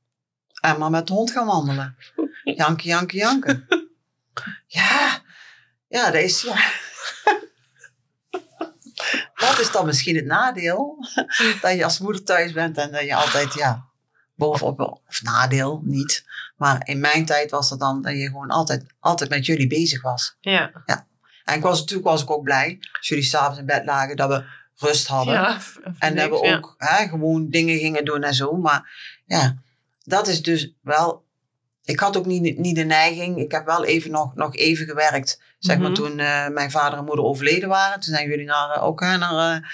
en 0.60 0.78
maar 0.78 0.90
met 0.90 1.06
de 1.06 1.12
hond 1.12 1.30
gaan 1.30 1.46
wandelen. 1.46 1.96
Janken, 2.44 2.88
janken, 2.88 3.18
janken. 3.18 3.66
Ja, 4.66 5.22
ja, 5.88 6.04
dat 6.10 6.22
is, 6.22 6.42
ja. 6.42 6.56
Dat 9.34 9.58
is 9.58 9.70
dan 9.70 9.86
misschien 9.86 10.16
het 10.16 10.24
nadeel, 10.24 11.06
dat 11.62 11.76
je 11.76 11.84
als 11.84 11.98
moeder 11.98 12.24
thuis 12.24 12.52
bent 12.52 12.76
en 12.76 12.92
dat 12.92 13.02
je 13.02 13.14
altijd, 13.14 13.54
ja, 13.54 13.86
bovenop, 14.34 14.80
of 14.80 15.22
nadeel, 15.22 15.80
niet. 15.84 16.24
Maar 16.56 16.80
in 16.84 17.00
mijn 17.00 17.24
tijd 17.24 17.50
was 17.50 17.70
het 17.70 17.80
dan 17.80 18.02
dat 18.02 18.12
je 18.12 18.26
gewoon 18.26 18.50
altijd, 18.50 18.94
altijd 18.98 19.30
met 19.30 19.46
jullie 19.46 19.66
bezig 19.66 20.02
was. 20.02 20.36
Ja, 20.40 20.84
En 21.50 21.56
ik 21.56 21.62
was 21.62 21.78
natuurlijk 21.80 22.08
was 22.08 22.22
ik 22.22 22.30
ook 22.30 22.42
blij 22.42 22.78
als 22.98 23.08
jullie 23.08 23.24
s'avonds 23.24 23.58
in 23.58 23.66
bed 23.66 23.84
lagen 23.84 24.16
dat 24.16 24.28
we 24.28 24.44
rust 24.76 25.06
hadden. 25.06 25.34
ja 25.34 25.58
en 25.98 26.16
dat 26.16 26.30
we 26.30 26.46
ja. 26.46 26.56
ook 26.56 26.74
hè, 26.78 27.08
gewoon 27.08 27.48
dingen 27.48 27.78
gingen 27.78 28.04
doen 28.04 28.22
en 28.22 28.34
zo. 28.34 28.56
Maar 28.56 28.90
ja, 29.26 29.56
dat 30.04 30.28
is 30.28 30.42
dus 30.42 30.74
wel. 30.82 31.28
Ik 31.84 32.00
had 32.00 32.16
ook 32.16 32.26
niet, 32.26 32.58
niet 32.58 32.76
de 32.76 32.84
neiging. 32.84 33.38
Ik 33.38 33.50
heb 33.52 33.64
wel 33.66 33.84
even 33.84 34.10
nog, 34.10 34.34
nog 34.34 34.56
even 34.56 34.86
gewerkt. 34.86 35.42
Zeg 35.58 35.78
maar 35.78 35.90
Mhm. 35.90 36.00
toen 36.00 36.18
eh, 36.18 36.48
mijn 36.48 36.70
vader 36.70 36.98
en 36.98 37.04
moeder 37.04 37.24
overleden 37.24 37.68
waren. 37.68 38.00
Toen 38.00 38.14
zijn 38.14 38.28
jullie 38.28 38.46
naar, 38.46 38.70
eh, 38.70 38.82
ook 38.84 39.00
hè, 39.00 39.16
naar 39.16 39.54
eh, 39.56 39.68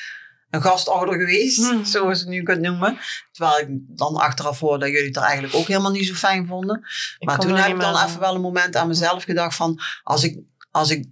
een 0.50 0.62
gastouder 0.62 1.14
geweest. 1.14 1.58
Mhm. 1.58 1.84
Zoals 1.84 2.18
je 2.18 2.24
het 2.24 2.32
nu 2.34 2.42
kunt 2.42 2.60
noemen. 2.60 2.98
Terwijl 3.32 3.58
ik 3.58 3.68
dan 3.70 4.16
achteraf 4.16 4.60
hoor 4.60 4.78
dat 4.78 4.88
jullie 4.88 5.06
het 5.06 5.16
er 5.16 5.22
eigenlijk 5.22 5.54
ook 5.54 5.66
helemaal 5.66 5.90
niet 5.90 6.06
zo 6.06 6.14
fijn 6.14 6.46
vonden. 6.46 6.84
Ik 7.18 7.28
Maar 7.28 7.38
toen 7.38 7.56
heb 7.56 7.74
ik 7.74 7.80
dan 7.80 8.04
even 8.04 8.20
wel 8.20 8.34
een 8.34 8.40
moment 8.40 8.76
aan 8.76 8.88
mezelf 8.88 9.22
gedacht 9.24 9.56
van... 9.56 9.80
Als 10.02 10.24
ik, 10.24 10.38
als 10.70 10.90
ik 10.90 11.04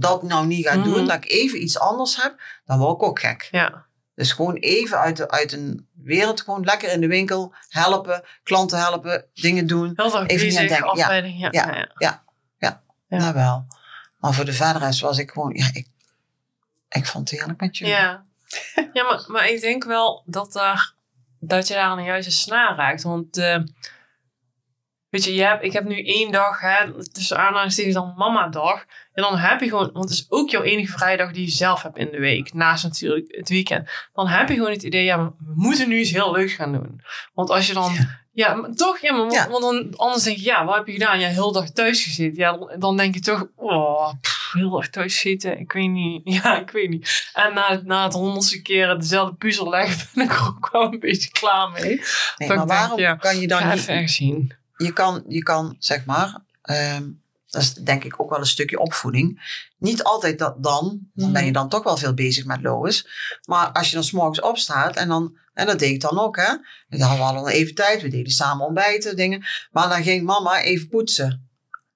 dat 0.00 0.22
nou 0.22 0.46
niet 0.46 0.66
ga 0.66 0.74
Mhm. 0.74 0.84
doen, 0.84 1.06
dat 1.06 1.16
ik 1.16 1.30
even 1.30 1.62
iets 1.62 1.78
anders 1.78 2.22
heb, 2.22 2.40
dan 2.64 2.78
word 2.78 2.94
ik 2.94 3.02
ook 3.02 3.18
gek. 3.20 3.48
Ja, 3.50 3.86
Dus 4.14 4.32
gewoon 4.32 4.54
even 4.56 4.98
uit, 4.98 5.16
de, 5.16 5.30
uit 5.30 5.52
een 5.52 5.88
wereld, 5.94 6.40
gewoon 6.40 6.64
lekker 6.64 6.92
in 6.92 7.00
de 7.00 7.06
winkel 7.06 7.54
helpen, 7.68 8.24
klanten 8.42 8.78
helpen, 8.78 9.24
dingen 9.34 9.66
doen. 9.66 9.92
heel 9.96 10.10
dag 10.10 10.26
Even 10.26 10.46
bezig, 10.46 10.68
denken, 10.68 10.76
ja, 10.96 11.02
afleiding. 11.02 11.38
Ja, 11.40 11.48
ja, 11.50 11.92
ja, 11.98 12.22
ja. 12.58 12.82
Nou 13.08 13.34
wel. 13.34 13.66
Maar 14.18 14.34
voor 14.34 14.44
de 14.44 14.52
verderheid 14.52 15.00
was 15.00 15.18
ik 15.18 15.30
gewoon... 15.30 15.54
Ja, 15.54 15.66
ik, 15.72 15.86
ik 16.88 17.06
vond 17.06 17.30
het 17.30 17.38
heerlijk 17.38 17.60
met 17.60 17.76
jullie. 17.76 17.94
Ja, 17.94 18.24
ja 18.92 19.02
maar, 19.04 19.24
maar 19.26 19.48
ik 19.48 19.60
denk 19.60 19.84
wel 19.84 20.22
dat, 20.26 20.52
daar, 20.52 20.92
dat 21.40 21.68
je 21.68 21.74
daar 21.74 21.82
aan 21.84 21.96
de 21.96 22.02
juiste 22.02 22.30
snaar 22.30 22.76
raakt. 22.76 23.02
Want 23.02 23.36
eh, 23.36 23.58
weet 25.12 25.24
je, 25.24 25.34
je 25.34 25.42
hebt, 25.42 25.64
ik 25.64 25.72
heb 25.72 25.84
nu 25.84 26.04
één 26.04 26.30
dag, 26.32 26.60
hè, 26.60 27.04
tussen 27.12 27.38
aanhalingstekens 27.38 27.94
dan 27.94 28.14
mama-dag. 28.16 28.84
En 29.12 29.22
dan 29.22 29.36
heb 29.36 29.60
je 29.60 29.68
gewoon, 29.68 29.90
want 29.92 30.04
het 30.08 30.18
is 30.18 30.26
ook 30.28 30.50
jouw 30.50 30.62
enige 30.62 30.92
vrijdag 30.92 31.32
die 31.32 31.44
je 31.44 31.50
zelf 31.50 31.82
hebt 31.82 31.96
in 31.98 32.10
de 32.10 32.18
week. 32.18 32.52
Naast 32.54 32.84
natuurlijk 32.84 33.34
het 33.36 33.48
weekend. 33.48 33.88
Dan 34.14 34.28
heb 34.28 34.48
je 34.48 34.54
gewoon 34.54 34.70
het 34.70 34.82
idee, 34.82 35.04
ja, 35.04 35.24
we 35.24 35.52
moeten 35.54 35.88
nu 35.88 35.98
iets 35.98 36.10
heel 36.10 36.32
leuks 36.32 36.52
gaan 36.52 36.72
doen. 36.72 37.00
Want 37.34 37.50
als 37.50 37.66
je 37.66 37.72
dan... 37.74 37.92
Ja, 38.34 38.54
maar 38.54 38.70
toch? 38.70 38.98
Ja, 38.98 39.12
maar 39.12 39.32
Ja. 39.32 39.48
want 39.48 39.62
dan 39.62 39.96
anders 39.96 40.22
denk 40.22 40.36
je, 40.36 40.44
ja, 40.44 40.64
wat 40.64 40.76
heb 40.76 40.86
je 40.86 40.92
gedaan? 40.92 41.20
Ja, 41.20 41.28
heel 41.28 41.52
dag 41.52 41.70
thuis 41.70 42.04
gezeten. 42.04 42.38
Ja, 42.38 42.56
dan, 42.56 42.70
dan 42.78 42.96
denk 42.96 43.14
je 43.14 43.20
toch, 43.20 43.46
oh, 43.56 44.12
pff, 44.20 44.52
heel 44.52 44.70
dag 44.70 44.88
thuis 44.88 45.18
zitten. 45.18 45.58
Ik 45.58 45.72
weet 45.72 45.88
niet. 45.90 46.20
Ja, 46.42 46.60
ik 46.60 46.70
weet 46.70 46.88
niet. 46.88 47.30
En 47.32 47.54
na, 47.54 47.80
na 47.84 48.04
het 48.04 48.12
honderdste 48.12 48.62
keer 48.62 48.98
dezelfde 48.98 49.34
puzzel 49.34 49.68
leggen, 49.68 50.08
ben 50.14 50.24
ik 50.24 50.32
er 50.32 50.46
ook 50.46 50.68
wel 50.72 50.82
een 50.92 50.98
beetje 50.98 51.30
klaar 51.30 51.70
mee. 51.70 51.82
Nee, 52.36 52.48
maar 52.48 52.56
denk, 52.56 52.68
waarom 52.68 52.98
ja, 52.98 53.14
kan 53.14 53.40
je 53.40 53.48
dan 53.48 53.60
Ga 53.60 53.74
niet... 53.74 53.88
even 53.88 54.08
zien. 54.08 54.52
Je 54.82 54.92
kan, 54.92 55.24
je 55.28 55.42
kan 55.42 55.76
zeg 55.78 56.04
maar, 56.04 56.40
ehm, 56.62 57.02
dat 57.50 57.62
is 57.62 57.74
denk 57.74 58.04
ik 58.04 58.20
ook 58.20 58.30
wel 58.30 58.38
een 58.38 58.46
stukje 58.46 58.78
opvoeding. 58.78 59.40
Niet 59.78 60.02
altijd 60.02 60.38
dat 60.38 60.62
dan, 60.62 61.00
dan 61.14 61.32
ben 61.32 61.44
je 61.44 61.52
dan 61.52 61.68
toch 61.68 61.82
wel 61.82 61.96
veel 61.96 62.14
bezig 62.14 62.44
met 62.44 62.62
Lois. 62.62 63.06
Maar 63.44 63.72
als 63.72 63.88
je 63.88 63.94
dan 63.94 64.04
s'morgens 64.04 64.40
opstaat 64.40 64.96
en 64.96 65.08
dan, 65.08 65.36
en 65.54 65.66
dat 65.66 65.78
deed 65.78 65.90
ik 65.90 66.00
dan 66.00 66.18
ook, 66.18 66.36
hè. 66.36 66.56
Dan 66.88 67.00
hadden 67.08 67.26
we 67.26 67.40
al 67.40 67.48
even 67.48 67.74
tijd, 67.74 68.02
we 68.02 68.08
deden 68.08 68.32
samen 68.32 68.66
ontbijten, 68.66 69.16
dingen. 69.16 69.44
Maar 69.70 69.88
dan 69.88 70.02
ging 70.02 70.24
mama 70.24 70.60
even 70.60 70.88
poetsen. 70.88 71.46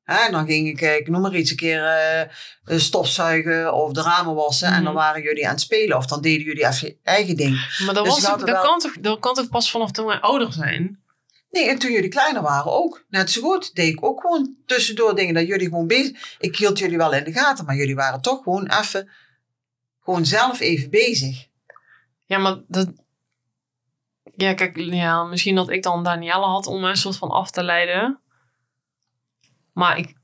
Hè, 0.04 0.16
en 0.26 0.32
dan 0.32 0.46
ging 0.46 0.68
ik, 0.68 0.80
eh, 0.80 0.96
ik 0.96 1.08
noem 1.08 1.20
maar 1.20 1.34
iets, 1.34 1.50
een 1.50 1.56
keer 1.56 1.84
eh, 1.84 2.78
stofzuigen 2.78 3.74
of 3.74 3.92
de 3.92 4.02
ramen 4.02 4.34
wassen. 4.34 4.68
En 4.68 4.84
dan 4.84 4.92
Mhm. 4.92 5.02
waren 5.02 5.22
jullie 5.22 5.44
aan 5.46 5.52
het 5.52 5.60
spelen 5.60 5.96
of 5.96 6.06
dan 6.06 6.20
deden 6.20 6.44
jullie 6.46 6.66
even 6.66 6.88
je 6.88 6.96
eigen 7.02 7.36
ding. 7.36 7.76
Maar 7.84 7.94
dat, 7.94 8.04
Dus 8.04 8.12
was, 8.12 8.22
dat, 8.22 8.42
wel- 8.50 8.62
kan 8.62 8.78
toch, 8.78 8.96
dat 9.00 9.18
kan 9.20 9.34
toch 9.34 9.48
pas 9.48 9.70
vanaf 9.70 9.90
toen 9.90 10.06
wij 10.06 10.20
ouder 10.20 10.52
zijn? 10.52 11.00
Nee, 11.56 11.68
en 11.68 11.78
toen 11.78 11.92
jullie 11.92 12.08
kleiner 12.08 12.42
waren 12.42 12.72
ook. 12.72 13.04
Net 13.08 13.30
zo 13.30 13.42
goed. 13.42 13.74
Deed 13.74 13.92
ik 13.92 14.04
ook 14.04 14.20
gewoon 14.20 14.56
tussendoor 14.66 15.14
dingen 15.14 15.34
dat 15.34 15.46
jullie 15.46 15.68
gewoon 15.68 15.86
bezig... 15.86 16.36
Ik 16.38 16.56
hield 16.56 16.78
jullie 16.78 16.96
wel 16.96 17.12
in 17.12 17.24
de 17.24 17.32
gaten, 17.32 17.64
maar 17.64 17.76
jullie 17.76 17.94
waren 17.94 18.20
toch 18.20 18.42
gewoon 18.42 18.70
even... 18.70 19.10
Gewoon 20.00 20.26
zelf 20.26 20.60
even 20.60 20.90
bezig. 20.90 21.46
Ja, 22.24 22.38
maar 22.38 22.56
dat... 22.68 22.88
Ja, 24.36 24.54
kijk, 24.54 24.76
ja, 24.76 25.24
misschien 25.24 25.54
dat 25.54 25.70
ik 25.70 25.82
dan 25.82 26.04
Danielle 26.04 26.46
had 26.46 26.66
om 26.66 26.84
een 26.84 26.96
soort 26.96 27.16
van 27.16 27.30
af 27.30 27.50
te 27.50 27.62
leiden. 27.62 28.20
Maar 29.72 29.98
ik... 29.98 30.14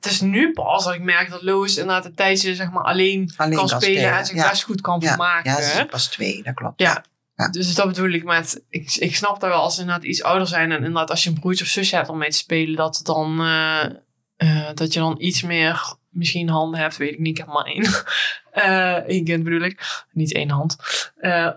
Het 0.00 0.10
is 0.10 0.20
nu 0.20 0.52
pas 0.52 0.84
dat 0.84 0.94
ik 0.94 1.02
merk 1.02 1.30
dat 1.30 1.42
Lois 1.42 1.76
inderdaad 1.76 2.04
een 2.04 2.14
tijdje 2.14 2.54
zeg 2.54 2.70
maar, 2.70 2.84
alleen, 2.84 3.32
Alleen 3.36 3.56
kan 3.56 3.68
kan 3.68 3.80
spelen, 3.80 3.98
spelen, 3.98 4.18
en 4.18 4.26
zich 4.26 4.36
ja. 4.36 4.48
best 4.48 4.62
goed 4.62 4.80
kan 4.80 5.00
Ja, 5.00 5.08
vermaken. 5.08 5.50
ja, 5.50 5.62
ze 5.62 5.80
is 5.80 5.86
pas 5.86 6.08
twee, 6.08 6.42
dat 6.42 6.54
klopt. 6.54 6.80
Ja. 6.80 7.04
Dus 7.50 7.74
dat 7.74 7.86
bedoel 7.86 8.10
ik 8.10 8.24
met, 8.24 8.64
ik, 8.68 8.94
ik 8.94 9.16
snap 9.16 9.40
dat 9.40 9.50
wel 9.50 9.60
als 9.60 9.74
ze 9.74 9.80
inderdaad 9.80 10.04
iets 10.04 10.22
ouder 10.22 10.46
zijn 10.46 10.70
en 10.72 10.76
inderdaad 10.76 11.10
als 11.10 11.24
je 11.24 11.30
een 11.30 11.40
broertje 11.40 11.64
of 11.64 11.70
zusje 11.70 11.96
hebt 11.96 12.08
om 12.08 12.18
mee 12.18 12.30
te 12.30 12.36
spelen, 12.36 12.76
dat, 12.76 13.00
dan, 13.02 13.40
eh, 13.40 13.84
eh, 14.36 14.74
dat 14.74 14.92
je 14.92 15.00
dan 15.00 15.14
iets 15.18 15.42
meer 15.42 15.96
misschien 16.08 16.48
handen 16.48 16.80
hebt, 16.80 16.96
weet 16.96 17.12
ik 17.12 17.18
niet, 17.18 17.38
ik 17.38 17.44
heb 17.44 17.54
maar 17.54 17.64
één. 17.64 17.86
Eh 18.52 18.94
één 18.94 19.24
kind 19.24 19.44
bedoel 19.44 19.60
ik, 19.60 20.04
niet 20.10 20.34
één 20.34 20.50
hand. 20.50 20.76
Eh, 21.16 21.50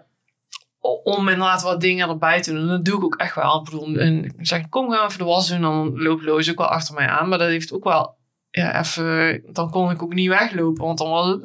om 1.03 1.30
inderdaad 1.30 1.61
wat 1.61 1.82
dingen 1.82 2.09
erbij 2.09 2.41
te 2.41 2.51
doen. 2.51 2.61
En 2.61 2.67
dat 2.67 2.86
doe 2.86 2.97
ik 2.97 3.03
ook 3.03 3.15
echt 3.15 3.36
wel. 3.36 3.59
Ik 3.59 3.63
bedoel, 3.63 3.95
en 3.95 4.26
ik 4.26 4.34
zeg, 4.38 4.69
kom 4.69 4.91
gaan 4.91 4.99
we 4.99 5.05
even 5.05 5.17
de 5.17 5.26
was 5.26 5.47
doen. 5.47 5.61
Dan 5.61 6.01
loopt 6.01 6.23
Loos 6.23 6.49
ook 6.49 6.57
wel 6.57 6.67
achter 6.67 6.95
mij 6.95 7.07
aan. 7.07 7.30
Maar 7.30 7.38
dat 7.38 7.47
heeft 7.47 7.73
ook 7.73 7.84
wel, 7.84 8.17
ja, 8.51 8.80
even, 8.80 9.41
dan 9.53 9.71
kon 9.71 9.91
ik 9.91 10.03
ook 10.03 10.13
niet 10.13 10.30
weglopen. 10.30 10.86
Want 10.86 10.97
dan 10.97 11.09
was 11.09 11.28
het, 11.28 11.41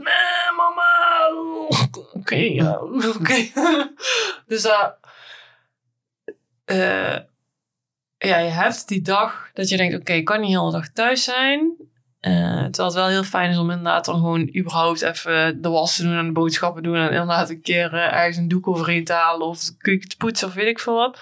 mama. 0.57 0.80
Oké, 2.13 2.37
ja, 2.37 2.81
oké. 3.17 3.47
dus 4.47 4.63
dat, 4.63 4.97
eh, 6.65 7.19
ja, 8.19 8.39
je 8.39 8.51
hebt 8.51 8.89
die 8.89 9.03
dag 9.03 9.51
dat 9.55 9.69
je 9.69 9.77
denkt, 9.77 9.97
oké, 9.97 10.13
ik 10.13 10.25
kan 10.25 10.41
niet 10.41 10.51
de 10.51 10.59
hele 10.59 10.73
dag 10.73 10.89
thuis 10.89 11.25
zijn. 11.25 11.73
Eh, 12.21 12.33
terwijl 12.33 12.89
het 12.89 12.95
wel 12.95 13.09
heel 13.09 13.25
fijn 13.25 13.51
is 13.51 13.59
om 13.59 13.71
inderdaad 13.71 14.05
dan 14.05 14.15
gewoon 14.15 14.57
überhaupt 14.57 15.03
even 15.03 15.63
de 15.63 15.69
was 15.69 15.97
te 15.97 16.03
doen 16.03 16.19
en 16.19 16.27
de 16.27 16.33
boodschappen 16.33 16.83
doen. 16.83 16.97
En 16.97 17.11
inderdaad 17.11 17.51
een 17.51 17.61
keer 17.61 17.95
eh, 17.95 18.13
ergens 18.13 18.37
een 18.37 18.49
doek 18.49 18.69
overheen 18.69 19.05
te 19.05 19.13
halen 19.13 19.47
of 19.47 19.59
de 19.59 19.99
te 19.99 20.17
poetsen 20.17 20.49
of 20.49 20.55
weet 20.55 20.67
ik 20.67 20.79
veel 20.79 20.95
wat. 20.95 21.21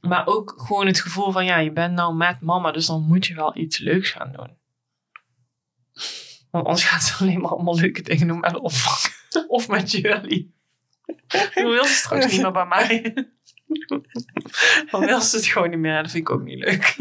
Maar 0.00 0.26
ook 0.26 0.54
gewoon 0.56 0.86
het 0.86 1.00
gevoel 1.00 1.32
van, 1.32 1.44
ja, 1.44 1.58
je 1.58 1.72
bent 1.72 1.94
nou 1.94 2.14
met 2.14 2.40
mama, 2.40 2.72
dus 2.72 2.86
dan 2.86 3.02
moet 3.02 3.26
je 3.26 3.34
wel 3.34 3.56
iets 3.56 3.78
leuks 3.78 4.10
gaan 4.10 4.32
doen. 4.32 4.58
Want 6.50 6.66
anders 6.66 6.84
gaat 6.84 7.02
ze 7.02 7.14
alleen 7.24 7.40
maar 7.40 7.50
allemaal 7.50 7.76
leuke 7.76 8.02
dingen 8.02 8.26
doen 8.26 8.40
met 8.40 8.50
de. 8.50 9.18
Of 9.48 9.68
met 9.68 9.90
jullie. 9.90 10.54
Dan 11.54 11.64
wil 11.70 11.84
ze 11.84 11.92
straks 11.94 12.32
niet 12.32 12.42
meer 12.42 12.52
bij 12.52 12.66
mij. 12.66 13.14
Dan 14.90 15.00
wil 15.00 15.20
ze 15.20 15.36
het 15.36 15.46
gewoon 15.46 15.70
niet 15.70 15.78
meer. 15.78 16.02
Dat 16.02 16.10
vind 16.10 16.28
ik 16.28 16.34
ook 16.34 16.42
niet 16.42 16.58
leuk. 16.58 16.96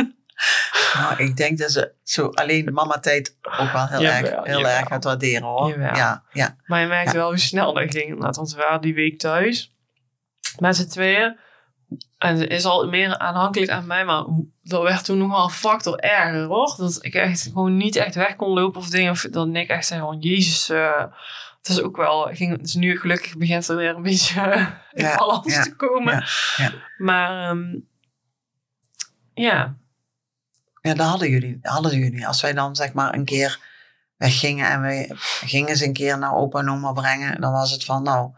Nou, 0.93 1.23
ik 1.23 1.37
denk 1.37 1.57
dat 1.57 1.71
ze 1.71 1.93
zo 2.03 2.27
alleen 2.27 2.65
de 2.65 2.71
mama-tijd 2.71 3.37
ook 3.59 3.71
wel 3.71 3.87
heel, 3.87 4.01
Jawel, 4.01 4.31
erg, 4.31 4.45
heel 4.45 4.57
jawel. 4.57 4.77
erg 4.77 4.87
gaat 4.87 5.03
waarderen 5.03 5.41
hoor. 5.47 5.69
Jawel. 5.69 5.95
Ja, 5.95 6.23
ja. 6.31 6.55
Maar 6.65 6.81
je 6.81 6.87
merkt 6.87 7.11
Ja. 7.11 7.17
wel 7.17 7.27
hoe 7.27 7.37
snel 7.39 7.73
dat 7.73 7.91
ging. 7.91 8.03
inderdaad. 8.05 8.35
Want 8.35 8.51
we 8.51 8.57
waren 8.57 8.81
die 8.81 8.93
week 8.93 9.19
thuis. 9.19 9.73
Met 10.59 10.75
z'n 10.75 10.87
tweeën. 10.87 11.37
En 12.17 12.37
ze 12.37 12.47
is 12.47 12.65
al 12.65 12.87
meer 12.87 13.17
aanhankelijk 13.17 13.71
aan 13.71 13.87
mij. 13.87 14.05
Maar 14.05 14.23
dat 14.63 14.81
werd 14.83 15.05
toen 15.05 15.17
nog 15.17 15.31
wel 15.31 15.43
een 15.43 15.49
factor 15.49 15.97
erger 15.99 16.43
hoor. 16.43 16.75
Dat 16.77 16.97
ik 17.01 17.13
echt 17.13 17.41
gewoon 17.41 17.77
niet 17.77 17.95
echt 17.95 18.15
weg 18.15 18.35
kon 18.35 18.49
lopen 18.53 18.81
of 18.81 18.89
dingen. 18.89 19.11
Of 19.11 19.21
dat 19.21 19.47
Nick 19.47 19.69
echt 19.69 19.85
zei 19.85 19.99
van 19.99 20.19
Jezus. 20.19 20.69
eh, 20.69 21.03
het 21.61 21.69
is 21.69 21.81
ook 21.81 21.97
wel... 21.97 22.29
Ging, 22.33 22.61
is 22.61 22.73
nu 22.73 22.99
gelukkig 22.99 23.37
begint 23.37 23.67
er 23.67 23.75
weer 23.75 23.95
een 23.95 24.01
beetje 24.01 24.41
in 24.93 25.03
Ja, 25.03 25.15
balans 25.17 25.53
ja, 25.53 25.63
te 25.63 25.75
komen. 25.75 26.13
ja, 26.13 26.25
ja. 26.55 26.71
Maar 26.97 27.49
ehm, 27.49 27.75
ja. 29.33 29.75
Ja, 30.81 30.93
dat 30.93 31.07
hadden 31.07 31.29
jullie, 31.29 31.59
hadden 31.61 31.97
jullie. 31.99 32.27
Als 32.27 32.41
wij 32.41 32.53
dan 32.53 32.75
zeg 32.75 32.93
maar 32.93 33.13
een 33.13 33.25
keer 33.25 33.59
weggingen 34.17 34.69
en 34.69 34.81
we 34.81 35.15
gingen 35.45 35.77
ze 35.77 35.85
een 35.85 35.93
keer 35.93 36.17
naar 36.17 36.33
opa 36.35 36.59
en 36.59 36.69
oma 36.69 36.91
brengen, 36.91 37.41
dan 37.41 37.51
was 37.51 37.71
het 37.71 37.85
van 37.85 38.03
nou, 38.03 38.31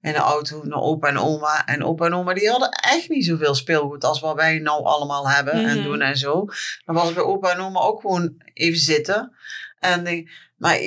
in 0.00 0.12
de 0.12 0.18
auto 0.18 0.62
naar 0.64 0.80
opa 0.80 1.08
en 1.08 1.18
oma. 1.18 1.66
En 1.66 1.84
opa 1.84 2.06
en 2.06 2.14
oma 2.14 2.34
die 2.34 2.50
hadden 2.50 2.68
echt 2.70 3.08
niet 3.08 3.24
zoveel 3.24 3.54
speelgoed 3.54 4.04
als 4.04 4.20
wat 4.20 4.36
wij 4.36 4.58
nou 4.58 4.84
allemaal 4.84 5.28
hebben 5.30 5.52
en 5.54 5.76
Mhm. 5.78 5.82
doen 5.82 6.00
en 6.00 6.16
zo. 6.16 6.44
Dan 6.84 6.94
was 6.94 7.04
het 7.04 7.14
bij 7.14 7.24
opa 7.24 7.50
en 7.52 7.60
oma 7.60 7.80
ook 7.80 8.00
gewoon 8.00 8.34
even 8.54 8.78
zitten. 8.80 9.36
En 9.78 10.04
die, 10.04 10.30
maar 10.56 10.78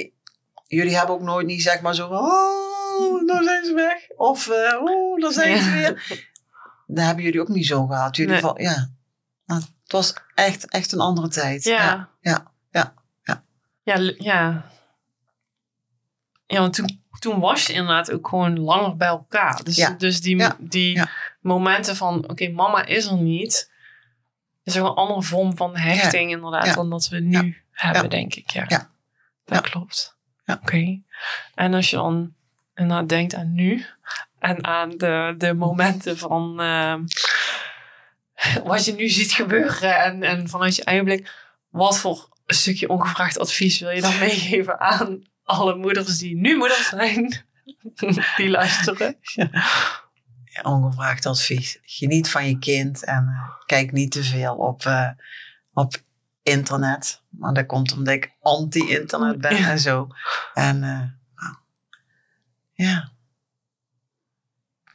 jullie 0.67 0.97
hebben 0.97 1.15
ook 1.15 1.21
nooit 1.21 1.47
niet 1.47 1.61
zeg 1.61 1.81
maar 1.81 1.95
zo 1.95 2.07
van, 2.07 2.17
oh, 2.17 3.23
nou 3.25 3.43
zijn 3.43 3.65
ze 3.65 3.73
weg. 3.73 4.17
Of, 4.17 4.47
eh, 4.49 4.81
oh, 4.81 5.21
daar 5.21 5.31
zijn 5.31 5.61
ze 5.63 5.71
weer. 5.71 6.23
Dat 6.87 7.05
hebben 7.05 7.23
jullie 7.23 7.41
ook 7.41 7.47
niet 7.47 7.65
zo 7.65 7.85
gehad. 7.85 8.15
Jullie 8.15 8.31
Nee. 8.31 8.41
van, 8.41 8.55
ja, 8.57 8.89
nou, 9.45 9.61
het 9.83 9.91
was 9.91 10.13
echt, 10.35 10.69
echt 10.69 10.91
een 10.91 10.99
andere 10.99 11.27
tijd. 11.27 11.63
Ja. 11.63 12.09
ja, 12.21 12.51
ja, 12.71 12.93
ja. 13.23 13.43
Ja, 13.83 14.13
ja. 14.17 14.65
Ja, 16.47 16.59
want 16.59 16.73
toen, 16.73 17.03
toen 17.19 17.39
was 17.39 17.65
je 17.67 17.73
inderdaad 17.73 18.11
ook 18.11 18.27
gewoon 18.27 18.59
langer 18.59 18.97
bij 18.97 19.07
elkaar. 19.07 19.63
Dus, 19.63 19.75
Ja. 19.75 19.89
dus 19.89 20.21
die, 20.21 20.37
Ja. 20.37 20.55
die 20.59 21.01
momenten 21.41 21.95
van, 21.95 22.29
oké, 22.29 22.47
mama 22.49 22.85
is 22.85 23.05
er 23.05 23.17
niet. 23.17 23.71
is 24.63 24.77
ook 24.79 24.87
een 24.87 24.93
andere 24.95 25.23
vorm 25.23 25.57
van 25.57 25.77
hechting 25.77 26.31
inderdaad 26.31 26.65
Ja. 26.65 26.73
dan 26.73 26.89
dat 26.89 27.07
we 27.07 27.19
nu 27.19 27.57
hebben, 27.71 28.09
denk 28.09 28.35
ik. 28.35 28.49
Ja, 28.49 28.65
Ja. 28.67 28.89
dat 29.45 29.61
klopt. 29.61 30.16
Ja. 30.47 30.59
Oké. 30.61 31.01
En 31.55 31.73
als 31.73 31.89
je 31.89 31.95
dan 31.95 32.33
inderdaad 32.75 33.09
denkt 33.09 33.35
aan 33.35 33.53
nu 33.53 33.85
en 34.39 34.65
aan 34.65 34.89
de, 34.89 35.35
de 35.37 35.53
momenten 35.53 36.17
van 36.17 36.59
ehm, 36.59 37.03
wat 38.63 38.85
je 38.85 38.93
nu 38.93 39.09
ziet 39.09 39.31
gebeuren 39.31 40.03
en, 40.03 40.23
en 40.23 40.49
vanuit 40.49 40.75
je 40.75 40.83
eigen 40.83 41.05
blik, 41.05 41.31
wat 41.69 41.99
voor 41.99 42.29
een 42.45 42.55
stukje 42.55 42.89
ongevraagd 42.89 43.39
advies 43.39 43.79
wil 43.79 43.89
je 43.89 44.01
dan 44.01 44.19
meegeven 44.27 44.79
aan 44.79 45.21
alle 45.43 45.75
moeders 45.75 46.17
die 46.17 46.35
nu 46.35 46.57
moeders 46.57 46.89
zijn, 46.89 47.45
die 48.37 48.49
luisteren? 48.49 49.17
Ja, 50.45 50.61
ongevraagd 50.61 51.25
advies. 51.25 51.79
Geniet 51.81 52.29
van 52.29 52.47
je 52.47 52.59
kind 52.59 53.03
en 53.03 53.27
eh, 53.27 53.49
kijk 53.65 53.91
niet 53.91 54.11
te 54.11 54.23
veel 54.23 54.55
op, 54.55 54.85
eh, 54.85 55.09
op 55.73 55.95
internet. 56.47 57.21
Maar 57.29 57.53
dat 57.53 57.65
komt 57.65 57.91
omdat 57.93 58.13
ik 58.13 58.31
anti-internet 58.41 59.41
ben 59.41 59.55
Ja. 59.55 59.69
en 59.69 59.79
zo. 59.79 60.07
En 60.53 60.83
eh, 60.83 60.99
nou, 61.35 61.55
ja, 62.73 63.11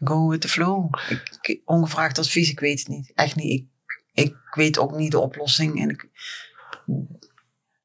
go 0.04 0.28
with 0.28 0.40
the 0.40 0.48
flow. 0.48 0.94
Ik, 1.40 1.60
ongevraagd 1.64 2.18
advies, 2.18 2.50
ik 2.50 2.60
weet 2.60 2.78
het 2.78 2.88
niet. 2.88 3.12
Echt 3.14 3.36
niet. 3.36 3.50
Ik, 3.50 3.68
ik 4.12 4.36
weet 4.54 4.78
ook 4.78 4.96
niet 4.96 5.10
de 5.10 5.18
oplossing 5.18 5.80
en 5.80 5.88
ik 5.88 6.08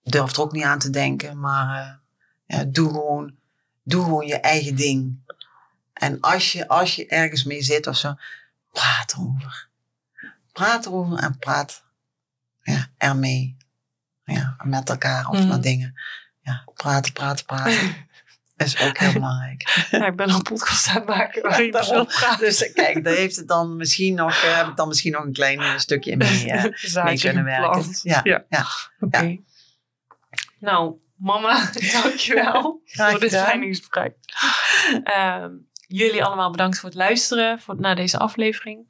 durf 0.03 0.31
er 0.35 0.41
ook 0.41 0.51
niet 0.51 0.63
aan 0.63 0.79
te 0.79 0.89
denken. 0.89 1.39
Maar 1.39 1.99
eh, 2.45 2.57
ja, 2.57 2.63
doe, 2.63 2.89
gewoon, 2.89 3.35
doe 3.83 4.03
gewoon 4.03 4.27
je 4.27 4.39
eigen 4.39 4.75
ding. 4.75 5.25
En 5.93 6.19
als 6.19 6.51
je, 6.51 6.67
als 6.67 6.95
je 6.95 7.07
ergens 7.07 7.43
mee 7.43 7.61
zit 7.61 7.87
of 7.87 7.97
zo, 7.97 8.15
praat 8.71 9.13
erover. 9.13 9.67
Praat 10.51 10.85
erover 10.85 11.17
en 11.17 11.37
praat 11.37 11.83
ja, 12.61 12.87
ermee. 12.97 13.56
Ja, 14.35 14.55
met 14.63 14.89
elkaar 14.89 15.27
of 15.29 15.37
Mhm. 15.37 15.47
met 15.47 15.63
dingen. 15.63 15.99
Ja, 16.41 16.63
praten, 16.73 17.13
praten, 17.13 17.45
praten. 17.45 17.95
is 18.57 18.79
ook 18.81 18.97
heel 18.97 19.13
belangrijk. 19.13 19.87
Ja, 19.91 20.05
ik 20.05 20.15
ben 20.15 20.29
een 20.29 20.41
podcast 20.41 20.87
aan 20.87 20.95
het 20.95 21.05
maken 21.05 21.41
waar 21.41 21.69
Daarom. 21.71 22.07
Dus 22.39 22.63
eh, 22.63 22.73
kijk, 22.73 23.03
daar 23.03 23.13
heeft 23.13 23.35
het 23.35 23.47
dan 23.47 23.75
misschien 23.75 24.15
nog, 24.15 24.43
eh, 24.43 24.57
heb 24.57 24.67
ik 24.67 24.75
dan 24.75 24.87
misschien 24.87 25.11
nog 25.11 25.23
een 25.23 25.33
klein 25.33 25.79
stukje 25.79 26.11
in 26.11 26.17
mee, 26.17 26.45
eh, 26.51 27.03
mee 27.03 27.19
kunnen 27.19 27.43
werken. 27.43 27.85
Ja, 28.01 28.21
Ja. 28.23 28.43
ja. 28.49 28.65
Oké. 28.99 29.37
Nou, 30.59 30.95
mama, 31.15 31.69
dankjewel 32.01 32.81
voor 32.85 33.19
dit 33.19 33.31
fijne 33.35 33.65
gesprek. 33.65 34.15
Ehm, 35.03 35.49
jullie 35.87 36.23
allemaal 36.23 36.51
bedankt 36.51 36.79
voor 36.79 36.89
het 36.89 36.97
luisteren 36.97 37.59
voor, 37.59 37.75
naar 37.79 37.95
deze 37.95 38.17
aflevering. 38.17 38.87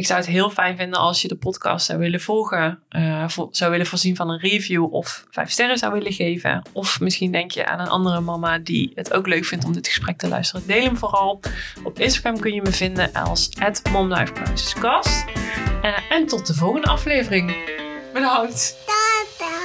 Ik 0.00 0.06
zou 0.06 0.18
het 0.18 0.28
heel 0.28 0.50
fijn 0.50 0.76
vinden 0.76 0.98
als 0.98 1.22
je 1.22 1.28
de 1.28 1.36
podcast 1.36 1.86
zou 1.86 1.98
willen 1.98 2.20
volgen, 2.20 2.78
vo- 3.26 3.48
zou 3.50 3.70
willen 3.70 3.86
voorzien 3.86 4.16
van 4.16 4.30
een 4.30 4.38
review 4.38 4.94
of 4.94 5.26
vijf 5.30 5.50
sterren 5.50 5.78
zou 5.78 5.92
willen 5.92 6.12
geven. 6.12 6.62
Of 6.72 7.00
misschien 7.00 7.32
denk 7.32 7.50
je 7.50 7.66
aan 7.66 7.80
een 7.80 7.88
andere 7.88 8.20
mama 8.20 8.58
die 8.58 8.92
het 8.94 9.12
ook 9.12 9.26
leuk 9.26 9.44
vindt 9.44 9.64
om 9.64 9.72
dit 9.72 9.88
gesprek 9.88 10.18
te 10.18 10.28
luisteren. 10.28 10.66
Deel 10.66 10.82
hem 10.84 10.96
vooral. 10.96 11.40
Op 11.84 11.98
Instagram 11.98 12.40
kun 12.40 12.52
je 12.54 12.62
me 12.62 12.72
vinden 12.72 13.12
als 13.12 13.48
@momlifecrisiscast. 13.92 15.24
Eh 15.82 15.92
en 16.10 16.26
tot 16.26 16.46
de 16.46 16.54
volgende 16.54 16.86
aflevering. 16.86 17.56
Bedankt. 18.12 18.76
Dag. 18.86 19.59